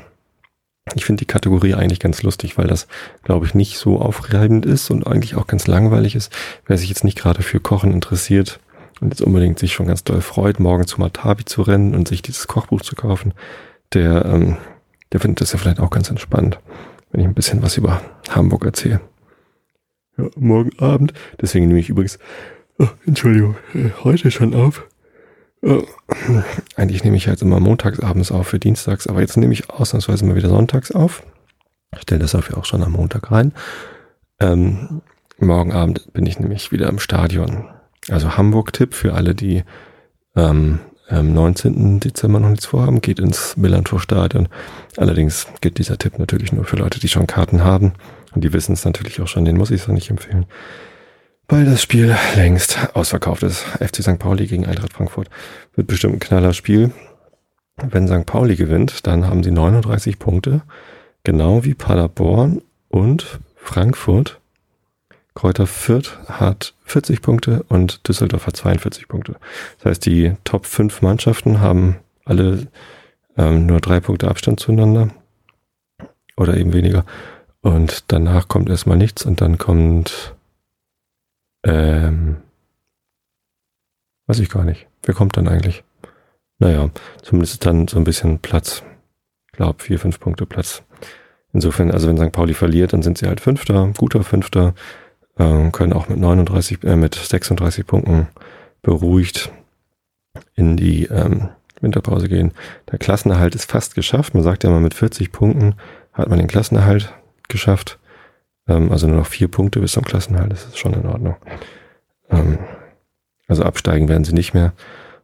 ich 0.94 1.04
finde 1.04 1.20
die 1.20 1.26
Kategorie 1.26 1.74
eigentlich 1.74 2.00
ganz 2.00 2.22
lustig, 2.22 2.56
weil 2.56 2.68
das, 2.68 2.86
glaube 3.24 3.44
ich, 3.46 3.54
nicht 3.54 3.78
so 3.78 4.00
aufreibend 4.00 4.64
ist 4.64 4.90
und 4.90 5.06
eigentlich 5.06 5.34
auch 5.34 5.46
ganz 5.46 5.66
langweilig 5.66 6.14
ist. 6.14 6.32
Wer 6.66 6.78
sich 6.78 6.88
jetzt 6.88 7.04
nicht 7.04 7.18
gerade 7.18 7.42
für 7.42 7.58
Kochen 7.58 7.92
interessiert 7.92 8.60
und 9.00 9.08
jetzt 9.08 9.20
unbedingt 9.20 9.58
sich 9.58 9.72
schon 9.72 9.86
ganz 9.86 10.04
doll 10.04 10.20
freut, 10.20 10.60
morgen 10.60 10.86
zu 10.86 11.00
Matabi 11.00 11.44
zu 11.44 11.62
rennen 11.62 11.94
und 11.94 12.06
sich 12.06 12.22
dieses 12.22 12.46
Kochbuch 12.46 12.82
zu 12.82 12.94
kaufen, 12.94 13.34
der, 13.92 14.24
ähm, 14.26 14.56
der 15.12 15.20
findet 15.20 15.40
das 15.40 15.52
ja 15.52 15.58
vielleicht 15.58 15.80
auch 15.80 15.90
ganz 15.90 16.08
entspannt, 16.08 16.60
wenn 17.10 17.20
ich 17.20 17.26
ein 17.26 17.34
bisschen 17.34 17.62
was 17.62 17.76
über 17.76 18.00
Hamburg 18.30 18.64
erzähle. 18.64 19.00
Ja, 20.16 20.26
morgen 20.36 20.78
Abend, 20.78 21.12
deswegen 21.40 21.66
nehme 21.66 21.80
ich 21.80 21.88
übrigens, 21.88 22.18
oh, 22.78 22.88
Entschuldigung, 23.06 23.56
äh, 23.74 23.90
heute 24.04 24.30
schon 24.30 24.54
auf. 24.54 24.86
Äh, 25.62 25.82
eigentlich 26.76 27.04
nehme 27.04 27.16
ich 27.16 27.28
halt 27.28 27.42
immer 27.42 27.60
montags 27.60 28.00
abends 28.00 28.30
auf 28.30 28.48
für 28.48 28.58
dienstags, 28.58 29.06
aber 29.06 29.20
jetzt 29.20 29.36
nehme 29.36 29.52
ich 29.52 29.70
ausnahmsweise 29.70 30.24
mal 30.24 30.36
wieder 30.36 30.48
sonntags 30.48 30.92
auf. 30.92 31.22
Ich 31.94 32.02
stelle 32.02 32.20
das 32.20 32.32
dafür 32.32 32.58
auch 32.58 32.64
schon 32.64 32.82
am 32.82 32.92
Montag 32.92 33.30
rein. 33.30 33.52
Ähm, 34.40 35.02
morgen 35.38 35.72
Abend 35.72 36.12
bin 36.12 36.26
ich 36.26 36.38
nämlich 36.38 36.72
wieder 36.72 36.88
im 36.88 36.98
Stadion. 36.98 37.66
Also 38.08 38.36
Hamburg-Tipp 38.36 38.94
für 38.94 39.14
alle, 39.14 39.34
die 39.34 39.64
ähm, 40.36 40.80
am 41.08 41.32
19. 41.32 42.00
Dezember 42.00 42.40
noch 42.40 42.50
nichts 42.50 42.66
vorhaben, 42.66 43.00
geht 43.00 43.18
ins 43.18 43.56
Millantor-Stadion. 43.56 44.48
Allerdings 44.96 45.46
gilt 45.60 45.78
dieser 45.78 45.98
Tipp 45.98 46.18
natürlich 46.18 46.52
nur 46.52 46.64
für 46.64 46.76
Leute, 46.76 47.00
die 47.00 47.08
schon 47.08 47.26
Karten 47.26 47.64
haben. 47.64 47.94
Und 48.34 48.44
die 48.44 48.52
wissen 48.52 48.72
es 48.72 48.84
natürlich 48.84 49.20
auch 49.20 49.28
schon, 49.28 49.44
den 49.44 49.56
muss 49.56 49.70
ich 49.70 49.80
es 49.80 49.88
nicht 49.88 50.10
empfehlen 50.10 50.46
weil 51.48 51.64
das 51.64 51.82
Spiel 51.82 52.16
längst 52.34 52.78
ausverkauft 52.94 53.42
ist. 53.42 53.60
FC 53.60 54.02
St. 54.02 54.18
Pauli 54.18 54.46
gegen 54.46 54.66
Eintracht 54.66 54.92
Frankfurt 54.92 55.28
wird 55.74 55.86
bestimmt 55.86 56.14
ein 56.14 56.20
knaller 56.20 56.52
Spiel. 56.52 56.92
Wenn 57.76 58.08
St. 58.08 58.26
Pauli 58.26 58.56
gewinnt, 58.56 59.06
dann 59.06 59.26
haben 59.26 59.42
sie 59.42 59.50
39 59.50 60.18
Punkte, 60.18 60.62
genau 61.24 61.64
wie 61.64 61.74
Paderborn 61.74 62.62
und 62.88 63.40
Frankfurt. 63.56 64.40
Kräuter 65.34 65.66
Fürth 65.66 66.18
hat 66.28 66.72
40 66.84 67.20
Punkte 67.20 67.62
und 67.68 68.08
Düsseldorf 68.08 68.46
hat 68.46 68.56
42 68.56 69.06
Punkte. 69.06 69.36
Das 69.78 69.90
heißt, 69.90 70.06
die 70.06 70.32
Top 70.44 70.64
5 70.64 71.02
Mannschaften 71.02 71.60
haben 71.60 71.96
alle 72.24 72.68
ähm, 73.36 73.66
nur 73.66 73.80
drei 73.80 74.00
Punkte 74.00 74.28
Abstand 74.28 74.60
zueinander 74.60 75.10
oder 76.38 76.56
eben 76.56 76.72
weniger. 76.72 77.04
Und 77.60 78.04
danach 78.08 78.48
kommt 78.48 78.70
erstmal 78.70 78.96
nichts 78.96 79.26
und 79.26 79.42
dann 79.42 79.58
kommt 79.58 80.35
ähm, 81.66 82.36
weiß 84.26 84.38
ich 84.38 84.48
gar 84.48 84.64
nicht. 84.64 84.86
Wer 85.02 85.14
kommt 85.14 85.36
dann 85.36 85.48
eigentlich? 85.48 85.84
Naja, 86.58 86.90
zumindest 87.22 87.66
dann 87.66 87.88
so 87.88 87.98
ein 87.98 88.04
bisschen 88.04 88.38
Platz. 88.38 88.82
Ich 89.46 89.52
glaube, 89.52 89.82
vier, 89.82 89.98
fünf 89.98 90.20
Punkte 90.20 90.46
Platz. 90.46 90.82
Insofern, 91.52 91.90
also 91.90 92.08
wenn 92.08 92.18
St. 92.18 92.32
Pauli 92.32 92.54
verliert, 92.54 92.92
dann 92.92 93.02
sind 93.02 93.18
sie 93.18 93.26
halt 93.26 93.40
Fünfter, 93.40 93.92
guter 93.96 94.22
Fünfter, 94.22 94.74
äh, 95.38 95.70
können 95.70 95.92
auch 95.92 96.08
mit 96.08 96.18
39, 96.18 96.84
äh, 96.84 96.96
mit 96.96 97.14
36 97.14 97.86
Punkten 97.86 98.28
beruhigt 98.82 99.50
in 100.54 100.76
die 100.76 101.06
ähm, 101.06 101.48
Winterpause 101.80 102.28
gehen. 102.28 102.52
Der 102.90 102.98
Klassenerhalt 102.98 103.54
ist 103.54 103.70
fast 103.70 103.94
geschafft. 103.94 104.34
Man 104.34 104.42
sagt 104.42 104.64
ja 104.64 104.70
mal, 104.70 104.80
mit 104.80 104.94
40 104.94 105.32
Punkten 105.32 105.74
hat 106.12 106.28
man 106.28 106.38
den 106.38 106.48
Klassenerhalt 106.48 107.12
geschafft. 107.48 107.98
Ähm, 108.68 108.90
also 108.92 109.06
nur 109.06 109.16
noch 109.16 109.26
vier 109.26 109.48
Punkte 109.48 109.80
bis 109.80 109.92
zum 109.92 110.04
Klassenhalt, 110.04 110.52
das 110.52 110.64
ist 110.66 110.78
schon 110.78 110.94
in 110.94 111.06
Ordnung. 111.06 111.36
Ähm, 112.30 112.58
also 113.48 113.62
absteigen 113.62 114.08
werden 114.08 114.24
sie 114.24 114.34
nicht 114.34 114.54
mehr. 114.54 114.72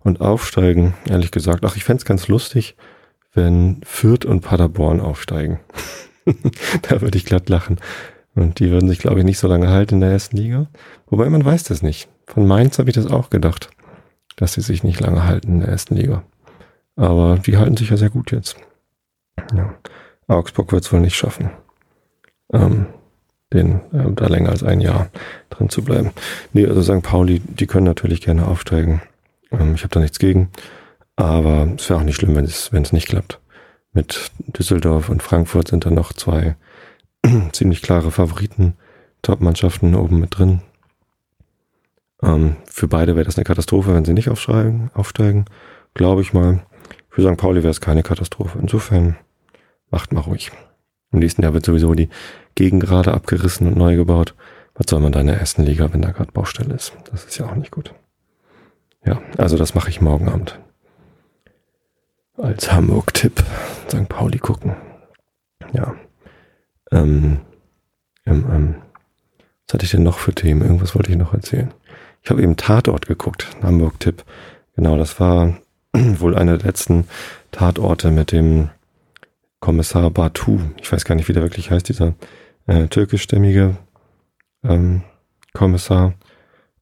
Und 0.00 0.20
aufsteigen, 0.20 0.94
ehrlich 1.08 1.30
gesagt, 1.30 1.64
ach, 1.64 1.76
ich 1.76 1.84
fände 1.84 2.04
ganz 2.04 2.28
lustig, 2.28 2.76
wenn 3.34 3.80
Fürth 3.84 4.24
und 4.24 4.40
Paderborn 4.40 5.00
aufsteigen. 5.00 5.60
da 6.82 7.00
würde 7.00 7.18
ich 7.18 7.24
glatt 7.24 7.48
lachen. 7.48 7.78
Und 8.34 8.58
die 8.60 8.70
würden 8.70 8.88
sich, 8.88 8.98
glaube 8.98 9.20
ich, 9.20 9.24
nicht 9.24 9.38
so 9.38 9.46
lange 9.46 9.68
halten 9.68 9.96
in 9.96 10.00
der 10.00 10.10
ersten 10.10 10.36
Liga. 10.36 10.66
Wobei 11.06 11.28
man 11.28 11.44
weiß 11.44 11.64
das 11.64 11.82
nicht. 11.82 12.08
Von 12.26 12.46
Mainz 12.46 12.78
habe 12.78 12.88
ich 12.88 12.94
das 12.94 13.06
auch 13.06 13.30
gedacht, 13.30 13.70
dass 14.36 14.54
sie 14.54 14.62
sich 14.62 14.82
nicht 14.82 15.00
lange 15.00 15.24
halten 15.24 15.54
in 15.54 15.60
der 15.60 15.68
ersten 15.68 15.96
Liga. 15.96 16.24
Aber 16.96 17.38
die 17.38 17.56
halten 17.56 17.76
sich 17.76 17.90
ja 17.90 17.96
sehr 17.96 18.10
gut 18.10 18.32
jetzt. 18.32 18.56
Ja. 19.54 19.74
Augsburg 20.28 20.72
wird 20.72 20.84
es 20.84 20.92
wohl 20.92 21.00
nicht 21.00 21.16
schaffen. 21.16 21.50
Ähm, 22.52 22.86
den 23.52 23.76
äh, 23.92 24.10
da 24.14 24.26
länger 24.26 24.50
als 24.50 24.62
ein 24.62 24.80
Jahr 24.80 25.08
drin 25.50 25.68
zu 25.68 25.82
bleiben. 25.82 26.10
Nee, 26.52 26.66
also 26.66 26.82
St. 26.82 27.02
Pauli, 27.02 27.40
die 27.40 27.66
können 27.66 27.86
natürlich 27.86 28.20
gerne 28.20 28.46
aufsteigen. 28.46 29.02
Ähm, 29.50 29.74
ich 29.74 29.82
habe 29.82 29.92
da 29.92 30.00
nichts 30.00 30.18
gegen. 30.18 30.50
Aber 31.16 31.68
es 31.76 31.88
wäre 31.88 32.00
auch 32.00 32.04
nicht 32.04 32.16
schlimm, 32.16 32.34
wenn 32.34 32.44
es 32.44 32.72
wenn 32.72 32.82
es 32.82 32.92
nicht 32.92 33.08
klappt. 33.08 33.38
Mit 33.92 34.30
Düsseldorf 34.46 35.08
und 35.08 35.22
Frankfurt 35.22 35.68
sind 35.68 35.84
da 35.84 35.90
noch 35.90 36.12
zwei 36.12 36.56
ziemlich 37.52 37.82
klare 37.82 38.10
Favoriten, 38.10 38.74
Top-Mannschaften 39.20 39.94
oben 39.94 40.18
mit 40.18 40.38
drin. 40.38 40.62
Ähm, 42.22 42.56
für 42.64 42.88
beide 42.88 43.14
wäre 43.14 43.26
das 43.26 43.36
eine 43.36 43.44
Katastrophe, 43.44 43.94
wenn 43.94 44.04
sie 44.04 44.14
nicht 44.14 44.30
aufsteigen, 44.30 44.90
aufsteigen 44.94 45.44
glaube 45.94 46.22
ich 46.22 46.32
mal. 46.32 46.64
Für 47.10 47.22
St. 47.22 47.36
Pauli 47.36 47.62
wäre 47.62 47.70
es 47.70 47.80
keine 47.80 48.02
Katastrophe. 48.02 48.58
Insofern 48.58 49.16
macht 49.90 50.12
mal 50.12 50.20
ruhig. 50.20 50.50
Im 51.12 51.18
nächsten 51.18 51.42
Jahr 51.42 51.54
wird 51.54 51.64
sowieso 51.64 51.94
die 51.94 52.08
Gegend 52.54 52.82
gerade 52.82 53.12
abgerissen 53.12 53.66
und 53.66 53.76
neu 53.76 53.96
gebaut. 53.96 54.34
Was 54.74 54.86
soll 54.88 55.00
man 55.00 55.12
da 55.12 55.20
in 55.20 55.26
der 55.26 55.38
ersten 55.38 55.62
Liga, 55.62 55.92
wenn 55.92 56.02
da 56.02 56.10
gerade 56.10 56.32
Baustelle 56.32 56.74
ist? 56.74 56.92
Das 57.10 57.24
ist 57.24 57.38
ja 57.38 57.46
auch 57.46 57.54
nicht 57.54 57.70
gut. 57.70 57.94
Ja, 59.04 59.20
also 59.36 59.56
das 59.56 59.74
mache 59.74 59.90
ich 59.90 60.00
morgen 60.00 60.28
Abend. 60.28 60.58
Als 62.36 62.72
Hamburg-Tipp. 62.72 63.44
St. 63.88 64.08
Pauli 64.08 64.38
gucken. 64.38 64.74
Ja. 65.72 65.94
Ähm, 66.90 67.40
ähm, 68.24 68.46
ähm, 68.50 68.74
was 69.66 69.74
hatte 69.74 69.84
ich 69.84 69.90
denn 69.90 70.02
noch 70.02 70.18
für 70.18 70.34
Themen? 70.34 70.62
Irgendwas 70.62 70.94
wollte 70.94 71.10
ich 71.10 71.18
noch 71.18 71.34
erzählen. 71.34 71.72
Ich 72.22 72.30
habe 72.30 72.42
eben 72.42 72.56
Tatort 72.56 73.06
geguckt. 73.06 73.48
Hamburg-Tipp. 73.62 74.24
Genau, 74.76 74.96
das 74.96 75.20
war 75.20 75.58
wohl 75.92 76.36
einer 76.36 76.56
der 76.56 76.66
letzten 76.66 77.06
Tatorte 77.50 78.10
mit 78.10 78.32
dem 78.32 78.70
Kommissar 79.62 80.10
Batu. 80.10 80.58
Ich 80.80 80.90
weiß 80.90 81.04
gar 81.04 81.14
nicht, 81.14 81.28
wie 81.28 81.32
der 81.32 81.44
wirklich 81.44 81.70
heißt, 81.70 81.88
dieser 81.88 82.14
äh, 82.66 82.88
türkischstämmige 82.88 83.76
ähm, 84.64 85.02
Kommissar. 85.54 86.14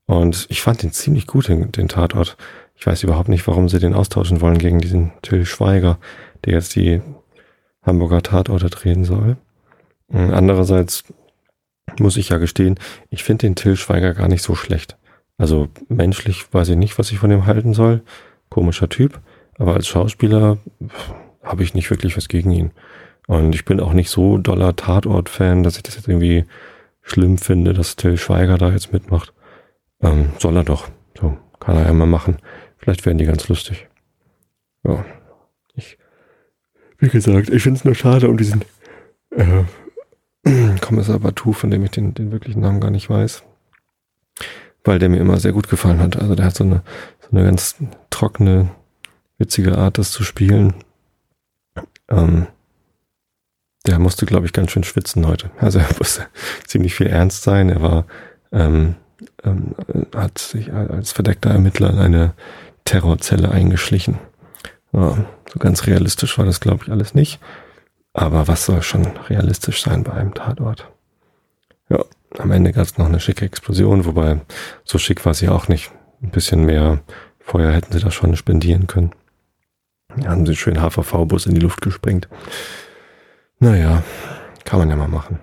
Und 0.06 0.46
ich 0.48 0.62
fand 0.62 0.82
den 0.82 0.90
ziemlich 0.90 1.26
gut, 1.26 1.48
den, 1.48 1.70
den 1.72 1.88
Tatort. 1.88 2.38
Ich 2.74 2.86
weiß 2.86 3.02
überhaupt 3.02 3.28
nicht, 3.28 3.46
warum 3.46 3.68
sie 3.68 3.80
den 3.80 3.92
austauschen 3.92 4.40
wollen 4.40 4.56
gegen 4.56 4.78
diesen 4.78 5.12
Till 5.20 5.44
Schweiger, 5.44 5.98
der 6.46 6.54
jetzt 6.54 6.74
die 6.74 7.02
Hamburger 7.82 8.22
Tatorte 8.22 8.70
drehen 8.70 9.04
soll. 9.04 9.36
Und 10.08 10.32
andererseits 10.32 11.04
muss 11.98 12.16
ich 12.16 12.30
ja 12.30 12.38
gestehen, 12.38 12.78
ich 13.10 13.24
finde 13.24 13.46
den 13.46 13.56
Till 13.56 13.76
Schweiger 13.76 14.14
gar 14.14 14.28
nicht 14.28 14.42
so 14.42 14.54
schlecht. 14.54 14.96
Also 15.36 15.68
menschlich 15.88 16.50
weiß 16.54 16.70
ich 16.70 16.76
nicht, 16.76 16.98
was 16.98 17.12
ich 17.12 17.18
von 17.18 17.30
ihm 17.30 17.44
halten 17.44 17.74
soll. 17.74 18.00
Komischer 18.48 18.88
Typ. 18.88 19.20
Aber 19.58 19.74
als 19.74 19.86
Schauspieler 19.86 20.56
habe 21.42 21.62
ich 21.62 21.74
nicht 21.74 21.90
wirklich 21.90 22.16
was 22.16 22.28
gegen 22.28 22.50
ihn. 22.50 22.70
Und 23.26 23.54
ich 23.54 23.64
bin 23.64 23.80
auch 23.80 23.92
nicht 23.92 24.10
so 24.10 24.38
doller 24.38 24.74
Tatort-Fan, 24.76 25.62
dass 25.62 25.76
ich 25.76 25.82
das 25.82 25.96
jetzt 25.96 26.08
irgendwie 26.08 26.46
schlimm 27.02 27.38
finde, 27.38 27.72
dass 27.72 27.96
Till 27.96 28.16
Schweiger 28.16 28.58
da 28.58 28.70
jetzt 28.70 28.92
mitmacht. 28.92 29.32
Ähm, 30.02 30.30
soll 30.38 30.56
er 30.56 30.64
doch. 30.64 30.88
So, 31.20 31.36
kann 31.58 31.76
er 31.76 31.86
ja 31.86 31.92
mal 31.92 32.06
machen. 32.06 32.38
Vielleicht 32.78 33.04
werden 33.06 33.18
die 33.18 33.26
ganz 33.26 33.48
lustig. 33.48 33.88
Ja. 34.84 35.04
Ich, 35.74 35.98
wie 36.98 37.08
gesagt, 37.08 37.50
ich 37.50 37.62
finde 37.62 37.78
es 37.78 37.84
nur 37.84 37.94
schade 37.94 38.28
um 38.28 38.36
diesen 38.36 38.62
äh, 39.30 39.64
Kommissar 40.80 41.18
Batu, 41.18 41.52
von 41.52 41.70
dem 41.70 41.84
ich 41.84 41.90
den, 41.90 42.14
den 42.14 42.32
wirklichen 42.32 42.60
Namen 42.60 42.80
gar 42.80 42.90
nicht 42.90 43.10
weiß. 43.10 43.44
Weil 44.84 44.98
der 44.98 45.08
mir 45.08 45.20
immer 45.20 45.38
sehr 45.38 45.52
gut 45.52 45.68
gefallen 45.68 46.00
hat. 46.00 46.16
Also 46.16 46.34
der 46.34 46.46
hat 46.46 46.56
so 46.56 46.64
eine, 46.64 46.82
so 47.20 47.28
eine 47.30 47.44
ganz 47.44 47.76
trockene, 48.08 48.70
witzige 49.38 49.76
Art, 49.76 49.98
das 49.98 50.10
zu 50.10 50.24
spielen. 50.24 50.74
Ähm, 52.10 52.46
der 53.86 53.98
musste, 53.98 54.26
glaube 54.26 54.46
ich, 54.46 54.52
ganz 54.52 54.70
schön 54.70 54.84
schwitzen 54.84 55.26
heute. 55.26 55.50
Also 55.58 55.78
er 55.78 55.88
musste 55.98 56.26
ziemlich 56.66 56.94
viel 56.94 57.06
ernst 57.06 57.42
sein. 57.42 57.70
Er 57.70 57.82
war, 57.82 58.06
ähm, 58.52 58.96
ähm, 59.44 59.74
hat 60.14 60.38
sich 60.38 60.72
als 60.72 61.12
verdeckter 61.12 61.50
Ermittler 61.50 61.90
in 61.90 61.98
eine 61.98 62.34
Terrorzelle 62.84 63.50
eingeschlichen. 63.50 64.18
Ja, 64.92 65.16
so 65.52 65.58
ganz 65.58 65.86
realistisch 65.86 66.36
war 66.38 66.44
das, 66.44 66.60
glaube 66.60 66.84
ich, 66.84 66.90
alles 66.90 67.14
nicht. 67.14 67.40
Aber 68.12 68.48
was 68.48 68.66
soll 68.66 68.82
schon 68.82 69.06
realistisch 69.28 69.82
sein 69.82 70.02
bei 70.02 70.12
einem 70.12 70.34
Tatort? 70.34 70.88
Ja, 71.88 72.04
am 72.38 72.50
Ende 72.50 72.72
gab 72.72 72.84
es 72.84 72.98
noch 72.98 73.06
eine 73.06 73.20
schicke 73.20 73.44
Explosion, 73.44 74.04
wobei 74.04 74.40
so 74.84 74.98
schick 74.98 75.24
war 75.24 75.34
sie 75.34 75.48
auch 75.48 75.68
nicht. 75.68 75.90
Ein 76.22 76.30
bisschen 76.30 76.64
mehr 76.64 77.00
Feuer 77.38 77.72
hätten 77.72 77.92
sie 77.92 78.00
da 78.00 78.10
schon 78.10 78.36
spendieren 78.36 78.86
können. 78.86 79.12
Haben 80.24 80.46
sie 80.46 80.56
schön 80.56 80.80
HVV-Bus 80.80 81.46
in 81.46 81.54
die 81.54 81.60
Luft 81.60 81.80
gesprengt. 81.80 82.28
Naja, 83.58 84.02
kann 84.64 84.78
man 84.78 84.90
ja 84.90 84.96
mal 84.96 85.08
machen. 85.08 85.38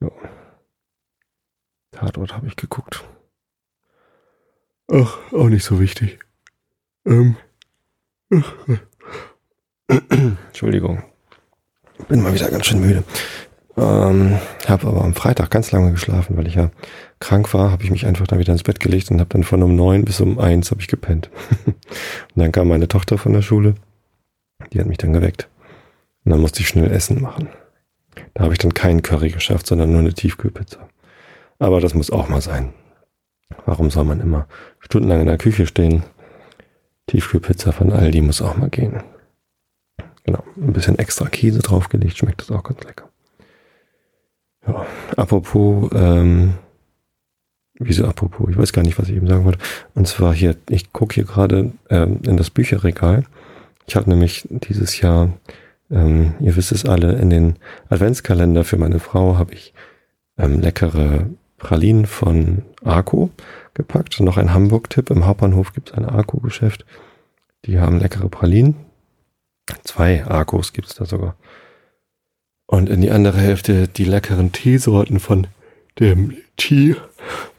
Ja. 0.00 0.10
Tatort 1.90 2.34
habe 2.34 2.46
ich 2.46 2.56
geguckt. 2.56 3.04
Ach, 4.90 5.18
auch 5.32 5.48
nicht 5.48 5.64
so 5.64 5.80
wichtig. 5.80 6.18
Ähm. 7.06 7.36
Entschuldigung. 10.08 11.02
Bin 12.08 12.22
mal 12.22 12.34
wieder 12.34 12.50
ganz 12.50 12.66
schön 12.66 12.80
müde. 12.80 13.04
Ähm, 13.76 14.38
habe 14.66 14.86
aber 14.86 15.02
am 15.02 15.14
Freitag 15.14 15.50
ganz 15.50 15.72
lange 15.72 15.92
geschlafen, 15.92 16.36
weil 16.36 16.46
ich 16.46 16.56
ja 16.56 16.70
krank 17.22 17.54
war, 17.54 17.70
habe 17.70 17.84
ich 17.84 17.90
mich 17.90 18.04
einfach 18.04 18.26
dann 18.26 18.38
wieder 18.38 18.52
ins 18.52 18.64
Bett 18.64 18.80
gelegt 18.80 19.10
und 19.10 19.20
habe 19.20 19.30
dann 19.30 19.44
von 19.44 19.62
um 19.62 19.74
neun 19.76 20.04
bis 20.04 20.20
um 20.20 20.38
eins 20.38 20.70
habe 20.70 20.80
ich 20.80 20.88
gepennt. 20.88 21.30
und 21.66 21.76
dann 22.34 22.52
kam 22.52 22.68
meine 22.68 22.88
Tochter 22.88 23.16
von 23.16 23.32
der 23.32 23.42
Schule, 23.42 23.76
die 24.72 24.80
hat 24.80 24.86
mich 24.86 24.98
dann 24.98 25.12
geweckt. 25.12 25.48
Und 26.24 26.32
dann 26.32 26.40
musste 26.40 26.60
ich 26.60 26.68
schnell 26.68 26.90
Essen 26.90 27.22
machen. 27.22 27.48
Da 28.34 28.44
habe 28.44 28.52
ich 28.52 28.58
dann 28.58 28.74
keinen 28.74 29.02
Curry 29.02 29.30
geschafft, 29.30 29.66
sondern 29.66 29.90
nur 29.90 30.00
eine 30.00 30.12
Tiefkühlpizza. 30.12 30.88
Aber 31.58 31.80
das 31.80 31.94
muss 31.94 32.10
auch 32.10 32.28
mal 32.28 32.40
sein. 32.40 32.74
Warum 33.66 33.90
soll 33.90 34.04
man 34.04 34.20
immer 34.20 34.48
stundenlang 34.80 35.20
in 35.20 35.26
der 35.26 35.38
Küche 35.38 35.66
stehen? 35.66 36.02
Tiefkühlpizza 37.06 37.72
von 37.72 37.92
Aldi 37.92 38.20
muss 38.20 38.42
auch 38.42 38.56
mal 38.56 38.68
gehen. 38.68 39.02
Genau, 40.24 40.42
ein 40.56 40.72
bisschen 40.72 40.98
extra 40.98 41.28
Käse 41.28 41.60
draufgelegt, 41.60 42.16
schmeckt 42.16 42.40
das 42.40 42.50
auch 42.50 42.62
ganz 42.62 42.82
lecker. 42.84 43.08
Ja, 44.66 44.86
apropos, 45.16 45.90
ähm, 45.94 46.54
wieso 47.84 48.06
apropos? 48.06 48.48
Ich 48.50 48.58
weiß 48.58 48.72
gar 48.72 48.82
nicht, 48.82 48.98
was 48.98 49.08
ich 49.08 49.16
eben 49.16 49.26
sagen 49.26 49.44
wollte. 49.44 49.58
Und 49.94 50.06
zwar 50.08 50.34
hier, 50.34 50.56
ich 50.68 50.92
gucke 50.92 51.14
hier 51.14 51.24
gerade 51.24 51.72
ähm, 51.90 52.20
in 52.26 52.36
das 52.36 52.50
Bücherregal. 52.50 53.24
Ich 53.86 53.96
habe 53.96 54.08
nämlich 54.08 54.48
dieses 54.50 55.00
Jahr, 55.00 55.32
ähm, 55.90 56.34
ihr 56.40 56.56
wisst 56.56 56.72
es 56.72 56.84
alle, 56.84 57.12
in 57.14 57.30
den 57.30 57.56
Adventskalender 57.88 58.64
für 58.64 58.76
meine 58.76 59.00
Frau 59.00 59.36
habe 59.36 59.54
ich 59.54 59.74
ähm, 60.38 60.60
leckere 60.60 61.26
Pralinen 61.58 62.06
von 62.06 62.62
Arco 62.84 63.30
gepackt. 63.74 64.20
Noch 64.20 64.36
ein 64.36 64.52
Hamburg-Tipp. 64.52 65.10
Im 65.10 65.26
Hauptbahnhof 65.26 65.72
gibt 65.72 65.90
es 65.90 65.94
ein 65.96 66.04
Arco-Geschäft. 66.04 66.84
Die 67.64 67.78
haben 67.78 68.00
leckere 68.00 68.28
Pralinen. 68.28 68.74
Zwei 69.84 70.24
Arcos 70.26 70.72
gibt 70.72 70.88
es 70.88 70.94
da 70.96 71.04
sogar. 71.04 71.36
Und 72.66 72.88
in 72.88 73.00
die 73.00 73.10
andere 73.10 73.38
Hälfte 73.38 73.86
die 73.86 74.04
leckeren 74.04 74.52
Teesorten 74.52 75.20
von 75.20 75.46
dem 76.00 76.36
Tea. 76.56 76.96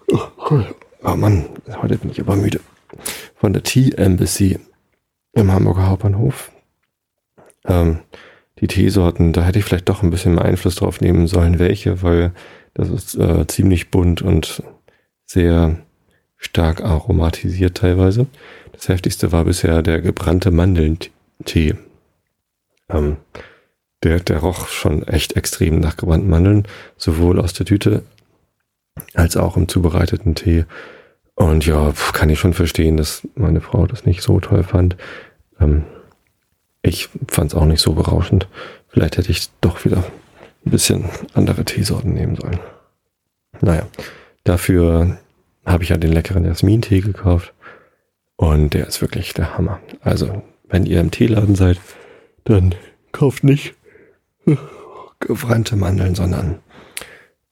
Oh 0.07 1.15
Mann, 1.15 1.45
heute 1.81 1.97
bin 1.97 2.11
ich 2.11 2.19
aber 2.19 2.35
müde. 2.35 2.59
Von 3.35 3.53
der 3.53 3.63
Tea 3.63 3.91
Embassy 3.91 4.59
im 5.33 5.51
Hamburger 5.51 5.87
Hauptbahnhof. 5.87 6.51
Ähm, 7.65 7.99
die 8.59 8.67
Teesorten, 8.67 9.33
da 9.33 9.43
hätte 9.43 9.59
ich 9.59 9.65
vielleicht 9.65 9.89
doch 9.89 10.03
ein 10.03 10.09
bisschen 10.09 10.35
mehr 10.35 10.45
Einfluss 10.45 10.75
drauf 10.75 11.01
nehmen 11.01 11.27
sollen, 11.27 11.59
welche, 11.59 12.01
weil 12.03 12.33
das 12.73 12.89
ist 12.89 13.15
äh, 13.15 13.45
ziemlich 13.47 13.91
bunt 13.91 14.21
und 14.21 14.63
sehr 15.25 15.77
stark 16.37 16.81
aromatisiert 16.83 17.77
teilweise. 17.77 18.27
Das 18.71 18.89
heftigste 18.89 19.31
war 19.31 19.45
bisher 19.45 19.81
der 19.81 20.01
gebrannte 20.01 20.51
Mandelntee. 20.51 21.75
Ähm, 22.89 23.17
der, 24.03 24.19
der 24.19 24.39
roch 24.39 24.67
schon 24.67 25.03
echt 25.07 25.35
extrem 25.35 25.79
nach 25.79 25.97
gebrannten 25.97 26.29
Mandeln, 26.29 26.67
sowohl 26.97 27.39
aus 27.39 27.53
der 27.53 27.65
Tüte 27.65 28.03
als 29.13 29.37
auch 29.37 29.57
im 29.57 29.67
zubereiteten 29.67 30.35
Tee. 30.35 30.65
Und 31.35 31.65
ja, 31.65 31.93
kann 32.13 32.29
ich 32.29 32.39
schon 32.39 32.53
verstehen, 32.53 32.97
dass 32.97 33.27
meine 33.35 33.61
Frau 33.61 33.87
das 33.87 34.05
nicht 34.05 34.21
so 34.21 34.39
toll 34.39 34.63
fand. 34.63 34.95
Ähm, 35.59 35.83
ich 36.81 37.09
fand 37.27 37.51
es 37.51 37.57
auch 37.57 37.65
nicht 37.65 37.81
so 37.81 37.93
berauschend. 37.93 38.47
Vielleicht 38.89 39.17
hätte 39.17 39.31
ich 39.31 39.49
doch 39.61 39.83
wieder 39.85 40.03
ein 40.65 40.71
bisschen 40.71 41.05
andere 41.33 41.65
Teesorten 41.65 42.13
nehmen 42.13 42.35
sollen. 42.35 42.59
Naja, 43.61 43.87
dafür 44.43 45.17
habe 45.65 45.83
ich 45.83 45.89
ja 45.89 45.97
den 45.97 46.11
leckeren 46.11 46.45
Jasmin-Tee 46.45 47.01
gekauft. 47.01 47.53
Und 48.35 48.73
der 48.73 48.87
ist 48.87 49.01
wirklich 49.01 49.33
der 49.33 49.57
Hammer. 49.57 49.79
Also, 50.01 50.43
wenn 50.67 50.85
ihr 50.85 50.99
im 50.99 51.11
Teeladen 51.11 51.55
seid, 51.55 51.79
dann 52.43 52.75
kauft 53.11 53.43
nicht 53.43 53.75
gebrannte 55.19 55.75
Mandeln, 55.75 56.15
sondern 56.15 56.59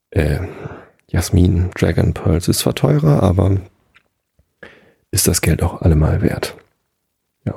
äh, 0.10 0.40
Jasmin, 1.12 1.70
Dragon 1.76 2.14
Pearls. 2.14 2.48
Ist 2.48 2.60
zwar 2.60 2.74
teurer, 2.74 3.22
aber 3.22 3.58
ist 5.12 5.28
das 5.28 5.42
Geld 5.42 5.62
auch 5.62 5.82
allemal 5.82 6.22
wert. 6.22 6.56
Ja. 7.46 7.54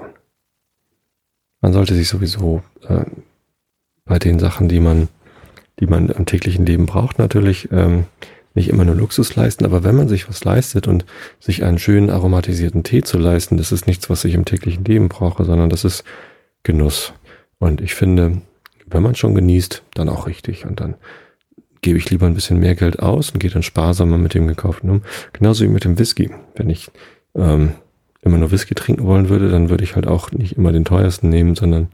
Man 1.61 1.73
sollte 1.73 1.95
sich 1.95 2.09
sowieso 2.09 2.63
äh, 2.89 3.05
bei 4.05 4.19
den 4.19 4.41
Sachen, 4.41 4.69
die 4.69 4.81
man, 4.81 5.09
die 5.79 5.87
man 5.87 6.09
im 6.09 6.27
täglichen 6.27 6.67
Leben 6.67 6.87
braucht, 6.87 7.21
natürlich 7.21 7.71
ähm, 7.71 8.07
nicht 8.55 8.69
immer 8.69 8.85
nur 8.85 8.97
Luxus 8.97 9.35
leisten, 9.37 9.65
aber 9.65 9.85
wenn 9.85 9.97
man 9.97 10.09
sich 10.09 10.29
was 10.29 10.45
leistet 10.45 10.89
und 10.89 11.05
sich 11.39 11.65
einen 11.65 11.79
schönen 11.79 12.11
aromatisierten 12.11 12.83
Tee 12.83 13.03
zu 13.03 13.19
leisten, 13.19 13.57
das 13.57 13.73
ist 13.73 13.87
nichts, 13.87 14.11
was 14.11 14.25
ich 14.25 14.35
im 14.35 14.45
täglichen 14.45 14.85
Leben 14.85 15.09
brauche, 15.09 15.45
sondern 15.45 15.71
das 15.71 15.85
ist 15.85 16.05
Genuss. 16.65 17.13
Und 17.59 17.81
ich 17.81 17.95
finde, 17.95 18.43
wenn 18.87 19.03
man 19.03 19.15
schon 19.15 19.35
genießt, 19.35 19.83
dann 19.95 20.09
auch 20.09 20.27
richtig. 20.27 20.67
Und 20.67 20.81
dann 20.81 20.95
gebe 21.85 21.99
ich 21.99 22.09
lieber 22.09 22.27
ein 22.27 22.35
bisschen 22.35 22.59
mehr 22.59 22.75
Geld 22.75 23.01
aus 23.01 23.31
und 23.31 23.41
gehe 23.41 23.51
dann 23.51 23.63
sparsamer 23.63 24.17
mit 24.17 24.33
dem 24.33 24.47
gekauften 24.47 24.89
um. 24.89 25.03
Genauso 25.35 25.65
wie 25.65 25.69
mit 25.69 25.85
dem 25.85 25.99
Whisky. 25.99 26.31
Wenn 26.57 26.71
ich 26.71 26.91
ähm, 27.35 27.75
immer 28.23 28.39
nur 28.39 28.51
Whisky 28.51 28.75
trinken 28.75 29.05
wollen 29.05 29.29
würde, 29.29 29.51
dann 29.51 29.69
würde 29.69 29.85
ich 29.85 29.95
halt 29.95 30.07
auch 30.07 30.33
nicht 30.33 30.57
immer 30.57 30.73
den 30.73 30.87
teuersten 30.87 31.29
nehmen, 31.29 31.55
sondern 31.55 31.89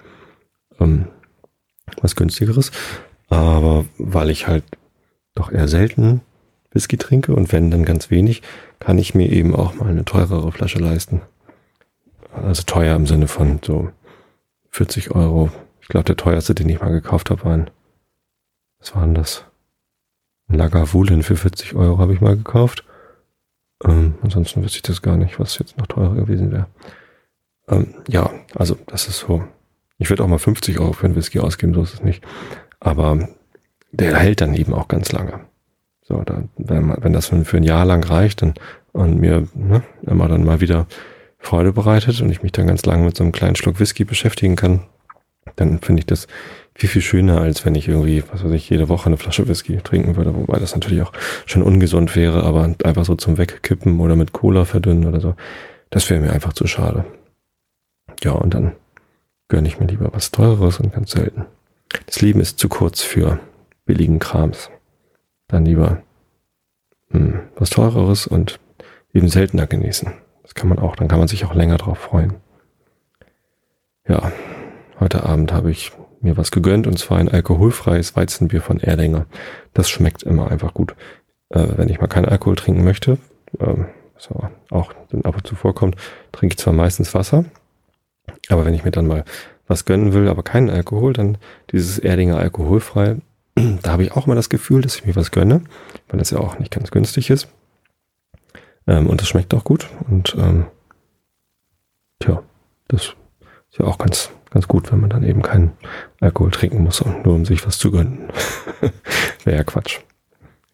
ähm, 0.79 1.07
was 2.01 2.15
günstigeres. 2.15 2.71
Aber 3.29 3.85
weil 3.99 4.31
ich 4.31 4.47
halt 4.47 4.63
doch 5.35 5.51
eher 5.51 5.67
selten 5.67 6.21
Whisky 6.71 6.97
trinke 6.97 7.35
und 7.35 7.53
wenn 7.53 7.73
dann 7.73 7.85
ganz 7.85 8.11
wenig, 8.11 8.43
kann 8.79 8.97
ich 8.97 9.17
mir 9.17 9.29
eben 9.29 9.57
auch 9.57 9.75
mal 9.75 9.91
eine 9.91 10.05
teurere 10.05 10.53
Flasche 10.53 10.79
leisten. 10.79 11.21
Also 12.33 12.63
teuer 12.63 12.95
im 12.95 13.09
Sinne 13.09 13.27
von 13.27 13.59
so 13.61 13.91
40 14.71 15.11
Euro. 15.17 15.51
Ich 15.83 15.89
glaube, 15.89 16.05
der 16.05 16.17
teuerste, 16.17 16.55
den 16.55 16.69
ich 16.69 16.81
mal 16.81 16.93
gekauft 16.93 17.31
habe, 17.31 17.45
waren, 17.45 17.71
was 18.79 18.95
waren 18.95 19.17
das? 19.17 19.50
Lagavulin 20.51 21.23
für 21.23 21.37
40 21.37 21.75
Euro 21.75 21.99
habe 21.99 22.13
ich 22.13 22.21
mal 22.21 22.37
gekauft. 22.37 22.85
Ähm, 23.85 24.15
ansonsten 24.23 24.63
wüsste 24.63 24.77
ich 24.77 24.83
das 24.83 25.03
gar 25.03 25.17
nicht, 25.17 25.39
was 25.39 25.59
jetzt 25.59 25.79
noch 25.79 25.87
teurer 25.87 26.15
gewesen 26.15 26.53
wäre. 26.53 26.67
Ähm, 27.69 27.95
ja, 28.09 28.31
also 28.55 28.77
das 28.87 29.09
ist 29.09 29.19
so. 29.19 29.45
Ich 29.99 30.11
würde 30.11 30.25
auch 30.25 30.29
mal 30.29 30.39
50 30.39 30.81
Euro 30.81 30.93
für 30.93 31.07
einen 31.07 31.17
Whisky 31.17 31.41
ausgeben, 31.41 31.75
so 31.75 31.83
ist 31.83 31.95
es 31.95 32.03
nicht. 32.03 32.25
Aber 32.81 33.29
der 33.93 34.17
hält 34.17 34.41
dann 34.41 34.55
eben 34.55 34.75
auch 34.75 34.89
ganz 34.89 35.13
lange. 35.13 35.41
So, 36.03 36.23
dann, 36.23 36.49
wenn, 36.57 36.87
man, 36.87 36.99
wenn 37.03 37.13
das 37.13 37.29
für 37.29 37.57
ein 37.57 37.63
Jahr 37.63 37.85
lang 37.85 38.03
reicht 38.05 38.43
dann, 38.43 38.55
und 38.93 39.21
mir 39.21 39.47
ne, 39.55 39.83
immer 40.03 40.27
dann 40.27 40.45
mal 40.45 40.61
wieder 40.61 40.87
Freude 41.39 41.73
bereitet 41.73 42.21
und 42.21 42.31
ich 42.31 42.43
mich 42.43 42.53
dann 42.53 42.67
ganz 42.67 42.85
lange 42.85 43.05
mit 43.05 43.17
so 43.17 43.23
einem 43.23 43.33
kleinen 43.33 43.57
Schluck 43.57 43.79
Whisky 43.79 44.05
beschäftigen 44.05 44.57
kann, 44.57 44.83
dann 45.57 45.79
finde 45.79 46.01
ich 46.01 46.07
das 46.07 46.27
viel, 46.81 46.89
viel 46.89 47.03
schöner, 47.03 47.43
als 47.43 47.67
wenn 47.67 47.75
ich 47.75 47.89
irgendwie, 47.89 48.25
was 48.33 48.43
weiß 48.43 48.53
ich, 48.53 48.71
jede 48.71 48.89
Woche 48.89 49.07
eine 49.07 49.19
Flasche 49.19 49.47
Whisky 49.47 49.77
trinken 49.77 50.17
würde, 50.17 50.35
wobei 50.35 50.59
das 50.59 50.75
natürlich 50.75 51.03
auch 51.03 51.13
schon 51.45 51.63
ungesund 51.63 52.17
wäre, 52.17 52.43
aber 52.43 52.75
einfach 52.85 53.05
so 53.05 53.15
zum 53.17 53.37
Wegkippen 53.37 54.01
oder 54.01 54.17
mit 54.17 54.33
Cola 54.33 54.65
verdünnen 54.65 55.05
oder 55.05 55.21
so, 55.21 55.35
das 55.91 56.09
wäre 56.09 56.21
mir 56.21 56.33
einfach 56.33 56.55
zu 56.55 56.67
schade. 56.67 57.05
Ja, 58.23 58.33
und 58.33 58.55
dann 58.55 58.73
gönne 59.49 59.69
ich 59.69 59.79
mir 59.79 59.89
lieber 59.89 60.09
was 60.13 60.31
Teureres 60.31 60.81
und 60.81 60.95
ganz 60.95 61.11
selten. 61.11 61.45
Das 62.07 62.23
Leben 62.23 62.41
ist 62.41 62.59
zu 62.59 62.71
kurz 62.71 63.03
für 63.03 63.39
billigen 63.85 64.19
Krams. 64.19 64.71
Dann 65.49 65.67
lieber 65.67 66.03
hm, 67.11 67.41
was 67.57 67.69
Teureres 67.69 68.27
und 68.27 68.59
eben 69.13 69.29
seltener 69.29 69.67
genießen. 69.67 70.15
Das 70.45 70.55
kann 70.55 70.71
man 70.71 70.79
auch, 70.79 70.97
dann 70.97 71.09
kann 71.09 71.19
man 71.19 71.29
sich 71.29 71.45
auch 71.45 71.55
länger 71.55 71.77
drauf 71.77 71.99
freuen. 71.99 72.37
Ja, 74.09 74.33
heute 74.99 75.25
Abend 75.25 75.53
habe 75.53 75.71
ich 75.71 75.93
mir 76.21 76.37
was 76.37 76.51
gegönnt 76.51 76.87
und 76.87 76.99
zwar 76.99 77.19
ein 77.19 77.29
alkoholfreies 77.29 78.17
Weizenbier 78.17 78.63
von 78.63 78.81
Erdinger. 78.81 79.27
Das 79.73 79.89
schmeckt 79.89 80.23
immer 80.23 80.51
einfach 80.51 80.75
gut. 80.75 80.95
Äh, 81.51 81.67
wenn 81.77 81.89
ich 81.89 82.01
mal 82.01 82.07
keinen 82.07 82.27
Alkohol 82.27 82.57
trinken 82.57 82.85
möchte, 82.85 83.19
ähm, 83.59 83.87
was 84.15 84.31
auch 84.71 84.93
ab 85.25 85.37
und 85.37 85.47
zu 85.47 85.55
vorkommt, 85.55 85.97
trinke 86.33 86.55
ich 86.55 86.59
zwar 86.59 86.75
meistens 86.75 87.15
Wasser, 87.15 87.45
aber 88.49 88.65
wenn 88.65 88.75
ich 88.75 88.85
mir 88.85 88.91
dann 88.91 89.07
mal 89.07 89.25
was 89.67 89.85
gönnen 89.85 90.13
will, 90.13 90.29
aber 90.29 90.43
keinen 90.43 90.69
Alkohol, 90.69 91.13
dann 91.13 91.39
dieses 91.71 91.99
Erdinger 91.99 92.39
alkoholfrei, 92.39 93.17
da 93.55 93.93
habe 93.93 94.03
ich 94.03 94.13
auch 94.13 94.27
mal 94.27 94.35
das 94.35 94.49
Gefühl, 94.49 94.83
dass 94.83 94.97
ich 94.97 95.07
mir 95.07 95.17
was 95.17 95.31
gönne, 95.31 95.63
weil 96.09 96.19
das 96.19 96.31
ja 96.31 96.39
auch 96.39 96.59
nicht 96.59 96.73
ganz 96.73 96.91
günstig 96.91 97.31
ist. 97.31 97.49
Ähm, 98.87 99.07
und 99.07 99.21
das 99.21 99.29
schmeckt 99.29 99.55
auch 99.55 99.65
gut. 99.65 99.89
Und 100.09 100.35
ähm, 100.39 100.67
tja, 102.19 102.43
das 102.89 103.15
ist 103.71 103.79
ja 103.79 103.87
auch 103.87 103.99
ganz, 103.99 104.31
ganz 104.51 104.67
gut, 104.67 104.91
wenn 104.91 105.01
man 105.01 105.11
dann 105.11 105.23
eben 105.23 105.43
keinen 105.43 105.73
Alkohol 106.21 106.51
trinken 106.51 106.83
muss, 106.83 107.05
nur 107.05 107.35
um 107.35 107.45
sich 107.45 107.67
was 107.67 107.79
zu 107.79 107.91
gönnen. 107.91 108.29
Wäre 109.45 109.59
ja 109.59 109.65
Quatsch. 109.65 110.01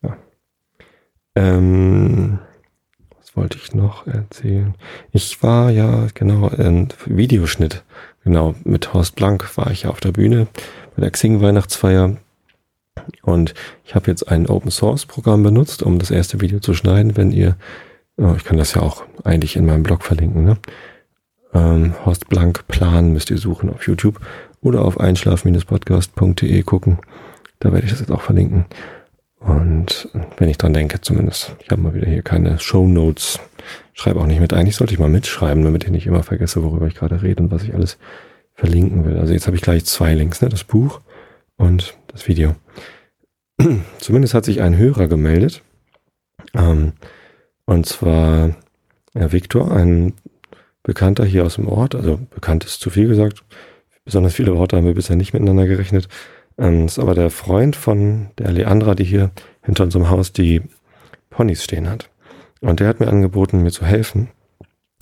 Ja. 0.02 0.16
Ähm, 1.34 2.38
was 3.18 3.36
wollte 3.36 3.58
ich 3.58 3.74
noch 3.74 4.06
erzählen? 4.06 4.74
Ich 5.12 5.42
war 5.42 5.70
ja, 5.70 6.06
genau, 6.14 6.48
ein 6.48 6.88
Videoschnitt. 7.04 7.84
Genau, 8.24 8.54
mit 8.64 8.92
Horst 8.92 9.14
Blank 9.14 9.56
war 9.56 9.70
ich 9.70 9.82
ja 9.82 9.90
auf 9.90 10.00
der 10.00 10.12
Bühne 10.12 10.48
bei 10.96 11.02
der 11.02 11.10
Xing-Weihnachtsfeier. 11.10 12.16
Und 13.22 13.54
ich 13.84 13.94
habe 13.94 14.10
jetzt 14.10 14.28
ein 14.28 14.48
Open 14.48 14.70
Source 14.70 15.04
Programm 15.04 15.42
benutzt, 15.42 15.82
um 15.82 15.98
das 15.98 16.10
erste 16.10 16.40
Video 16.40 16.60
zu 16.60 16.72
schneiden. 16.72 17.16
Wenn 17.16 17.30
ihr, 17.30 17.56
oh, 18.16 18.34
ich 18.36 18.44
kann 18.44 18.56
das 18.56 18.74
ja 18.74 18.80
auch 18.80 19.04
eigentlich 19.22 19.54
in 19.54 19.66
meinem 19.66 19.82
Blog 19.82 20.02
verlinken, 20.02 20.44
ne? 20.44 20.56
Ähm, 21.56 21.94
Horst 22.04 22.28
Blank 22.28 22.68
Plan 22.68 23.12
müsst 23.12 23.30
ihr 23.30 23.38
suchen 23.38 23.70
auf 23.70 23.86
YouTube 23.86 24.20
oder 24.60 24.84
auf 24.84 25.00
einschlaf-podcast.de 25.00 26.62
gucken. 26.62 26.98
Da 27.60 27.72
werde 27.72 27.86
ich 27.86 27.92
das 27.92 28.00
jetzt 28.00 28.12
auch 28.12 28.20
verlinken. 28.20 28.66
Und 29.38 30.08
wenn 30.36 30.48
ich 30.48 30.58
dran 30.58 30.74
denke, 30.74 31.00
zumindest, 31.00 31.56
ich 31.60 31.70
habe 31.70 31.80
mal 31.80 31.94
wieder 31.94 32.08
hier 32.08 32.22
keine 32.22 32.58
Show 32.58 32.86
Notes, 32.86 33.38
schreibe 33.94 34.20
auch 34.20 34.26
nicht 34.26 34.40
mit. 34.40 34.52
Eigentlich 34.52 34.76
sollte 34.76 34.92
ich 34.92 34.98
mal 34.98 35.08
mitschreiben, 35.08 35.64
damit 35.64 35.84
ich 35.84 35.90
nicht 35.90 36.06
immer 36.06 36.22
vergesse, 36.22 36.62
worüber 36.62 36.86
ich 36.88 36.94
gerade 36.94 37.22
rede 37.22 37.42
und 37.42 37.50
was 37.50 37.62
ich 37.62 37.74
alles 37.74 37.96
verlinken 38.54 39.04
will. 39.04 39.18
Also 39.18 39.32
jetzt 39.32 39.46
habe 39.46 39.56
ich 39.56 39.62
gleich 39.62 39.84
zwei 39.86 40.14
Links, 40.14 40.42
ne? 40.42 40.48
das 40.48 40.64
Buch 40.64 41.00
und 41.56 41.96
das 42.08 42.28
Video. 42.28 42.54
Zumindest 43.98 44.34
hat 44.34 44.44
sich 44.44 44.60
ein 44.60 44.76
Hörer 44.76 45.06
gemeldet. 45.06 45.62
Ähm, 46.54 46.92
und 47.64 47.86
zwar 47.86 48.50
ja, 49.14 49.32
Viktor, 49.32 49.74
ein 49.74 50.12
Bekannter 50.86 51.24
hier 51.24 51.44
aus 51.44 51.56
dem 51.56 51.66
Ort, 51.66 51.96
also 51.96 52.20
bekannt 52.32 52.64
ist 52.64 52.80
zu 52.80 52.90
viel 52.90 53.08
gesagt, 53.08 53.42
besonders 54.04 54.34
viele 54.34 54.56
Worte 54.56 54.76
haben 54.76 54.86
wir 54.86 54.94
bisher 54.94 55.16
nicht 55.16 55.32
miteinander 55.32 55.66
gerechnet. 55.66 56.06
Ähm, 56.58 56.86
ist 56.86 57.00
aber 57.00 57.16
der 57.16 57.30
Freund 57.30 57.74
von 57.74 58.28
der 58.38 58.52
Leandra, 58.52 58.94
die 58.94 59.02
hier 59.02 59.32
hinter 59.62 59.82
unserem 59.82 60.10
Haus 60.10 60.32
die 60.32 60.62
Ponys 61.28 61.64
stehen 61.64 61.90
hat. 61.90 62.08
Und 62.60 62.78
der 62.78 62.86
hat 62.86 63.00
mir 63.00 63.08
angeboten, 63.08 63.64
mir 63.64 63.72
zu 63.72 63.84
helfen. 63.84 64.28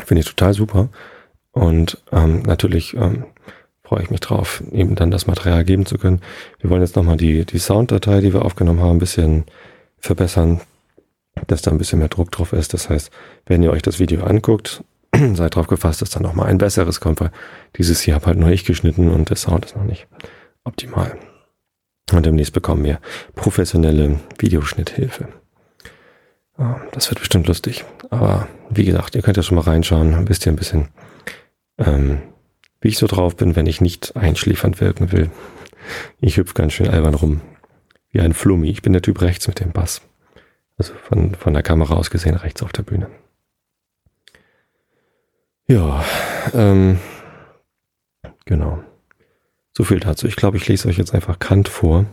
Finde 0.03 0.20
ich 0.23 0.27
total 0.27 0.55
super. 0.55 0.88
Und 1.53 2.03
ähm, 2.12 2.40
natürlich 2.47 2.94
ähm, 2.94 3.27
freue 3.83 4.05
ich 4.05 4.11
mich 4.11 4.20
drauf, 4.20 4.62
ihm 4.73 4.94
dann 4.94 5.11
das 5.11 5.27
Material 5.27 5.66
geben 5.66 5.85
zu 5.85 5.99
können. 5.99 6.23
Wir 6.61 6.70
wollen 6.70 6.81
jetzt 6.81 6.97
nochmal 6.97 7.18
die, 7.18 7.44
die 7.44 7.59
Sounddatei, 7.59 8.23
die 8.23 8.33
wir 8.33 8.42
aufgenommen 8.42 8.81
haben, 8.81 8.97
ein 8.97 9.01
bisschen 9.01 9.44
verbessern, 9.99 10.62
dass 11.47 11.61
da 11.61 11.73
ein 11.73 11.79
bisschen 11.79 11.99
mehr 11.99 12.09
Druck 12.09 12.31
drauf 12.31 12.55
ist. 12.55 12.73
Das 12.73 12.88
heißt, 12.88 13.11
wenn 13.44 13.62
ihr 13.62 13.70
euch 13.70 13.83
das 13.83 13.99
Video 13.99 14.25
anguckt, 14.25 14.83
seid 15.35 15.55
drauf 15.55 15.66
gefasst, 15.66 16.03
dass 16.03 16.11
da 16.11 16.20
nochmal 16.20 16.46
ein 16.46 16.59
besseres 16.59 17.00
kommt, 17.00 17.20
weil 17.20 17.31
dieses 17.77 18.00
hier 18.00 18.14
habe 18.14 18.27
halt 18.27 18.38
nur 18.38 18.50
ich 18.50 18.64
geschnitten 18.64 19.11
und 19.11 19.31
der 19.31 19.37
Sound 19.37 19.64
ist 19.64 19.77
noch 19.77 19.85
nicht 19.85 20.07
optimal. 20.64 21.16
Und 22.12 22.27
demnächst 22.27 22.53
bekommen 22.53 22.85
wir 22.85 23.00
professionelle 23.35 24.20
Videoschnitthilfe. 24.38 25.29
Das 26.92 27.11
wird 27.11 27.18
bestimmt 27.18 27.48
lustig. 27.48 27.85
Aber 28.11 28.46
wie 28.70 28.85
gesagt, 28.85 29.14
ihr 29.14 29.22
könnt 29.22 29.37
ja 29.37 29.42
schon 29.42 29.57
mal 29.57 29.62
reinschauen, 29.62 30.29
wisst 30.29 30.46
ihr 30.46 30.53
ein 30.53 30.57
bisschen, 30.57 30.88
ähm, 31.79 32.18
wie 32.81 32.88
ich 32.88 32.98
so 32.98 33.07
drauf 33.07 33.37
bin, 33.37 33.57
wenn 33.57 33.66
ich 33.66 33.81
nicht 33.81 34.14
einschläfernd 34.16 34.81
wirken 34.81 35.11
will. 35.11 35.31
Ich 36.20 36.37
hüpfe 36.37 36.55
ganz 36.55 36.74
schön 36.74 36.88
albern 36.88 37.14
rum. 37.14 37.40
Wie 38.11 38.20
ein 38.20 38.35
Flummi. 38.35 38.70
Ich 38.70 38.83
bin 38.83 38.92
der 38.92 39.03
Typ 39.03 39.20
rechts 39.22 39.48
mit 39.48 39.59
dem 39.59 39.72
Bass. 39.72 40.03
Also 40.77 40.92
von, 40.94 41.35
von 41.35 41.55
der 41.55 41.62
Kamera 41.62 41.94
aus 41.94 42.11
gesehen 42.11 42.37
rechts 42.37 42.62
auf 42.62 42.72
der 42.72 42.83
Bühne. 42.83 43.09
Ja, 45.66 46.05
ähm, 46.53 46.98
genau. 48.44 48.83
So 49.77 49.85
viel 49.85 50.00
dazu. 50.00 50.27
Ich 50.27 50.37
glaube, 50.37 50.57
ich 50.57 50.68
lese 50.68 50.88
euch 50.88 50.98
jetzt 50.98 51.14
einfach 51.14 51.38
Kant 51.38 51.68
vor, 51.68 52.05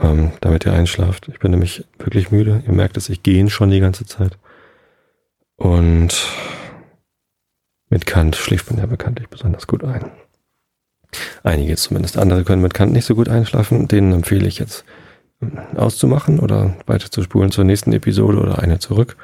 ähm, 0.00 0.32
damit 0.40 0.64
ihr 0.64 0.72
einschlaft. 0.72 1.28
Ich 1.28 1.38
bin 1.38 1.50
nämlich 1.50 1.84
wirklich 1.98 2.30
müde. 2.30 2.62
Ihr 2.66 2.72
merkt 2.72 2.96
es, 2.96 3.08
ich 3.08 3.22
gehe 3.22 3.48
schon 3.50 3.70
die 3.70 3.80
ganze 3.80 4.06
Zeit. 4.06 4.38
Und 5.56 6.28
mit 7.88 8.06
Kant 8.06 8.36
schläft 8.36 8.70
man 8.70 8.78
ja 8.78 8.86
bekanntlich 8.86 9.28
besonders 9.28 9.66
gut 9.66 9.84
ein. 9.84 10.10
Einige 11.42 11.76
zumindest. 11.76 12.16
Andere 12.16 12.44
können 12.44 12.62
mit 12.62 12.74
Kant 12.74 12.92
nicht 12.92 13.04
so 13.04 13.14
gut 13.14 13.28
einschlafen. 13.28 13.88
Denen 13.88 14.12
empfehle 14.12 14.46
ich 14.46 14.58
jetzt 14.58 14.84
ähm, 15.42 15.58
auszumachen 15.76 16.38
oder 16.38 16.76
weiter 16.86 17.10
zu 17.10 17.22
spulen 17.22 17.50
zur 17.50 17.64
nächsten 17.64 17.92
Episode 17.92 18.38
oder 18.38 18.60
eine 18.60 18.78
zurück. 18.78 19.16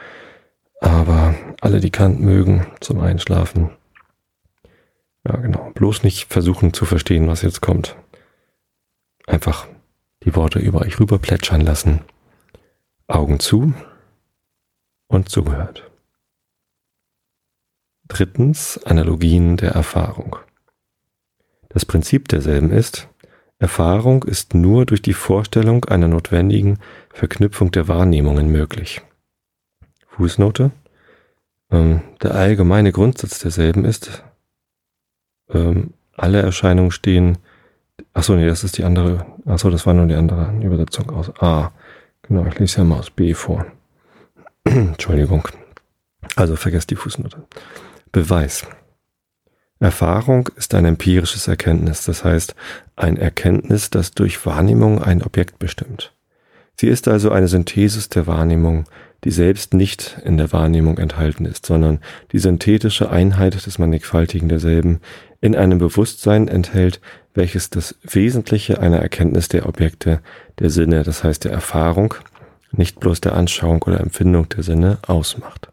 Aber 0.80 1.34
alle, 1.60 1.80
die 1.80 1.90
Kant 1.90 2.20
mögen 2.20 2.66
zum 2.80 3.00
Einschlafen, 3.00 3.70
ja 5.26 5.36
genau, 5.36 5.70
bloß 5.74 6.04
nicht 6.04 6.32
versuchen 6.32 6.72
zu 6.72 6.84
verstehen, 6.84 7.28
was 7.28 7.42
jetzt 7.42 7.60
kommt. 7.60 7.96
Einfach 9.26 9.66
die 10.22 10.34
Worte 10.34 10.58
über 10.58 10.80
euch 10.80 10.98
rüber 11.00 11.18
plätschern 11.18 11.60
lassen, 11.60 12.00
Augen 13.06 13.40
zu 13.40 13.74
und 15.08 15.28
zugehört. 15.28 15.90
Drittens 18.06 18.82
Analogien 18.84 19.56
der 19.56 19.72
Erfahrung. 19.72 20.36
Das 21.68 21.84
Prinzip 21.84 22.28
derselben 22.28 22.70
ist, 22.70 23.08
Erfahrung 23.58 24.22
ist 24.22 24.54
nur 24.54 24.86
durch 24.86 25.02
die 25.02 25.12
Vorstellung 25.12 25.84
einer 25.84 26.08
notwendigen 26.08 26.78
Verknüpfung 27.12 27.70
der 27.70 27.88
Wahrnehmungen 27.88 28.50
möglich. 28.50 29.02
Fußnote. 30.18 30.72
Ähm, 31.70 32.00
der 32.22 32.34
allgemeine 32.34 32.92
Grundsatz 32.92 33.38
derselben 33.38 33.84
ist, 33.84 34.24
ähm, 35.48 35.94
alle 36.16 36.42
Erscheinungen 36.42 36.90
stehen. 36.90 37.38
Achso, 38.12 38.34
nee, 38.34 38.46
das 38.46 38.64
ist 38.64 38.78
die 38.78 38.84
andere. 38.84 39.26
Achso, 39.46 39.70
das 39.70 39.86
war 39.86 39.94
nur 39.94 40.06
die 40.06 40.14
andere 40.14 40.52
Übersetzung 40.60 41.10
aus 41.10 41.30
A. 41.40 41.72
Genau, 42.22 42.44
ich 42.46 42.58
lese 42.58 42.78
ja 42.78 42.84
mal 42.84 42.98
aus 42.98 43.10
B 43.10 43.32
vor. 43.34 43.64
Entschuldigung. 44.64 45.46
Also 46.36 46.56
vergesst 46.56 46.90
die 46.90 46.96
Fußnote. 46.96 47.44
Beweis. 48.10 48.66
Erfahrung 49.80 50.48
ist 50.56 50.74
ein 50.74 50.84
empirisches 50.84 51.46
Erkenntnis, 51.46 52.04
das 52.04 52.24
heißt 52.24 52.56
ein 52.96 53.16
Erkenntnis, 53.16 53.90
das 53.90 54.10
durch 54.10 54.44
Wahrnehmung 54.44 55.00
ein 55.00 55.22
Objekt 55.22 55.60
bestimmt. 55.60 56.12
Sie 56.74 56.88
ist 56.88 57.06
also 57.06 57.30
eine 57.30 57.46
Synthesis 57.46 58.08
der 58.08 58.26
Wahrnehmung, 58.26 58.86
die 59.24 59.30
selbst 59.30 59.74
nicht 59.74 60.18
in 60.24 60.36
der 60.36 60.52
Wahrnehmung 60.52 60.98
enthalten 60.98 61.44
ist, 61.44 61.66
sondern 61.66 62.00
die 62.32 62.38
synthetische 62.38 63.10
Einheit 63.10 63.66
des 63.66 63.78
Mannigfaltigen 63.78 64.48
derselben 64.48 65.00
in 65.40 65.56
einem 65.56 65.78
Bewusstsein 65.78 66.48
enthält, 66.48 67.00
welches 67.34 67.70
das 67.70 67.96
Wesentliche 68.02 68.80
einer 68.80 68.98
Erkenntnis 68.98 69.48
der 69.48 69.68
Objekte 69.68 70.20
der 70.58 70.70
Sinne, 70.70 71.02
das 71.02 71.24
heißt 71.24 71.44
der 71.44 71.52
Erfahrung, 71.52 72.14
nicht 72.72 73.00
bloß 73.00 73.20
der 73.20 73.34
Anschauung 73.34 73.82
oder 73.82 74.00
Empfindung 74.00 74.48
der 74.48 74.62
Sinne, 74.62 74.98
ausmacht. 75.06 75.68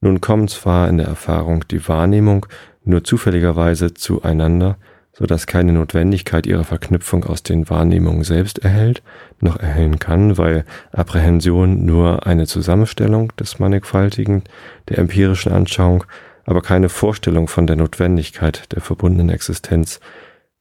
Nun 0.00 0.20
kommen 0.20 0.48
zwar 0.48 0.88
in 0.88 0.98
der 0.98 1.06
Erfahrung 1.06 1.64
die 1.68 1.86
Wahrnehmung 1.86 2.46
nur 2.84 3.04
zufälligerweise 3.04 3.94
zueinander, 3.94 4.76
so 5.12 5.26
dass 5.26 5.46
keine 5.46 5.72
Notwendigkeit 5.72 6.46
ihrer 6.46 6.64
Verknüpfung 6.64 7.24
aus 7.24 7.42
den 7.42 7.68
Wahrnehmungen 7.68 8.24
selbst 8.24 8.58
erhält, 8.60 9.02
noch 9.40 9.58
erhellen 9.58 9.98
kann, 9.98 10.38
weil 10.38 10.64
Apprehension 10.90 11.84
nur 11.84 12.26
eine 12.26 12.46
Zusammenstellung 12.46 13.32
des 13.36 13.58
Mannigfaltigen 13.58 14.42
der 14.88 14.98
empirischen 14.98 15.52
Anschauung, 15.52 16.04
aber 16.44 16.62
keine 16.62 16.88
Vorstellung 16.88 17.46
von 17.46 17.66
der 17.66 17.76
Notwendigkeit 17.76 18.72
der 18.72 18.80
verbundenen 18.80 19.28
Existenz 19.28 20.00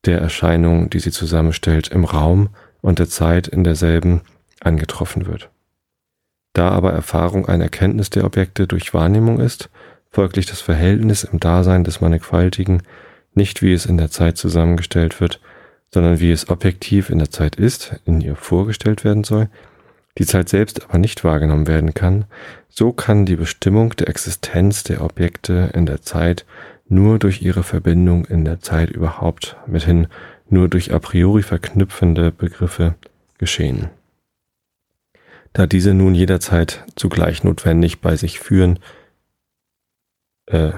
der 0.05 0.19
Erscheinung, 0.19 0.89
die 0.89 0.99
sie 0.99 1.11
zusammenstellt, 1.11 1.87
im 1.87 2.03
Raum 2.03 2.49
und 2.81 2.99
der 2.99 3.07
Zeit 3.07 3.47
in 3.47 3.63
derselben 3.63 4.21
angetroffen 4.59 5.27
wird. 5.27 5.49
Da 6.53 6.69
aber 6.69 6.91
Erfahrung 6.91 7.47
ein 7.47 7.61
Erkenntnis 7.61 8.09
der 8.09 8.25
Objekte 8.25 8.67
durch 8.67 8.93
Wahrnehmung 8.93 9.39
ist, 9.39 9.69
folglich 10.09 10.45
das 10.45 10.59
Verhältnis 10.59 11.23
im 11.23 11.39
Dasein 11.39 11.83
des 11.83 12.01
Mannigfaltigen 12.01 12.83
nicht 13.33 13.61
wie 13.61 13.73
es 13.73 13.85
in 13.85 13.97
der 13.97 14.11
Zeit 14.11 14.37
zusammengestellt 14.37 15.19
wird, 15.21 15.39
sondern 15.93 16.19
wie 16.19 16.31
es 16.31 16.49
objektiv 16.49 17.09
in 17.09 17.19
der 17.19 17.31
Zeit 17.31 17.55
ist, 17.55 17.99
in 18.05 18.21
ihr 18.21 18.35
vorgestellt 18.35 19.03
werden 19.03 19.23
soll, 19.23 19.49
die 20.17 20.25
Zeit 20.25 20.49
selbst 20.49 20.83
aber 20.83 20.97
nicht 20.97 21.23
wahrgenommen 21.23 21.67
werden 21.67 21.93
kann, 21.93 22.25
so 22.69 22.91
kann 22.91 23.25
die 23.25 23.35
Bestimmung 23.35 23.95
der 23.95 24.09
Existenz 24.09 24.83
der 24.83 25.03
Objekte 25.03 25.71
in 25.73 25.85
der 25.85 26.01
Zeit 26.01 26.45
nur 26.87 27.19
durch 27.19 27.41
ihre 27.41 27.63
Verbindung 27.63 28.25
in 28.25 28.43
der 28.43 28.59
Zeit 28.59 28.89
überhaupt, 28.89 29.55
mithin 29.65 30.07
nur 30.49 30.67
durch 30.67 30.93
a 30.93 30.99
priori 30.99 31.43
verknüpfende 31.43 32.31
Begriffe 32.31 32.95
geschehen. 33.37 33.89
Da 35.53 35.67
diese 35.67 35.93
nun 35.93 36.15
jederzeit 36.15 36.85
zugleich 36.95 37.43
notwendig 37.43 37.99
bei 37.99 38.15
sich 38.15 38.39
führen, 38.39 38.79
äh, 40.47 40.71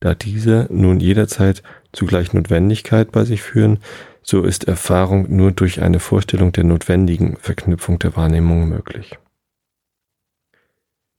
da 0.00 0.14
diese 0.14 0.66
nun 0.70 1.00
jederzeit 1.00 1.62
zugleich 1.92 2.32
Notwendigkeit 2.32 3.12
bei 3.12 3.24
sich 3.24 3.42
führen, 3.42 3.78
so 4.22 4.42
ist 4.42 4.64
Erfahrung 4.64 5.34
nur 5.34 5.52
durch 5.52 5.80
eine 5.82 6.00
Vorstellung 6.00 6.52
der 6.52 6.64
notwendigen 6.64 7.36
Verknüpfung 7.36 7.98
der 7.98 8.16
Wahrnehmung 8.16 8.68
möglich. 8.68 9.18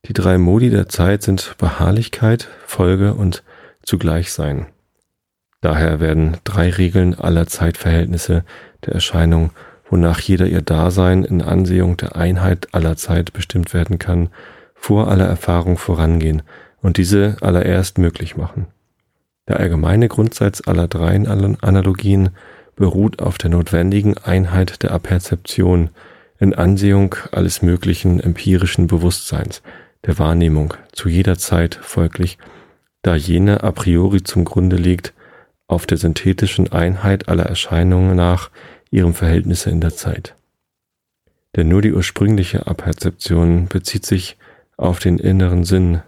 Die 0.06 0.14
drei 0.14 0.38
Modi 0.38 0.70
der 0.70 0.88
Zeit 0.88 1.24
sind 1.24 1.56
Beharrlichkeit, 1.58 2.48
Folge 2.66 3.14
und 3.14 3.44
Zugleichsein. 3.84 4.68
Daher 5.62 6.00
werden 6.00 6.38
drei 6.44 6.70
Regeln 6.70 7.16
aller 7.16 7.48
Zeitverhältnisse 7.48 8.46
der 8.86 8.94
Erscheinung, 8.94 9.52
wonach 9.90 10.20
jeder 10.20 10.46
ihr 10.46 10.62
Dasein 10.62 11.24
in 11.24 11.42
Ansehung 11.42 11.98
der 11.98 12.16
Einheit 12.16 12.74
aller 12.74 12.96
Zeit 12.96 13.34
bestimmt 13.34 13.74
werden 13.74 14.00
kann, 14.00 14.30
vor 14.76 15.10
aller 15.10 15.26
Erfahrung 15.26 15.78
vorangehen 15.78 16.44
und 16.82 16.98
diese 16.98 17.38
allererst 17.42 17.98
möglich 17.98 18.38
machen. 18.38 18.68
Der 19.48 19.60
allgemeine 19.60 20.08
Grundsatz 20.08 20.62
aller 20.68 20.88
drei 20.88 21.16
Analogien 21.16 22.30
beruht 22.76 23.20
auf 23.20 23.38
der 23.38 23.50
notwendigen 23.50 24.18
Einheit 24.18 24.84
der 24.84 24.92
Aperzeption 24.92 25.90
in 26.40 26.54
Ansehung 26.54 27.16
alles 27.32 27.62
möglichen 27.62 28.20
empirischen 28.20 28.88
Bewusstseins, 28.88 29.62
der 30.06 30.20
Wahrnehmung, 30.20 30.76
zu 30.92 31.10
jeder 31.10 31.38
Zeit 31.38 31.76
folglich, 31.76 32.38
da 33.02 33.16
jene 33.16 33.64
a 33.64 33.72
priori 33.72 34.24
zum 34.24 34.46
Grunde 34.46 34.76
liegt, 34.76 35.14
auf 35.68 35.86
der 35.86 35.98
synthetischen 35.98 36.72
Einheit 36.72 37.28
aller 37.28 37.46
Erscheinungen 37.46 38.16
nach 38.16 38.52
ihrem 38.92 39.14
Verhältnisse 39.14 39.70
in 39.70 39.82
der 39.82 39.96
Zeit. 39.96 40.36
Denn 41.56 41.68
nur 41.68 41.82
die 41.82 41.94
ursprüngliche 41.94 42.68
Aperzeption 42.68 43.68
bezieht 43.68 44.06
sich 44.06 44.38
auf 44.78 45.00
den 45.00 45.18
inneren 45.18 45.64
Sinn 45.64 46.02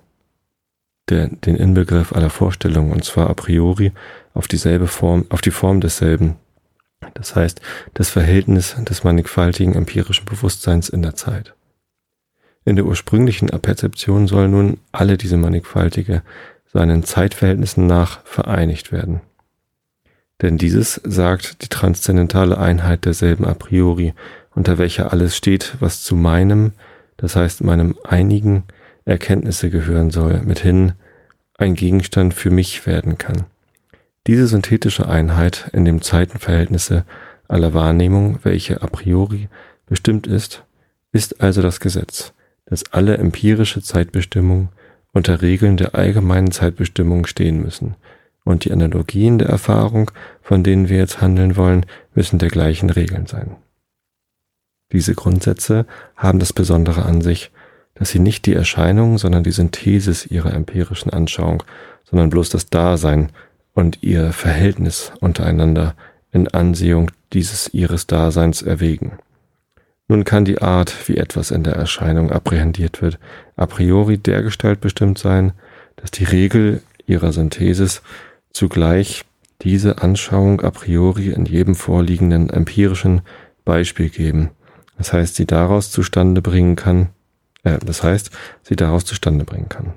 der, 1.10 1.28
den 1.28 1.56
Inbegriff 1.56 2.14
aller 2.14 2.30
Vorstellungen, 2.30 2.92
und 2.92 3.04
zwar 3.04 3.30
a 3.30 3.34
priori 3.34 3.92
auf 4.34 4.48
dieselbe 4.48 4.88
Form, 4.88 5.26
auf 5.30 5.42
die 5.42 5.52
Form 5.52 5.82
desselben. 5.82 6.36
Das 7.14 7.36
heißt, 7.36 7.62
das 7.94 8.10
Verhältnis 8.10 8.76
des 8.88 9.04
mannigfaltigen 9.04 9.74
empirischen 9.74 10.26
Bewusstseins 10.26 10.90
in 10.90 11.02
der 11.02 11.16
Zeit. 11.16 11.54
In 12.66 12.76
der 12.76 12.86
ursprünglichen 12.86 13.50
Aperzeption 13.50 14.28
soll 14.28 14.48
nun 14.50 14.78
alle 14.92 15.18
diese 15.18 15.38
mannigfaltige 15.38 16.22
seinen 16.72 17.04
Zeitverhältnissen 17.04 17.88
nach 17.88 18.24
vereinigt 18.26 18.92
werden. 18.92 19.22
Denn 20.42 20.58
dieses 20.58 21.02
sagt 21.04 21.64
die 21.64 21.68
transzendentale 21.68 22.58
Einheit 22.58 23.06
derselben 23.06 23.46
a 23.46 23.54
priori, 23.54 24.14
unter 24.54 24.78
welcher 24.78 25.12
alles 25.12 25.36
steht, 25.36 25.76
was 25.80 26.04
zu 26.04 26.16
meinem, 26.16 26.74
das 27.18 27.36
heißt 27.36 27.64
meinem 27.64 27.96
einigen 28.04 28.64
Erkenntnisse 29.10 29.70
gehören 29.70 30.12
soll, 30.12 30.42
mithin 30.42 30.94
ein 31.58 31.76
Gegenstand 31.76 32.34
für 32.34 32.52
mich 32.52 32.86
werden 32.86 33.18
kann. 33.18 33.46
Diese 34.28 34.48
synthetische 34.48 35.10
Einheit 35.10 35.70
in 35.74 35.86
dem 35.86 36.02
Zeitenverhältnisse 36.02 37.06
aller 37.48 37.74
Wahrnehmung, 37.74 38.40
welche 38.44 38.82
a 38.82 38.88
priori 38.88 39.50
bestimmt 39.88 40.28
ist, 40.28 40.64
ist 41.12 41.42
also 41.42 41.62
das 41.62 41.80
Gesetz, 41.80 42.34
dass 42.66 42.94
alle 42.94 43.18
empirische 43.18 43.82
Zeitbestimmung 43.82 44.70
unter 45.12 45.42
Regeln 45.42 45.76
der 45.76 45.96
allgemeinen 45.96 46.52
Zeitbestimmung 46.52 47.26
stehen 47.26 47.62
müssen, 47.62 47.96
und 48.46 48.66
die 48.66 48.72
Analogien 48.72 49.38
der 49.38 49.50
Erfahrung, 49.50 50.12
von 50.42 50.64
denen 50.64 50.90
wir 50.90 50.98
jetzt 50.98 51.22
handeln 51.22 51.56
wollen, 51.56 51.86
müssen 52.14 52.40
der 52.40 52.50
gleichen 52.50 52.90
Regeln 52.90 53.28
sein. 53.28 53.56
Diese 54.92 55.14
Grundsätze 55.14 55.86
haben 56.16 56.40
das 56.40 56.54
Besondere 56.54 57.06
an 57.06 57.22
sich, 57.22 57.52
dass 58.00 58.12
sie 58.12 58.20
nicht 58.20 58.46
die 58.46 58.54
Erscheinung, 58.54 59.18
sondern 59.18 59.44
die 59.44 59.52
Synthesis 59.52 60.26
ihrer 60.26 60.54
empirischen 60.54 61.12
Anschauung, 61.12 61.62
sondern 62.10 62.30
bloß 62.30 62.50
das 62.50 62.70
Dasein 62.70 63.30
und 63.74 64.02
ihr 64.02 64.32
Verhältnis 64.32 65.12
untereinander 65.20 65.96
in 66.32 66.48
Ansehung 66.48 67.12
dieses 67.34 67.74
ihres 67.74 68.08
Daseins 68.08 68.62
erwägen. 68.62 69.20
Nun 70.08 70.24
kann 70.24 70.46
die 70.46 70.62
Art, 70.62 70.96
wie 71.08 71.18
etwas 71.18 71.52
in 71.52 71.64
der 71.64 71.76
Erscheinung 71.76 72.32
apprehendiert 72.32 73.02
wird, 73.02 73.20
a 73.58 73.66
priori 73.66 74.18
dergestalt 74.18 74.80
bestimmt 74.80 75.20
sein, 75.20 75.52
dass 75.98 76.10
die 76.10 76.24
Regel 76.24 76.82
ihrer 77.06 77.34
Synthesis 77.34 78.02
zugleich 78.52 79.26
diese 79.62 80.02
Anschauung 80.02 80.62
a 80.62 80.72
priori 80.72 81.30
in 81.30 81.46
jedem 81.46 81.76
vorliegenden 81.76 82.50
empirischen 82.50 83.22
Beispiel 83.66 84.10
geben. 84.10 84.52
Das 84.98 85.12
heißt, 85.12 85.36
sie 85.36 85.46
daraus 85.46 85.92
zustande 85.92 86.42
bringen 86.42 86.76
kann, 86.76 87.10
äh, 87.64 87.78
das 87.80 88.04
heißt, 88.04 88.32
sie 88.64 88.76
daraus 88.76 89.06
zustande 89.06 89.46
bringen 89.46 89.70
kann. 89.70 89.94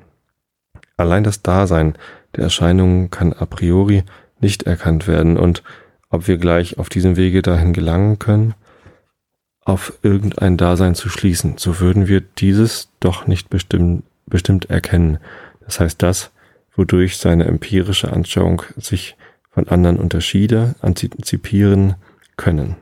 Allein 0.97 1.25
das 1.25 1.43
Dasein 1.43 1.95
der 2.37 2.45
Erscheinungen 2.45 3.11
kann 3.11 3.33
a 3.33 3.47
priori 3.47 4.05
nicht 4.41 4.65
erkannt 4.65 5.07
werden 5.07 5.37
und 5.37 5.63
ob 6.11 6.29
wir 6.29 6.37
gleich 6.37 6.79
auf 6.79 6.89
diesem 6.89 7.17
Wege 7.17 7.43
dahin 7.43 7.73
gelangen 7.73 8.19
können, 8.19 8.55
auf 9.65 9.99
irgendein 10.03 10.57
Dasein 10.57 10.95
zu 10.95 11.09
schließen, 11.09 11.57
so 11.57 11.81
würden 11.81 12.09
wir 12.09 12.21
dieses 12.21 12.91
doch 13.01 13.27
nicht 13.27 13.49
bestimmt, 13.49 14.05
bestimmt 14.27 14.71
erkennen. 14.71 15.19
Das 15.61 15.81
heißt, 15.81 16.03
das, 16.03 16.33
wodurch 16.75 17.17
seine 17.17 17.45
empirische 17.45 18.13
Anschauung 18.13 18.63
sich 18.77 19.17
von 19.51 19.69
anderen 19.69 19.99
unterschiede, 19.99 20.75
antizipieren 20.81 21.95
können. 22.37 22.77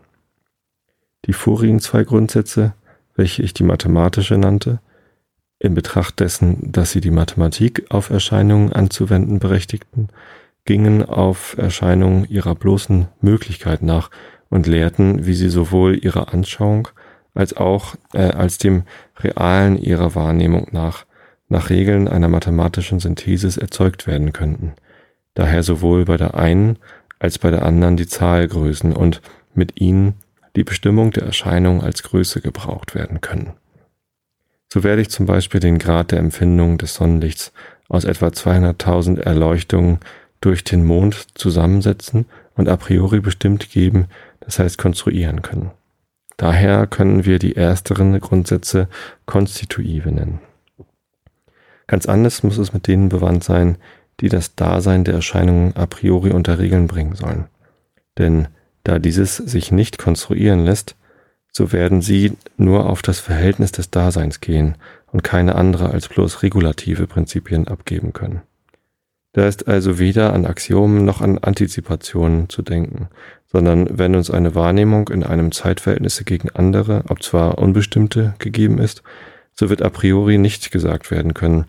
Die 1.27 1.33
vorigen 1.33 1.81
zwei 1.81 2.05
Grundsätze, 2.05 2.73
welche 3.21 3.43
ich 3.43 3.53
die 3.53 3.65
mathematische 3.65 4.39
nannte, 4.39 4.81
in 5.59 5.75
Betracht 5.75 6.21
dessen, 6.21 6.73
dass 6.73 6.91
sie 6.91 7.03
die 7.03 7.11
Mathematik 7.11 7.85
auf 7.91 8.09
Erscheinungen 8.09 8.73
anzuwenden 8.73 9.41
berechtigten, 9.41 10.09
gingen 10.65 11.05
auf 11.05 11.55
Erscheinungen 11.59 12.25
ihrer 12.25 12.55
bloßen 12.55 13.09
Möglichkeit 13.21 13.83
nach 13.83 14.11
und 14.49 14.67
lehrten, 14.67 15.27
wie 15.27 15.35
sie 15.35 15.51
sowohl 15.51 16.03
ihrer 16.03 16.33
Anschauung 16.33 16.89
als 17.35 17.55
auch 17.55 17.95
äh, 18.15 18.23
als 18.23 18.57
dem 18.57 18.85
Realen 19.19 19.77
ihrer 19.77 20.15
Wahrnehmung 20.15 20.69
nach 20.73 21.05
nach 21.51 21.69
Regeln 21.69 22.09
einer 22.09 22.29
mathematischen 22.29 23.01
Synthesis 23.01 23.59
erzeugt 23.59 24.07
werden 24.07 24.33
könnten, 24.33 24.73
daher 25.35 25.63
sowohl 25.63 26.07
bei 26.07 26.17
der 26.17 26.37
einen 26.37 26.79
als 27.19 27.39
bei 27.39 27.51
der 27.51 27.67
anderen 27.67 27.99
die 27.99 28.07
Zahlgrößen 28.07 28.95
und 28.95 29.21
mit 29.53 29.79
ihnen 29.79 30.15
die 30.57 30.65
Bestimmung 30.65 31.11
der 31.11 31.25
Erscheinung 31.25 31.83
als 31.83 32.03
Größe 32.03 32.41
gebraucht 32.41 32.95
werden 32.95 33.21
können. 33.21 33.55
So 34.73 34.85
werde 34.85 35.03
ich 35.03 35.11
zum 35.11 35.27
Beispiel 35.27 35.61
den 35.61 35.79
Grad 35.79 36.13
der 36.13 36.19
Empfindung 36.21 36.79
des 36.79 36.95
Sonnenlichts 36.95 37.53
aus 37.89 38.05
etwa 38.05 38.29
200.000 38.29 39.21
Erleuchtungen 39.21 39.99
durch 40.41 40.65
den 40.65 40.85
Mond 40.85 41.27
zusammensetzen 41.35 42.27
und 42.55 42.69
a 42.69 42.77
priori 42.77 43.21
bestimmt 43.21 43.71
geben, 43.71 44.07
das 44.41 44.59
heißt 44.59 44.79
konstruieren 44.79 45.43
können. 45.43 45.73
Daher 46.37 46.87
können 46.87 47.27
wir 47.27 47.39
die 47.39 47.57
ersteren 47.57 48.19
Grundsätze 48.19 48.89
konstitutive 49.27 50.11
nennen. 50.11 50.41
Ganz 51.87 52.07
anders 52.07 52.43
muss 52.43 52.57
es 52.57 52.73
mit 52.73 52.87
denen 52.87 53.09
bewandt 53.09 53.45
sein, 53.45 53.77
die 54.21 54.29
das 54.29 54.55
Dasein 54.55 55.05
der 55.05 55.15
Erscheinungen 55.15 55.75
a 55.77 55.87
priori 55.87 56.31
unter 56.31 56.59
Regeln 56.59 56.87
bringen 56.87 57.17
sollen. 57.17 57.47
Denn 58.17 58.49
da 58.85 58.99
dieses 58.99 59.37
sich 59.37 59.73
nicht 59.73 59.99
konstruieren 59.99 60.65
lässt, 60.65 60.97
so 61.53 61.73
werden 61.73 62.01
sie 62.01 62.33
nur 62.57 62.89
auf 62.89 63.03
das 63.03 63.19
Verhältnis 63.19 63.73
des 63.73 63.91
Daseins 63.91 64.41
gehen 64.41 64.77
und 65.13 65.25
keine 65.25 65.57
andere 65.57 65.91
als 65.91 66.09
bloß 66.09 66.43
regulative 66.43 67.07
Prinzipien 67.07 67.69
abgeben 67.69 68.13
können. 68.13 68.43
Da 69.33 69.47
ist 69.47 69.69
also 69.69 69.99
weder 69.99 70.33
an 70.33 70.45
Axiomen 70.45 71.05
noch 71.05 71.21
an 71.21 71.39
Antizipationen 71.39 72.49
zu 72.49 72.63
denken, 72.63 73.09
sondern 73.47 73.99
wenn 73.99 74.17
uns 74.17 74.31
eine 74.31 74.55
Wahrnehmung 74.55 75.09
in 75.09 75.23
einem 75.23 75.53
Zeitverhältnisse 75.53 76.25
gegen 76.25 76.51
andere, 76.51 77.05
ob 77.09 77.23
zwar 77.23 77.59
unbestimmte, 77.59 78.35
gegeben 78.39 78.79
ist, 78.79 79.03
so 79.53 79.69
wird 79.69 79.83
a 79.83 79.91
priori 79.91 80.39
nicht 80.39 80.71
gesagt 80.71 81.11
werden 81.11 81.35
können, 81.35 81.67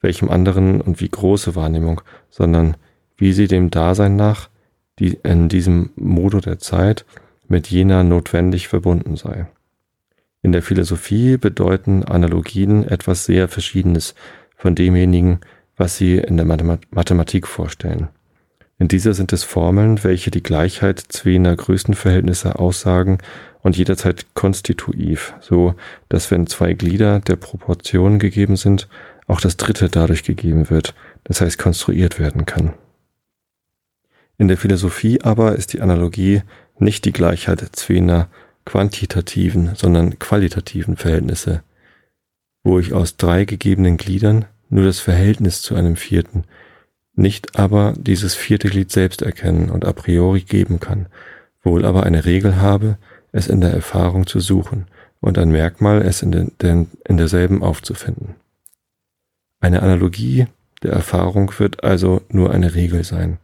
welchem 0.00 0.28
anderen 0.28 0.80
und 0.80 1.00
wie 1.00 1.08
große 1.08 1.54
Wahrnehmung, 1.56 2.00
sondern 2.30 2.76
wie 3.16 3.32
sie 3.32 3.48
dem 3.48 3.70
Dasein 3.70 4.16
nach, 4.16 4.49
die 5.00 5.18
in 5.22 5.48
diesem 5.48 5.90
Modo 5.96 6.40
der 6.40 6.58
Zeit 6.58 7.04
mit 7.48 7.68
jener 7.68 8.04
notwendig 8.04 8.68
verbunden 8.68 9.16
sei. 9.16 9.48
In 10.42 10.52
der 10.52 10.62
Philosophie 10.62 11.36
bedeuten 11.36 12.04
Analogien 12.04 12.86
etwas 12.86 13.24
sehr 13.24 13.48
Verschiedenes 13.48 14.14
von 14.56 14.74
demjenigen, 14.74 15.40
was 15.76 15.96
sie 15.96 16.18
in 16.18 16.36
der 16.36 16.46
Mathematik 16.46 17.46
vorstellen. 17.46 18.08
In 18.78 18.88
dieser 18.88 19.12
sind 19.12 19.32
es 19.32 19.44
Formeln, 19.44 20.04
welche 20.04 20.30
die 20.30 20.42
Gleichheit 20.42 21.00
zweiner 21.00 21.54
Größenverhältnisse 21.54 22.58
aussagen 22.58 23.18
und 23.62 23.76
jederzeit 23.76 24.26
konstituiv, 24.34 25.34
so 25.40 25.74
dass 26.08 26.30
wenn 26.30 26.46
zwei 26.46 26.72
Glieder 26.72 27.20
der 27.20 27.36
Proportion 27.36 28.18
gegeben 28.18 28.56
sind, 28.56 28.88
auch 29.26 29.40
das 29.40 29.58
dritte 29.58 29.90
dadurch 29.90 30.22
gegeben 30.22 30.70
wird, 30.70 30.94
das 31.24 31.42
heißt 31.42 31.58
konstruiert 31.58 32.18
werden 32.18 32.46
kann. 32.46 32.72
In 34.40 34.48
der 34.48 34.56
Philosophie 34.56 35.20
aber 35.20 35.56
ist 35.56 35.74
die 35.74 35.82
Analogie 35.82 36.40
nicht 36.78 37.04
die 37.04 37.12
Gleichheit 37.12 37.60
zweiner 37.72 38.28
quantitativen, 38.64 39.74
sondern 39.74 40.18
qualitativen 40.18 40.96
Verhältnisse, 40.96 41.62
wo 42.64 42.78
ich 42.78 42.94
aus 42.94 43.18
drei 43.18 43.44
gegebenen 43.44 43.98
Gliedern 43.98 44.46
nur 44.70 44.86
das 44.86 44.98
Verhältnis 44.98 45.60
zu 45.60 45.74
einem 45.74 45.94
vierten, 45.94 46.44
nicht 47.14 47.58
aber 47.58 47.92
dieses 47.98 48.34
vierte 48.34 48.70
Glied 48.70 48.90
selbst 48.90 49.20
erkennen 49.20 49.68
und 49.68 49.84
a 49.84 49.92
priori 49.92 50.40
geben 50.40 50.80
kann, 50.80 51.08
wohl 51.62 51.84
aber 51.84 52.04
eine 52.04 52.24
Regel 52.24 52.56
habe, 52.56 52.96
es 53.32 53.46
in 53.46 53.60
der 53.60 53.74
Erfahrung 53.74 54.26
zu 54.26 54.40
suchen 54.40 54.86
und 55.20 55.36
ein 55.36 55.50
Merkmal, 55.50 56.00
es 56.00 56.22
in, 56.22 56.32
den, 56.32 56.88
in 57.06 57.16
derselben 57.18 57.62
aufzufinden. 57.62 58.36
Eine 59.60 59.82
Analogie 59.82 60.46
der 60.82 60.92
Erfahrung 60.92 61.52
wird 61.58 61.84
also 61.84 62.22
nur 62.30 62.52
eine 62.52 62.74
Regel 62.74 63.04
sein, 63.04 63.36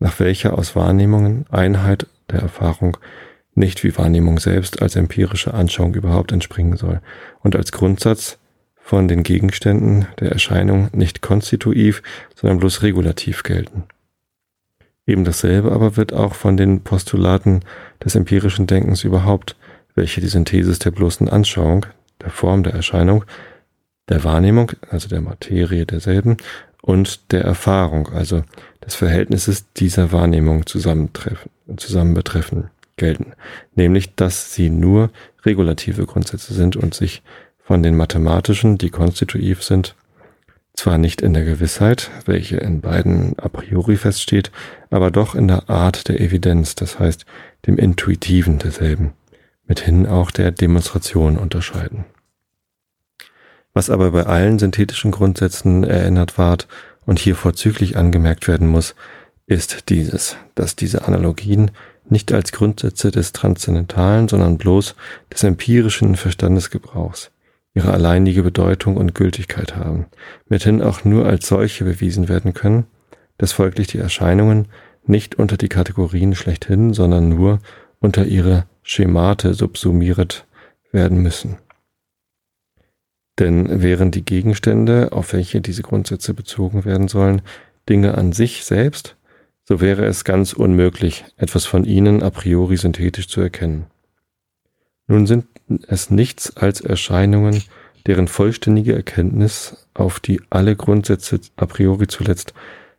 nach 0.00 0.18
welcher 0.18 0.58
aus 0.58 0.74
Wahrnehmungen 0.74 1.44
Einheit 1.50 2.06
der 2.30 2.40
Erfahrung 2.40 2.96
nicht 3.54 3.84
wie 3.84 3.96
Wahrnehmung 3.96 4.38
selbst 4.38 4.82
als 4.82 4.96
empirische 4.96 5.54
Anschauung 5.54 5.94
überhaupt 5.94 6.32
entspringen 6.32 6.76
soll 6.76 7.00
und 7.40 7.54
als 7.54 7.70
Grundsatz 7.70 8.38
von 8.76 9.06
den 9.06 9.22
Gegenständen 9.22 10.06
der 10.18 10.32
Erscheinung 10.32 10.88
nicht 10.92 11.20
konstitutiv, 11.20 12.02
sondern 12.34 12.58
bloß 12.58 12.82
regulativ 12.82 13.42
gelten. 13.42 13.84
Eben 15.06 15.24
dasselbe 15.24 15.72
aber 15.72 15.96
wird 15.96 16.12
auch 16.12 16.34
von 16.34 16.56
den 16.56 16.82
Postulaten 16.82 17.60
des 18.02 18.14
empirischen 18.14 18.66
Denkens 18.66 19.04
überhaupt, 19.04 19.56
welche 19.94 20.20
die 20.20 20.28
Synthesis 20.28 20.78
der 20.78 20.92
bloßen 20.92 21.28
Anschauung, 21.28 21.86
der 22.20 22.30
Form 22.30 22.62
der 22.62 22.74
Erscheinung, 22.74 23.24
der 24.08 24.24
Wahrnehmung, 24.24 24.72
also 24.88 25.08
der 25.08 25.20
Materie 25.20 25.86
derselben, 25.86 26.36
und 26.82 27.32
der 27.32 27.42
Erfahrung, 27.42 28.08
also 28.08 28.42
des 28.84 28.94
Verhältnisses 28.94 29.72
dieser 29.72 30.12
Wahrnehmung 30.12 30.66
zusammentreffen, 30.66 31.50
zusammen 31.76 32.14
betreffen, 32.14 32.70
gelten, 32.96 33.32
nämlich 33.74 34.14
dass 34.14 34.54
sie 34.54 34.70
nur 34.70 35.10
regulative 35.44 36.06
Grundsätze 36.06 36.54
sind 36.54 36.76
und 36.76 36.94
sich 36.94 37.22
von 37.62 37.82
den 37.82 37.96
mathematischen, 37.96 38.78
die 38.78 38.90
konstitutiv 38.90 39.62
sind, 39.62 39.94
zwar 40.74 40.98
nicht 40.98 41.20
in 41.20 41.34
der 41.34 41.44
Gewissheit, 41.44 42.10
welche 42.24 42.56
in 42.56 42.80
beiden 42.80 43.38
a 43.38 43.48
priori 43.48 43.96
feststeht, 43.96 44.50
aber 44.90 45.10
doch 45.10 45.34
in 45.34 45.48
der 45.48 45.68
Art 45.68 46.08
der 46.08 46.20
Evidenz, 46.20 46.74
das 46.74 46.98
heißt 46.98 47.26
dem 47.66 47.76
Intuitiven 47.76 48.58
derselben, 48.58 49.12
mithin 49.66 50.06
auch 50.06 50.30
der 50.30 50.50
Demonstration 50.50 51.36
unterscheiden. 51.36 52.06
Was 53.72 53.90
aber 53.90 54.10
bei 54.10 54.24
allen 54.24 54.58
synthetischen 54.58 55.10
Grundsätzen 55.10 55.84
erinnert 55.84 56.38
ward 56.38 56.66
und 57.06 57.18
hier 57.18 57.36
vorzüglich 57.36 57.96
angemerkt 57.96 58.48
werden 58.48 58.68
muss, 58.68 58.94
ist 59.46 59.88
dieses, 59.88 60.36
dass 60.54 60.76
diese 60.76 61.06
Analogien 61.06 61.70
nicht 62.08 62.32
als 62.32 62.52
Grundsätze 62.52 63.10
des 63.10 63.32
Transzendentalen, 63.32 64.28
sondern 64.28 64.58
bloß 64.58 64.96
des 65.32 65.42
empirischen 65.44 66.16
Verstandesgebrauchs 66.16 67.30
ihre 67.74 67.92
alleinige 67.92 68.42
Bedeutung 68.42 68.96
und 68.96 69.14
Gültigkeit 69.14 69.76
haben, 69.76 70.06
mithin 70.48 70.82
auch 70.82 71.04
nur 71.04 71.26
als 71.26 71.46
solche 71.46 71.84
bewiesen 71.84 72.28
werden 72.28 72.52
können, 72.52 72.86
dass 73.38 73.52
folglich 73.52 73.86
die 73.86 73.98
Erscheinungen 73.98 74.66
nicht 75.06 75.36
unter 75.36 75.56
die 75.56 75.68
Kategorien 75.68 76.34
schlechthin, 76.34 76.94
sondern 76.94 77.28
nur 77.28 77.60
unter 78.00 78.24
ihre 78.24 78.66
Schemate 78.82 79.54
subsumiert 79.54 80.46
werden 80.92 81.18
müssen. 81.22 81.58
Denn 83.40 83.82
wären 83.82 84.10
die 84.10 84.24
Gegenstände, 84.24 85.12
auf 85.12 85.32
welche 85.32 85.62
diese 85.62 85.82
Grundsätze 85.82 86.34
bezogen 86.34 86.84
werden 86.84 87.08
sollen, 87.08 87.40
Dinge 87.88 88.16
an 88.16 88.32
sich 88.32 88.64
selbst, 88.64 89.16
so 89.64 89.80
wäre 89.80 90.04
es 90.04 90.24
ganz 90.24 90.52
unmöglich, 90.52 91.24
etwas 91.38 91.64
von 91.64 91.84
ihnen 91.84 92.22
a 92.22 92.30
priori 92.30 92.76
synthetisch 92.76 93.28
zu 93.28 93.40
erkennen. 93.40 93.86
Nun 95.06 95.26
sind 95.26 95.46
es 95.88 96.10
nichts 96.10 96.56
als 96.56 96.82
Erscheinungen, 96.82 97.62
deren 98.06 98.28
vollständige 98.28 98.94
Erkenntnis, 98.94 99.86
auf 99.94 100.20
die 100.20 100.40
alle 100.50 100.76
Grundsätze 100.76 101.40
a 101.56 101.66
priori 101.66 102.08
zuletzt 102.08 102.52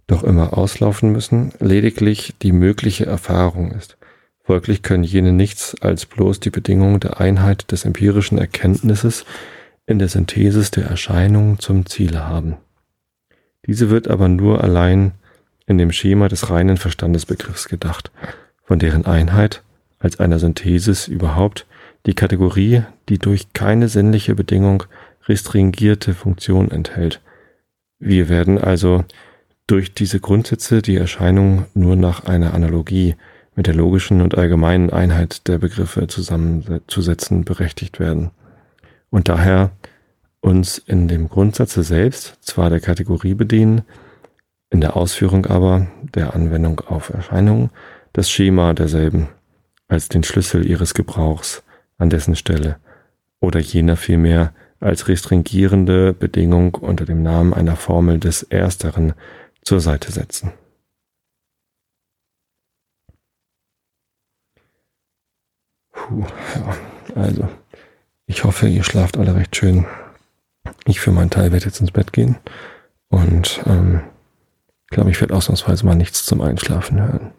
doch 0.08 0.24
immer 0.24 0.58
auslaufen 0.58 1.12
müssen, 1.12 1.54
lediglich 1.60 2.34
die 2.42 2.52
mögliche 2.52 3.06
Erfahrung 3.06 3.72
ist. 3.72 3.98
Folglich 4.44 4.82
können 4.82 5.04
jene 5.04 5.34
nichts 5.34 5.76
als 5.82 6.08
bloß 6.08 6.40
die 6.40 6.50
Bedingung 6.50 7.00
der 7.00 7.20
Einheit 7.20 7.72
des 7.72 7.86
empirischen 7.86 8.40
Erkenntnisses 8.40 9.26
in 9.86 10.00
der 10.00 10.08
Synthesis 10.08 10.72
der 10.72 10.86
Erscheinungen 10.86 11.60
zum 11.60 11.86
Ziele 11.86 12.28
haben. 12.28 12.58
Diese 13.66 13.90
wird 13.90 14.08
aber 14.08 14.28
nur 14.28 14.64
allein 14.64 15.14
in 15.66 15.78
dem 15.78 15.92
Schema 15.92 16.28
des 16.28 16.50
reinen 16.50 16.78
Verstandesbegriffs 16.78 17.68
gedacht, 17.68 18.12
von 18.64 18.80
deren 18.80 19.06
Einheit 19.06 19.64
als 20.00 20.20
einer 20.20 20.40
Synthesis 20.40 21.08
überhaupt 21.08 21.66
die 22.06 22.14
Kategorie, 22.14 22.84
die 23.10 23.20
durch 23.20 23.54
keine 23.54 23.88
sinnliche 23.88 24.36
Bedingung 24.36 24.84
restringierte 25.28 26.14
Funktion 26.14 26.72
enthält. 26.72 27.22
Wir 28.00 28.30
werden 28.30 28.58
also 28.58 29.06
durch 29.68 29.94
diese 29.94 30.20
Grundsätze 30.20 30.82
die 30.82 30.96
Erscheinung 30.96 31.66
nur 31.74 31.96
nach 31.96 32.26
einer 32.26 32.54
Analogie 32.54 33.16
mit 33.56 33.68
der 33.68 33.76
logischen 33.76 34.22
und 34.22 34.36
allgemeinen 34.36 34.90
Einheit 34.90 35.48
der 35.48 35.60
Begriffe 35.60 36.08
zusammenzusetzen 36.08 37.46
berechtigt 37.46 38.00
werden. 38.00 38.32
Und 39.12 39.30
daher 39.30 39.72
uns 40.40 40.80
in 40.80 41.08
dem 41.08 41.30
Grundsatze 41.30 41.84
selbst 41.84 42.38
zwar 42.42 42.72
der 42.72 42.80
Kategorie 42.80 43.36
bedienen, 43.36 43.84
in 44.72 44.82
der 44.82 44.96
Ausführung 44.96 45.46
aber 45.46 45.88
der 46.02 46.34
Anwendung 46.34 46.80
auf 46.80 47.10
Erscheinungen 47.10 47.70
das 48.14 48.30
Schema 48.30 48.74
derselben 48.74 49.30
als 49.88 50.10
den 50.10 50.24
Schlüssel 50.24 50.66
ihres 50.66 50.94
Gebrauchs 50.94 51.64
an 51.98 52.10
dessen 52.10 52.36
Stelle 52.36 52.78
oder 53.40 53.60
jener 53.60 53.98
vielmehr 53.98 54.54
als 54.80 55.08
restringierende 55.08 56.14
Bedingung 56.14 56.76
unter 56.76 57.06
dem 57.06 57.22
Namen 57.22 57.54
einer 57.54 57.76
Formel 57.76 58.20
des 58.20 58.44
Ersteren 58.44 59.14
zur 59.62 59.80
Seite 59.80 60.12
setzen. 60.12 60.54
Puh, 65.92 66.26
ja, 66.56 67.22
also, 67.22 67.50
ich 68.32 68.46
hoffe, 68.46 68.70
ihr 68.70 68.84
schlaft 68.84 69.18
alle 69.18 69.36
recht 69.36 69.54
schön. 69.58 69.86
Ich 70.86 71.02
für 71.02 71.12
meinen 71.12 71.30
Teil 71.30 71.52
werde 71.52 71.66
jetzt 71.66 71.82
ins 71.82 71.92
Bett 71.92 72.14
gehen 72.14 72.38
und 73.10 73.62
ähm, 73.66 74.02
glaube, 74.88 75.12
ich 75.12 75.20
werde 75.20 75.36
ausnahmsweise 75.36 75.86
mal 75.86 75.96
nichts 75.96 76.24
zum 76.26 76.40
Einschlafen 76.40 77.02
hören. 77.02 77.34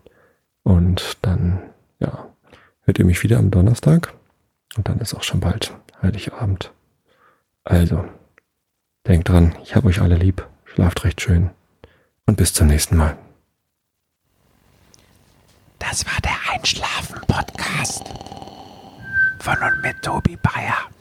Und 0.64 1.16
dann, 1.22 1.62
ja, 1.98 2.26
hört 2.82 2.98
ihr 2.98 3.06
mich 3.06 3.22
wieder 3.22 3.38
am 3.38 3.50
Donnerstag. 3.50 4.12
Und 4.76 4.86
dann 4.86 5.00
ist 5.00 5.14
auch 5.14 5.22
schon 5.22 5.40
bald 5.40 5.74
Heiligabend. 6.02 6.72
Also, 7.64 8.04
denkt 9.06 9.30
dran, 9.30 9.54
ich 9.62 9.74
habe 9.74 9.88
euch 9.88 10.02
alle 10.02 10.16
lieb, 10.16 10.46
schlaft 10.66 11.04
recht 11.04 11.22
schön 11.22 11.50
und 12.26 12.36
bis 12.36 12.52
zum 12.52 12.66
nächsten 12.66 12.98
Mal. 12.98 13.16
Das 15.78 16.04
war 16.04 16.20
der 16.22 16.36
Einschlafen-Podcast 16.52 18.04
von 19.42 19.58
und 19.60 19.82
mit 19.82 20.00
Tobi 20.00 20.36
Bayer. 20.36 20.91